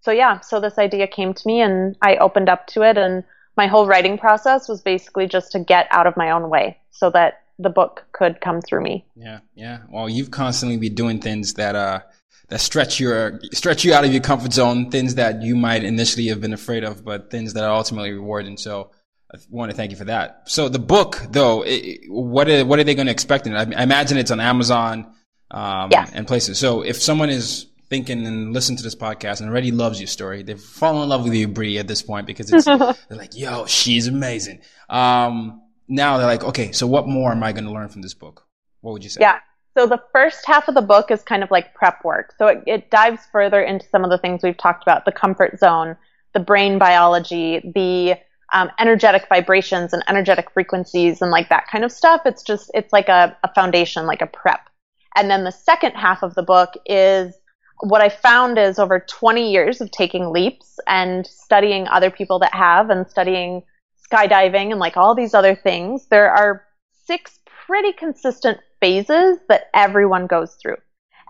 so 0.00 0.10
yeah, 0.10 0.40
so 0.40 0.60
this 0.60 0.78
idea 0.78 1.06
came 1.06 1.34
to 1.34 1.42
me 1.46 1.60
and 1.60 1.96
I 2.02 2.16
opened 2.16 2.48
up 2.48 2.66
to 2.68 2.82
it 2.82 2.98
and 2.98 3.24
my 3.56 3.66
whole 3.66 3.86
writing 3.86 4.18
process 4.18 4.68
was 4.68 4.82
basically 4.82 5.26
just 5.26 5.52
to 5.52 5.60
get 5.60 5.86
out 5.90 6.06
of 6.06 6.16
my 6.16 6.30
own 6.30 6.48
way 6.50 6.78
so 6.90 7.10
that 7.10 7.42
the 7.58 7.70
book 7.70 8.04
could 8.12 8.40
come 8.40 8.60
through 8.60 8.82
me. 8.82 9.06
Yeah, 9.14 9.40
yeah. 9.54 9.80
Well, 9.90 10.08
you've 10.08 10.30
constantly 10.30 10.78
been 10.78 10.94
doing 10.94 11.20
things 11.20 11.54
that 11.54 11.76
uh 11.76 12.00
that 12.48 12.60
stretch 12.60 12.98
your 12.98 13.40
stretch 13.52 13.84
you 13.84 13.94
out 13.94 14.04
of 14.04 14.12
your 14.12 14.22
comfort 14.22 14.52
zone, 14.52 14.90
things 14.90 15.14
that 15.14 15.42
you 15.42 15.56
might 15.56 15.84
initially 15.84 16.28
have 16.28 16.40
been 16.40 16.52
afraid 16.52 16.84
of, 16.84 17.04
but 17.04 17.30
things 17.30 17.54
that 17.54 17.64
are 17.64 17.74
ultimately 17.74 18.12
rewarding. 18.12 18.56
So 18.56 18.90
I 19.32 19.38
want 19.48 19.70
to 19.70 19.76
thank 19.76 19.90
you 19.90 19.96
for 19.96 20.04
that. 20.04 20.42
So 20.46 20.68
the 20.68 20.78
book, 20.78 21.24
though, 21.30 21.62
it, 21.62 22.00
what 22.08 22.50
are, 22.50 22.64
what 22.66 22.78
are 22.78 22.84
they 22.84 22.94
going 22.94 23.06
to 23.06 23.12
expect 23.12 23.46
in 23.46 23.54
it? 23.54 23.74
I, 23.74 23.82
imagine 23.82 24.18
it's 24.18 24.30
on 24.30 24.40
Amazon 24.40 25.14
um, 25.50 25.88
yes. 25.90 26.10
and 26.12 26.26
places. 26.26 26.58
So 26.58 26.82
if 26.82 27.00
someone 27.00 27.30
is 27.30 27.66
thinking 27.92 28.26
and 28.26 28.54
listen 28.54 28.74
to 28.74 28.82
this 28.82 28.94
podcast 28.94 29.40
and 29.40 29.50
already 29.50 29.70
loves 29.70 30.00
your 30.00 30.06
story, 30.06 30.42
they've 30.42 30.58
fallen 30.58 31.02
in 31.02 31.08
love 31.10 31.24
with 31.24 31.34
you, 31.34 31.46
Bree, 31.46 31.76
at 31.76 31.86
this 31.86 32.00
point 32.00 32.26
because 32.26 32.50
it's 32.50 32.64
they're 33.08 33.18
like, 33.18 33.36
"Yo, 33.36 33.66
she's 33.66 34.06
amazing." 34.06 34.60
Um, 34.88 35.60
now 35.88 36.16
they're 36.16 36.26
like, 36.26 36.42
"Okay, 36.42 36.72
so 36.72 36.86
what 36.86 37.06
more 37.06 37.30
am 37.30 37.42
I 37.42 37.52
going 37.52 37.66
to 37.66 37.70
learn 37.70 37.90
from 37.90 38.00
this 38.00 38.14
book?" 38.14 38.46
What 38.80 38.92
would 38.92 39.04
you 39.04 39.10
say? 39.10 39.20
Yeah. 39.20 39.40
So 39.76 39.86
the 39.86 40.02
first 40.10 40.46
half 40.46 40.68
of 40.68 40.74
the 40.74 40.82
book 40.82 41.10
is 41.10 41.22
kind 41.22 41.42
of 41.42 41.50
like 41.50 41.74
prep 41.74 42.02
work. 42.02 42.32
So 42.38 42.46
it, 42.46 42.62
it 42.66 42.90
dives 42.90 43.20
further 43.30 43.60
into 43.60 43.86
some 43.90 44.04
of 44.04 44.10
the 44.10 44.18
things 44.18 44.42
we've 44.42 44.56
talked 44.56 44.82
about: 44.82 45.04
the 45.04 45.12
comfort 45.12 45.58
zone, 45.58 45.94
the 46.32 46.40
brain 46.40 46.78
biology, 46.78 47.60
the 47.74 48.16
um, 48.54 48.70
energetic 48.78 49.26
vibrations 49.28 49.92
and 49.92 50.02
energetic 50.08 50.50
frequencies 50.50 51.20
and 51.20 51.30
like 51.30 51.50
that 51.50 51.66
kind 51.68 51.84
of 51.84 51.92
stuff. 51.92 52.22
It's 52.24 52.42
just, 52.42 52.70
it's 52.74 52.92
like 52.92 53.08
a, 53.08 53.36
a 53.42 53.52
foundation, 53.54 54.06
like 54.06 54.20
a 54.20 54.26
prep. 54.26 54.68
And 55.16 55.30
then 55.30 55.44
the 55.44 55.52
second 55.52 55.92
half 55.92 56.22
of 56.22 56.34
the 56.34 56.42
book 56.42 56.74
is 56.86 57.34
what 57.82 58.00
I 58.00 58.08
found 58.08 58.58
is 58.58 58.78
over 58.78 59.00
20 59.00 59.50
years 59.50 59.80
of 59.80 59.90
taking 59.90 60.30
leaps 60.30 60.78
and 60.86 61.26
studying 61.26 61.88
other 61.88 62.10
people 62.10 62.38
that 62.38 62.54
have 62.54 62.90
and 62.90 63.08
studying 63.08 63.64
skydiving 64.08 64.70
and 64.70 64.78
like 64.78 64.96
all 64.96 65.16
these 65.16 65.34
other 65.34 65.56
things, 65.56 66.06
there 66.06 66.30
are 66.30 66.64
six 67.06 67.40
pretty 67.66 67.92
consistent 67.92 68.58
phases 68.80 69.38
that 69.48 69.64
everyone 69.74 70.28
goes 70.28 70.56
through. 70.62 70.76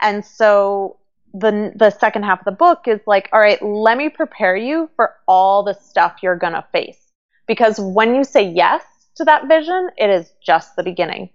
And 0.03 0.23
so 0.25 0.99
the 1.33 1.73
the 1.75 1.89
second 1.89 2.25
half 2.25 2.41
of 2.41 2.45
the 2.45 2.53
book 2.53 2.87
is 2.87 3.01
like, 3.07 3.31
all 3.33 3.41
right, 3.41 3.63
let 3.63 3.97
me 3.97 4.11
prepare 4.11 4.55
you 4.55 4.91
for 4.95 5.15
all 5.27 5.63
the 5.63 5.75
stuff 5.75 6.17
you're 6.23 6.37
going 6.37 6.53
to 6.53 6.67
face. 6.71 6.99
Because 7.47 7.81
when 7.81 8.15
you 8.15 8.25
say 8.25 8.47
yes 8.47 8.83
to 9.17 9.25
that 9.25 9.49
vision, 9.49 9.89
it 9.97 10.11
is 10.11 10.33
just 10.45 10.77
the 10.77 10.83
beginning. 10.83 11.31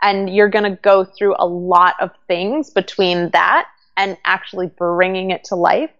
And 0.00 0.34
you're 0.34 0.48
going 0.48 0.70
to 0.70 0.78
go 0.82 1.04
through 1.04 1.34
a 1.38 1.46
lot 1.46 1.96
of 2.00 2.10
things 2.28 2.70
between 2.70 3.30
that 3.30 3.68
and 3.96 4.16
actually 4.24 4.66
bringing 4.66 5.30
it 5.30 5.44
to 5.44 5.54
life. 5.54 5.90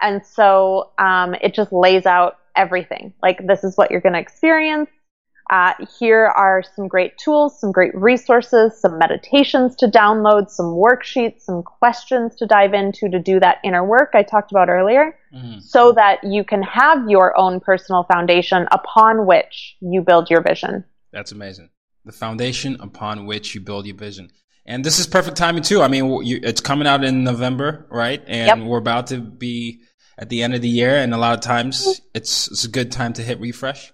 And 0.00 0.24
so 0.26 0.90
um, 0.98 1.34
it 1.34 1.54
just 1.54 1.72
lays 1.72 2.06
out 2.06 2.38
everything. 2.56 3.14
Like, 3.22 3.46
this 3.46 3.64
is 3.64 3.76
what 3.76 3.90
you're 3.90 4.00
going 4.00 4.14
to 4.14 4.18
experience. 4.18 4.90
Uh, 5.50 5.74
here 6.00 6.24
are 6.24 6.62
some 6.74 6.88
great 6.88 7.18
tools, 7.18 7.60
some 7.60 7.70
great 7.70 7.94
resources, 7.94 8.80
some 8.80 8.98
meditations 8.98 9.76
to 9.76 9.86
download, 9.86 10.48
some 10.48 10.66
worksheets, 10.66 11.42
some 11.42 11.62
questions 11.62 12.34
to 12.36 12.46
dive 12.46 12.72
into 12.72 13.10
to 13.10 13.18
do 13.18 13.38
that 13.38 13.58
inner 13.62 13.84
work 13.84 14.12
I 14.14 14.22
talked 14.22 14.52
about 14.52 14.70
earlier, 14.70 15.18
mm-hmm. 15.34 15.60
so 15.60 15.92
that 15.92 16.24
you 16.24 16.44
can 16.44 16.62
have 16.62 17.08
your 17.08 17.38
own 17.38 17.60
personal 17.60 18.04
foundation 18.10 18.66
upon 18.72 19.26
which 19.26 19.76
you 19.80 20.00
build 20.00 20.30
your 20.30 20.40
vision. 20.40 20.84
That's 21.12 21.32
amazing. 21.32 21.68
The 22.06 22.12
foundation 22.12 22.78
upon 22.80 23.26
which 23.26 23.54
you 23.54 23.60
build 23.60 23.86
your 23.86 23.96
vision. 23.96 24.30
And 24.66 24.84
this 24.84 24.98
is 24.98 25.06
perfect 25.06 25.36
timing 25.36 25.62
too. 25.62 25.82
I 25.82 25.88
mean, 25.88 26.24
you, 26.24 26.40
it's 26.42 26.60
coming 26.60 26.86
out 26.86 27.04
in 27.04 27.22
November, 27.22 27.86
right? 27.90 28.22
And 28.26 28.60
yep. 28.60 28.66
we're 28.66 28.78
about 28.78 29.08
to 29.08 29.18
be 29.18 29.82
at 30.16 30.28
the 30.28 30.42
end 30.42 30.54
of 30.54 30.62
the 30.62 30.68
year, 30.68 30.96
and 30.96 31.12
a 31.12 31.18
lot 31.18 31.34
of 31.34 31.40
times 31.40 32.00
it's 32.14 32.48
it's 32.48 32.64
a 32.64 32.68
good 32.68 32.90
time 32.90 33.12
to 33.14 33.22
hit 33.22 33.40
refresh. 33.40 33.92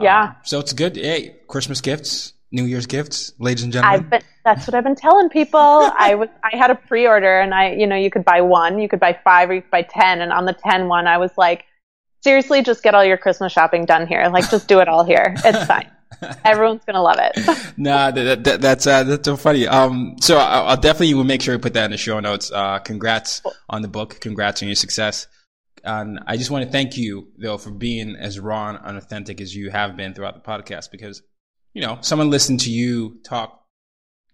Yeah. 0.00 0.22
Um, 0.22 0.36
so 0.44 0.58
it's 0.58 0.72
good. 0.72 0.96
Hey, 0.96 1.36
Christmas 1.48 1.80
gifts, 1.80 2.32
New 2.52 2.64
Year's 2.64 2.86
gifts, 2.86 3.32
ladies 3.38 3.64
and 3.64 3.72
gentlemen. 3.72 4.00
I've 4.00 4.10
been, 4.10 4.22
that's 4.44 4.66
what 4.66 4.74
I've 4.74 4.84
been 4.84 4.96
telling 4.96 5.28
people. 5.28 5.60
I 5.98 6.14
was, 6.14 6.28
I 6.42 6.56
had 6.56 6.70
a 6.70 6.74
pre-order 6.74 7.40
and 7.40 7.54
I, 7.54 7.72
you 7.72 7.86
know, 7.86 7.96
you 7.96 8.10
could 8.10 8.24
buy 8.24 8.40
one, 8.40 8.78
you 8.78 8.88
could 8.88 9.00
buy 9.00 9.18
five, 9.24 9.50
or 9.50 9.54
you 9.54 9.62
could 9.62 9.70
buy 9.70 9.82
10. 9.82 10.20
And 10.20 10.32
on 10.32 10.44
the 10.44 10.52
ten 10.52 10.88
one, 10.88 11.06
I 11.06 11.18
was 11.18 11.30
like, 11.36 11.64
seriously, 12.22 12.62
just 12.62 12.82
get 12.82 12.94
all 12.94 13.04
your 13.04 13.16
Christmas 13.16 13.52
shopping 13.52 13.84
done 13.84 14.06
here. 14.06 14.26
Like, 14.28 14.50
just 14.50 14.68
do 14.68 14.80
it 14.80 14.88
all 14.88 15.04
here. 15.04 15.34
It's 15.44 15.64
fine. 15.66 15.90
Everyone's 16.44 16.84
gonna 16.84 17.02
love 17.02 17.18
it. 17.18 17.72
nah, 17.76 18.10
that, 18.10 18.44
that, 18.44 18.60
that's 18.60 18.86
uh, 18.86 19.04
that's 19.04 19.24
so 19.24 19.36
funny. 19.36 19.66
Um, 19.66 20.16
so 20.20 20.38
I'll, 20.38 20.68
I'll 20.68 20.76
definitely 20.76 21.14
will 21.14 21.24
make 21.24 21.42
sure 21.42 21.54
to 21.54 21.60
put 21.60 21.74
that 21.74 21.86
in 21.86 21.90
the 21.90 21.96
show 21.96 22.20
notes. 22.20 22.50
Uh, 22.52 22.78
congrats 22.78 23.42
on 23.68 23.82
the 23.82 23.88
book. 23.88 24.20
Congrats 24.20 24.62
on 24.62 24.68
your 24.68 24.76
success. 24.76 25.26
And 25.84 26.20
I 26.26 26.36
just 26.36 26.50
want 26.50 26.64
to 26.64 26.70
thank 26.70 26.96
you 26.96 27.28
though 27.38 27.58
for 27.58 27.70
being 27.70 28.16
as 28.16 28.38
raw 28.38 28.68
and 28.70 28.78
unauthentic 28.78 29.40
as 29.40 29.54
you 29.54 29.70
have 29.70 29.96
been 29.96 30.14
throughout 30.14 30.34
the 30.34 30.48
podcast 30.48 30.90
because, 30.90 31.22
you 31.72 31.82
know, 31.82 31.98
someone 32.00 32.30
listened 32.30 32.60
to 32.60 32.70
you 32.70 33.18
talk 33.24 33.64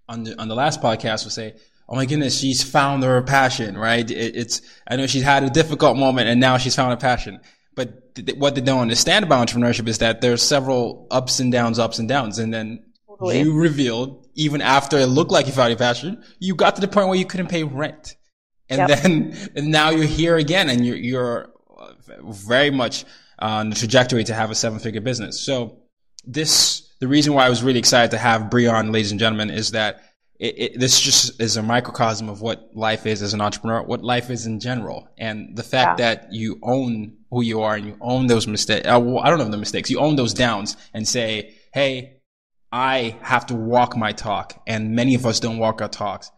on 0.09 0.25
the, 0.25 0.41
on 0.41 0.49
the 0.49 0.55
last 0.55 0.81
podcast 0.81 1.25
will 1.25 1.31
say, 1.31 1.55
Oh 1.89 1.95
my 1.95 2.05
goodness, 2.05 2.37
she's 2.37 2.65
found 2.65 3.05
her 3.05 3.23
passion, 3.23 3.79
right? 3.79 4.11
It, 4.11 4.37
it's, 4.37 4.61
I 4.89 4.97
know 4.97 5.07
she's 5.07 5.23
had 5.23 5.45
a 5.45 5.51
difficult 5.51 5.97
moment 5.97 6.29
and 6.29 6.41
now 6.41 6.59
she's 6.59 6.75
found 6.75 6.93
a 6.93 6.97
passion. 6.97 7.41
But 7.77 8.15
th- 8.17 8.37
what 8.37 8.55
they 8.57 8.63
don't 8.63 8.81
understand 8.81 9.25
about 9.25 9.47
entrepreneurship 9.47 9.87
is 9.87 9.99
that 9.99 10.21
there's 10.21 10.43
several 10.43 11.07
ups 11.11 11.39
and 11.39 11.53
downs, 11.53 11.79
ups 11.79 12.01
and 12.01 12.09
downs. 12.09 12.41
And 12.41 12.53
then 12.53 12.85
totally. 13.07 13.41
you 13.41 13.55
revealed, 13.55 14.27
even 14.35 14.61
after 14.63 14.99
it 14.99 15.07
looked 15.07 15.31
like 15.31 15.47
you 15.47 15.53
found 15.53 15.71
your 15.71 15.79
passion, 15.79 16.25
you 16.41 16.55
got 16.55 16.75
to 16.75 16.81
the 16.81 16.89
point 16.89 17.09
where 17.09 17.19
you 17.19 17.27
couldn't 17.27 17.49
pay 17.49 17.63
rent. 17.63 18.17
And 18.69 18.89
yep. 18.89 19.03
then 19.03 19.37
and 19.55 19.71
now 19.71 19.91
you're 19.91 20.07
here 20.07 20.37
again 20.37 20.69
and 20.69 20.85
you're, 20.85 20.97
you're 20.97 21.53
uh, 21.79 21.93
very 22.25 22.71
much 22.71 23.05
on 23.39 23.71
the 23.71 23.77
trajectory 23.77 24.25
to 24.25 24.35
have 24.35 24.51
a 24.51 24.55
seven 24.55 24.79
figure 24.79 25.03
business. 25.03 25.39
So 25.39 25.83
this, 26.25 26.95
the 26.99 27.07
reason 27.07 27.35
why 27.35 27.47
I 27.47 27.51
was 27.51 27.63
really 27.63 27.79
excited 27.79 28.11
to 28.13 28.19
have 28.19 28.51
Bree 28.51 28.67
on, 28.67 28.91
ladies 28.91 29.11
and 29.11 29.21
gentlemen, 29.21 29.51
is 29.51 29.73
that 29.73 30.03
it, 30.41 30.59
it, 30.59 30.81
this 30.81 31.01
just 31.01 31.41
is 31.41 31.57
a 31.57 31.63
microcosm 31.63 32.29
of 32.29 32.41
what 32.41 32.71
life 32.75 33.07
is 33.07 33.23
as 33.23 33.35
an 33.35 33.41
entrepreneur, 33.41 33.83
what 33.83 34.03
life 34.03 34.31
is 34.31 34.47
in 34.47 34.61
general. 34.61 35.09
And 35.19 35.57
the 35.57 35.63
fact 35.63 36.01
yeah. 36.01 36.15
that 36.15 36.33
you 36.33 36.59
own 36.63 37.16
who 37.31 37.43
you 37.43 37.63
are 37.63 37.75
and 37.75 37.87
you 37.87 37.97
own 38.01 38.27
those 38.27 38.47
mistakes, 38.47 38.87
uh, 38.87 39.17
I 39.19 39.31
don't 39.31 39.39
know 39.39 39.49
the 39.49 39.57
mistakes, 39.57 39.91
you 39.91 39.99
own 39.99 40.17
those 40.17 40.35
downs 40.35 40.77
and 40.95 41.07
say, 41.07 41.55
Hey, 41.73 42.21
I 42.73 43.17
have 43.23 43.47
to 43.47 43.55
walk 43.55 43.97
my 43.97 44.13
talk. 44.13 44.63
And 44.67 44.95
many 44.95 45.15
of 45.15 45.27
us 45.27 45.41
don't 45.41 45.59
walk 45.59 45.81
our 45.81 45.89
talks 45.89 46.31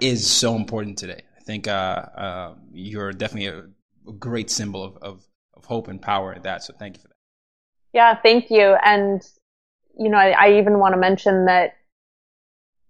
is 0.00 0.28
so 0.28 0.54
important 0.54 0.98
today. 0.98 1.22
I 1.36 1.40
think, 1.42 1.68
uh, 1.68 1.70
uh, 1.70 2.54
you're 2.72 3.12
definitely 3.12 3.48
a, 3.48 3.64
a 4.08 4.12
great 4.12 4.50
symbol 4.50 4.84
of, 4.84 4.96
of, 4.98 5.26
of, 5.54 5.64
hope 5.64 5.88
and 5.88 6.00
power 6.00 6.32
in 6.32 6.42
that. 6.42 6.62
So 6.62 6.74
thank 6.78 6.96
you 6.96 7.02
for 7.02 7.08
that. 7.08 7.16
Yeah, 7.92 8.16
thank 8.20 8.50
you. 8.50 8.76
And, 8.84 9.22
you 9.98 10.08
know, 10.08 10.18
I, 10.18 10.30
I 10.30 10.58
even 10.58 10.78
want 10.78 10.94
to 10.94 11.00
mention 11.00 11.46
that 11.46 11.74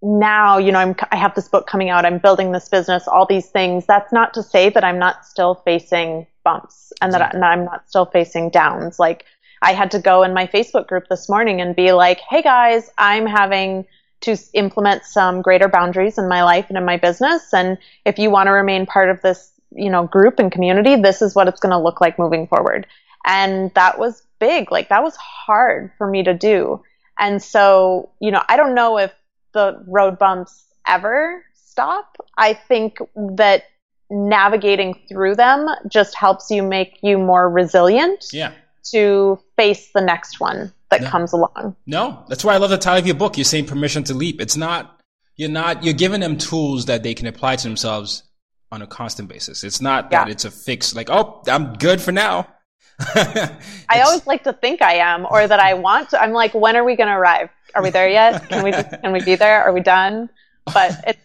now, 0.02 0.58
you 0.58 0.72
know, 0.72 0.80
I'm, 0.80 0.96
I 1.10 1.16
have 1.16 1.34
this 1.34 1.48
book 1.48 1.66
coming 1.66 1.88
out. 1.88 2.04
I'm 2.04 2.18
building 2.18 2.52
this 2.52 2.68
business, 2.68 3.06
all 3.06 3.24
these 3.24 3.46
things. 3.46 3.86
That's 3.86 4.12
not 4.12 4.34
to 4.34 4.42
say 4.42 4.68
that 4.70 4.84
I'm 4.84 4.98
not 4.98 5.24
still 5.24 5.54
facing 5.64 6.26
bumps 6.44 6.92
and 7.00 7.12
that, 7.12 7.34
and 7.34 7.44
I'm 7.44 7.64
not 7.64 7.88
still 7.88 8.06
facing 8.06 8.50
downs. 8.50 8.98
Like 8.98 9.24
I 9.62 9.72
had 9.72 9.90
to 9.92 9.98
go 9.98 10.22
in 10.22 10.34
my 10.34 10.46
Facebook 10.46 10.86
group 10.88 11.04
this 11.08 11.28
morning 11.28 11.60
and 11.60 11.76
be 11.76 11.92
like, 11.92 12.20
Hey 12.20 12.42
guys, 12.42 12.90
I'm 12.98 13.26
having 13.26 13.86
to 14.22 14.36
implement 14.54 15.04
some 15.04 15.42
greater 15.42 15.68
boundaries 15.68 16.16
in 16.18 16.28
my 16.28 16.42
life 16.42 16.66
and 16.68 16.78
in 16.78 16.84
my 16.84 16.96
business. 16.96 17.52
And 17.52 17.76
if 18.04 18.18
you 18.18 18.30
want 18.30 18.46
to 18.46 18.52
remain 18.52 18.86
part 18.86 19.10
of 19.10 19.20
this, 19.22 19.52
you 19.72 19.90
know, 19.90 20.06
group 20.06 20.38
and 20.38 20.50
community, 20.50 20.96
this 20.96 21.22
is 21.22 21.34
what 21.34 21.48
it's 21.48 21.60
going 21.60 21.72
to 21.72 21.78
look 21.78 22.00
like 22.00 22.18
moving 22.18 22.46
forward. 22.46 22.86
And 23.26 23.72
that 23.74 23.98
was 23.98 24.22
big. 24.38 24.70
Like 24.70 24.88
that 24.88 25.02
was 25.02 25.16
hard 25.16 25.92
for 25.98 26.08
me 26.08 26.22
to 26.22 26.34
do. 26.34 26.82
And 27.18 27.42
so, 27.42 28.10
you 28.20 28.30
know, 28.30 28.42
I 28.48 28.56
don't 28.56 28.74
know 28.74 28.98
if 28.98 29.12
the 29.52 29.82
road 29.86 30.18
bumps 30.18 30.64
ever 30.86 31.44
stop. 31.54 32.16
I 32.36 32.54
think 32.54 32.98
that 33.14 33.64
navigating 34.10 35.00
through 35.08 35.36
them 35.36 35.68
just 35.88 36.14
helps 36.14 36.50
you 36.50 36.62
make 36.62 36.98
you 37.02 37.18
more 37.18 37.48
resilient. 37.48 38.26
Yeah. 38.32 38.52
To 38.90 39.38
face 39.56 39.90
the 39.94 40.00
next 40.00 40.40
one 40.40 40.72
that 40.90 41.02
no. 41.02 41.08
comes 41.08 41.32
along. 41.32 41.76
No, 41.86 42.24
that's 42.28 42.44
why 42.44 42.54
I 42.54 42.56
love 42.56 42.70
the 42.70 42.78
title 42.78 42.98
of 42.98 43.06
your 43.06 43.14
book. 43.14 43.36
You're 43.36 43.44
saying 43.44 43.66
permission 43.66 44.04
to 44.04 44.14
leap. 44.14 44.40
It's 44.40 44.56
not, 44.56 45.00
you're 45.36 45.48
not, 45.48 45.84
you're 45.84 45.94
giving 45.94 46.20
them 46.20 46.36
tools 46.36 46.86
that 46.86 47.02
they 47.02 47.14
can 47.14 47.26
apply 47.26 47.56
to 47.56 47.62
themselves 47.62 48.24
on 48.72 48.82
a 48.82 48.86
constant 48.86 49.28
basis. 49.28 49.64
It's 49.64 49.80
not 49.80 50.10
that 50.10 50.28
it's 50.28 50.44
a 50.44 50.50
fix, 50.50 50.94
like, 50.94 51.10
oh, 51.10 51.42
I'm 51.46 51.74
good 51.74 52.00
for 52.00 52.10
now. 52.10 52.48
I 53.00 54.00
always 54.04 54.26
like 54.26 54.44
to 54.44 54.52
think 54.52 54.82
I 54.82 54.94
am, 54.94 55.26
or 55.30 55.46
that 55.46 55.60
I 55.60 55.74
want 55.74 56.10
to. 56.10 56.22
I'm 56.22 56.32
like, 56.32 56.54
when 56.54 56.76
are 56.76 56.84
we 56.84 56.96
going 56.96 57.08
to 57.08 57.14
arrive? 57.14 57.50
Are 57.74 57.82
we 57.82 57.90
there 57.90 58.08
yet? 58.08 58.48
Can 58.48 58.64
we 58.64 58.70
just, 58.72 58.90
can 58.90 59.12
we 59.12 59.22
be 59.22 59.34
there? 59.34 59.62
Are 59.62 59.72
we 59.72 59.80
done? 59.80 60.28
But 60.66 60.96
it's, 61.06 61.20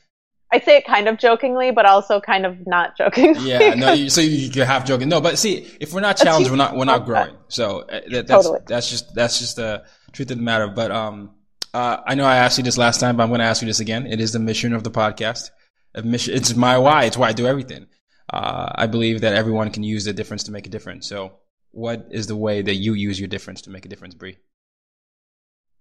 I 0.52 0.60
say 0.60 0.78
it 0.78 0.86
kind 0.86 1.10
of 1.10 1.18
jokingly, 1.18 1.72
but 1.72 1.86
also 1.86 2.22
kind 2.22 2.46
of 2.46 2.66
not 2.66 2.98
jokingly. 2.98 3.50
Yeah, 3.50 3.74
no, 3.74 3.92
you, 3.94 4.10
so 4.10 4.22
you, 4.22 4.50
you 4.50 4.64
half 4.64 4.86
joking. 4.86 5.10
No, 5.10 5.20
but 5.20 5.38
see, 5.38 5.68
if 5.82 5.94
we're 5.94 6.02
not 6.02 6.18
challenged, 6.18 6.50
we're 6.50 6.56
not 6.56 6.76
we're 6.76 6.86
not 6.86 7.06
growing. 7.06 7.36
So 7.50 7.82
uh, 7.82 8.02
that, 8.10 8.28
that's 8.28 8.46
totally. 8.46 8.62
that's 8.66 8.90
just 8.90 9.14
that's 9.14 9.40
just 9.40 9.58
the 9.58 9.84
truth 10.14 10.32
of 10.32 10.38
the 10.38 10.44
matter. 10.44 10.68
But 10.68 10.92
um, 10.92 11.32
uh, 11.74 11.98
I 12.06 12.16
know 12.16 12.26
I 12.26 12.38
asked 12.38 12.58
you 12.58 12.64
this 12.64 12.78
last 12.78 13.00
time, 13.00 13.18
but 13.18 13.24
I'm 13.24 13.30
going 13.30 13.40
to 13.40 13.46
ask 13.46 13.62
you 13.62 13.68
this 13.68 13.82
again. 13.82 14.08
It 14.08 14.22
is 14.22 14.32
the 14.32 14.40
mission 14.40 14.74
of 14.74 14.84
the 14.84 14.92
podcast. 14.92 15.52
A 15.96 16.02
mission. 16.02 16.34
It's 16.34 16.56
my 16.56 16.78
why. 16.78 17.06
It's 17.06 17.18
why 17.18 17.30
I 17.30 17.34
do 17.34 17.46
everything. 17.46 17.88
Uh, 18.32 18.72
I 18.74 18.88
believe 18.88 19.22
that 19.22 19.34
everyone 19.34 19.72
can 19.72 19.84
use 19.84 20.06
the 20.06 20.14
difference 20.14 20.44
to 20.44 20.52
make 20.52 20.68
a 20.68 20.70
difference. 20.70 21.08
So, 21.08 21.34
what 21.72 22.08
is 22.12 22.28
the 22.28 22.36
way 22.36 22.62
that 22.62 22.76
you 22.76 22.94
use 22.94 23.20
your 23.20 23.28
difference 23.28 23.64
to 23.64 23.70
make 23.70 23.86
a 23.86 23.90
difference, 23.90 24.16
Bree? 24.16 24.38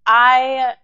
I 0.05 0.75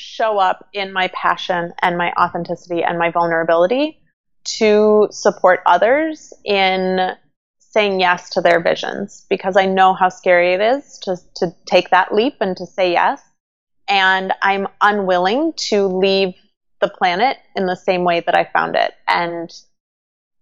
show 0.00 0.38
up 0.38 0.68
in 0.72 0.92
my 0.92 1.08
passion 1.08 1.72
and 1.82 1.98
my 1.98 2.12
authenticity 2.18 2.82
and 2.82 2.98
my 2.98 3.10
vulnerability 3.10 4.00
to 4.44 5.08
support 5.10 5.60
others 5.66 6.32
in 6.44 7.10
saying 7.58 8.00
yes 8.00 8.30
to 8.30 8.40
their 8.40 8.60
visions 8.60 9.26
because 9.30 9.56
I 9.56 9.66
know 9.66 9.94
how 9.94 10.08
scary 10.08 10.54
it 10.54 10.60
is 10.60 10.98
to, 11.02 11.16
to 11.36 11.54
take 11.66 11.90
that 11.90 12.12
leap 12.12 12.36
and 12.40 12.56
to 12.56 12.66
say 12.66 12.92
yes. 12.92 13.22
And 13.88 14.32
I'm 14.42 14.66
unwilling 14.80 15.52
to 15.68 15.86
leave 15.86 16.34
the 16.80 16.88
planet 16.88 17.36
in 17.54 17.66
the 17.66 17.76
same 17.76 18.04
way 18.04 18.20
that 18.20 18.34
I 18.34 18.44
found 18.52 18.74
it. 18.76 18.92
And, 19.06 19.52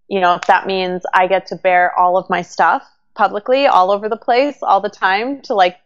you 0.06 0.20
know, 0.20 0.34
if 0.34 0.42
that 0.42 0.66
means 0.66 1.02
I 1.12 1.26
get 1.26 1.46
to 1.48 1.56
bear 1.56 1.98
all 1.98 2.16
of 2.16 2.30
my 2.30 2.42
stuff 2.42 2.88
publicly 3.14 3.66
all 3.66 3.90
over 3.90 4.09
the 4.09 4.16
place 4.16 4.59
all 4.62 4.80
the 4.80 4.88
time 4.88 5.42
to 5.42 5.54
like 5.54 5.76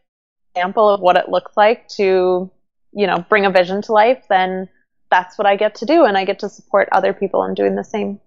example 0.54 0.88
of 0.90 1.00
what 1.00 1.16
it 1.16 1.28
looks 1.28 1.56
like 1.56 1.88
to, 1.88 2.50
you 2.92 3.06
know, 3.06 3.24
bring 3.28 3.46
a 3.46 3.50
vision 3.50 3.82
to 3.82 3.92
life, 3.92 4.24
then 4.28 4.68
that's 5.10 5.38
what 5.38 5.46
I 5.46 5.56
get 5.56 5.74
to 5.76 5.86
do. 5.86 6.04
And 6.04 6.16
I 6.16 6.24
get 6.24 6.38
to 6.40 6.48
support 6.48 6.88
other 6.92 7.12
people 7.12 7.44
in 7.44 7.54
doing 7.54 7.76
the 7.76 7.84
same. 7.84 8.20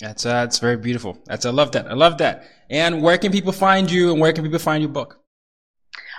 That's, 0.00 0.24
uh, 0.24 0.30
that's 0.30 0.58
very 0.58 0.76
beautiful. 0.76 1.18
That's, 1.26 1.44
I 1.44 1.50
love 1.50 1.72
that. 1.72 1.86
I 1.86 1.94
love 1.94 2.18
that. 2.18 2.44
And 2.70 3.02
where 3.02 3.18
can 3.18 3.32
people 3.32 3.52
find 3.52 3.90
you 3.90 4.12
and 4.12 4.20
where 4.20 4.32
can 4.32 4.44
people 4.44 4.58
find 4.58 4.82
your 4.82 4.90
book? 4.90 5.18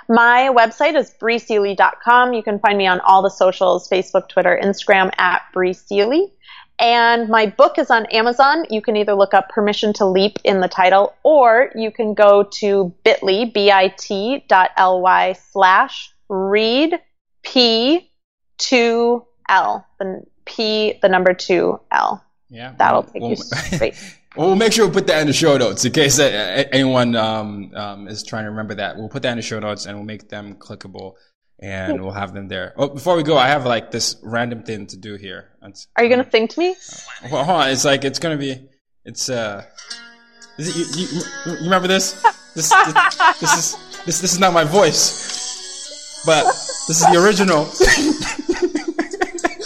My 0.07 0.49
website 0.53 0.95
is 0.95 1.13
breeseely.com. 1.21 2.33
You 2.33 2.43
can 2.43 2.59
find 2.59 2.77
me 2.77 2.87
on 2.87 2.99
all 3.01 3.21
the 3.21 3.29
socials, 3.29 3.89
Facebook, 3.89 4.29
Twitter, 4.29 4.59
Instagram 4.61 5.11
at 5.17 5.41
Bree 5.53 5.73
Seely. 5.73 6.33
And 6.79 7.29
my 7.29 7.45
book 7.45 7.77
is 7.77 7.91
on 7.91 8.07
Amazon. 8.07 8.65
You 8.69 8.81
can 8.81 8.97
either 8.97 9.13
look 9.13 9.33
up 9.33 9.49
Permission 9.49 9.93
to 9.93 10.05
Leap 10.05 10.39
in 10.43 10.61
the 10.61 10.67
title, 10.67 11.13
or 11.23 11.71
you 11.75 11.91
can 11.91 12.15
go 12.15 12.43
to 12.59 12.93
bit.ly, 13.03 13.51
B-I-T 13.53 14.45
dot 14.47 14.71
L-Y 14.77 15.33
slash 17.43 17.55
read 17.55 18.07
P2L, 18.59 19.85
the 19.99 20.23
P, 20.45 20.99
the 21.01 21.09
number 21.09 21.33
two 21.33 21.79
L. 21.91 22.23
Yeah. 22.49 22.73
That'll 22.77 23.03
take 23.03 23.23
you 23.23 23.35
straight. 23.35 23.95
Well, 24.33 24.47
we'll 24.47 24.55
make 24.55 24.71
sure 24.71 24.87
we 24.87 24.93
put 24.93 25.07
that 25.07 25.19
in 25.19 25.27
the 25.27 25.33
show 25.33 25.57
notes 25.57 25.83
in 25.83 25.91
case 25.91 26.17
anyone 26.17 27.17
um, 27.17 27.73
um, 27.75 28.07
is 28.07 28.23
trying 28.23 28.45
to 28.45 28.51
remember 28.51 28.75
that. 28.75 28.95
We'll 28.95 29.09
put 29.09 29.23
that 29.23 29.31
in 29.31 29.35
the 29.35 29.41
show 29.41 29.59
notes 29.59 29.85
and 29.85 29.97
we'll 29.97 30.05
make 30.05 30.29
them 30.29 30.55
clickable 30.55 31.15
and 31.61 32.01
we'll 32.01 32.13
have 32.13 32.33
them 32.33 32.47
there. 32.47 32.73
Oh, 32.77 32.87
before 32.89 33.15
we 33.15 33.23
go, 33.23 33.37
I 33.37 33.47
have 33.47 33.65
like 33.65 33.91
this 33.91 34.15
random 34.23 34.63
thing 34.63 34.87
to 34.87 34.97
do 34.97 35.15
here. 35.15 35.49
It's, 35.63 35.87
Are 35.95 36.03
you 36.03 36.09
gonna 36.09 36.29
sing 36.31 36.47
to 36.47 36.59
me? 36.59 36.69
Uh, 36.71 37.27
well, 37.31 37.43
hold 37.43 37.61
on. 37.61 37.69
It's 37.69 37.85
like 37.85 38.03
it's 38.03 38.19
gonna 38.19 38.37
be. 38.37 38.69
It's 39.05 39.29
uh. 39.29 39.65
Is 40.57 40.69
it, 40.69 40.97
you, 40.97 41.07
you, 41.07 41.21
you 41.53 41.63
remember 41.63 41.87
this? 41.87 42.23
This, 42.53 42.67
this? 42.69 43.17
this 43.39 43.57
is 43.57 43.77
this 44.05 44.19
this 44.19 44.33
is 44.33 44.37
not 44.37 44.51
my 44.51 44.65
voice, 44.65 44.97
but 46.25 46.45
this 46.45 47.01
is 47.01 47.05
the 47.11 47.21
original. 47.23 47.67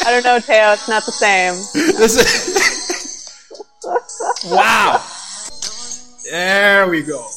I 0.06 0.12
don't 0.12 0.24
know, 0.24 0.38
Tayo. 0.40 0.74
It's 0.74 0.88
not 0.88 1.06
the 1.06 1.12
same. 1.12 1.54
This 1.74 2.18
is. 2.18 3.46
wow. 4.46 5.04
There 6.30 6.88
we 6.90 7.04
go 7.04 7.28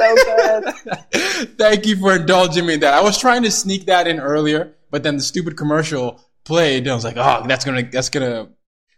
so 0.00 0.14
good. 0.14 0.74
Thank 1.58 1.86
you 1.86 1.96
for 1.96 2.16
indulging 2.16 2.66
me 2.66 2.74
in 2.74 2.80
that. 2.80 2.94
I 2.94 3.02
was 3.02 3.18
trying 3.18 3.42
to 3.42 3.50
sneak 3.50 3.86
that 3.86 4.06
in 4.06 4.20
earlier, 4.20 4.74
but 4.90 5.02
then 5.02 5.16
the 5.16 5.22
stupid 5.22 5.56
commercial 5.56 6.20
played. 6.44 6.84
And 6.84 6.92
I 6.92 6.94
was 6.94 7.04
like, 7.04 7.16
oh, 7.16 7.44
that's 7.46 7.64
gonna 7.64 7.88
that's 7.90 8.08
gonna 8.08 8.48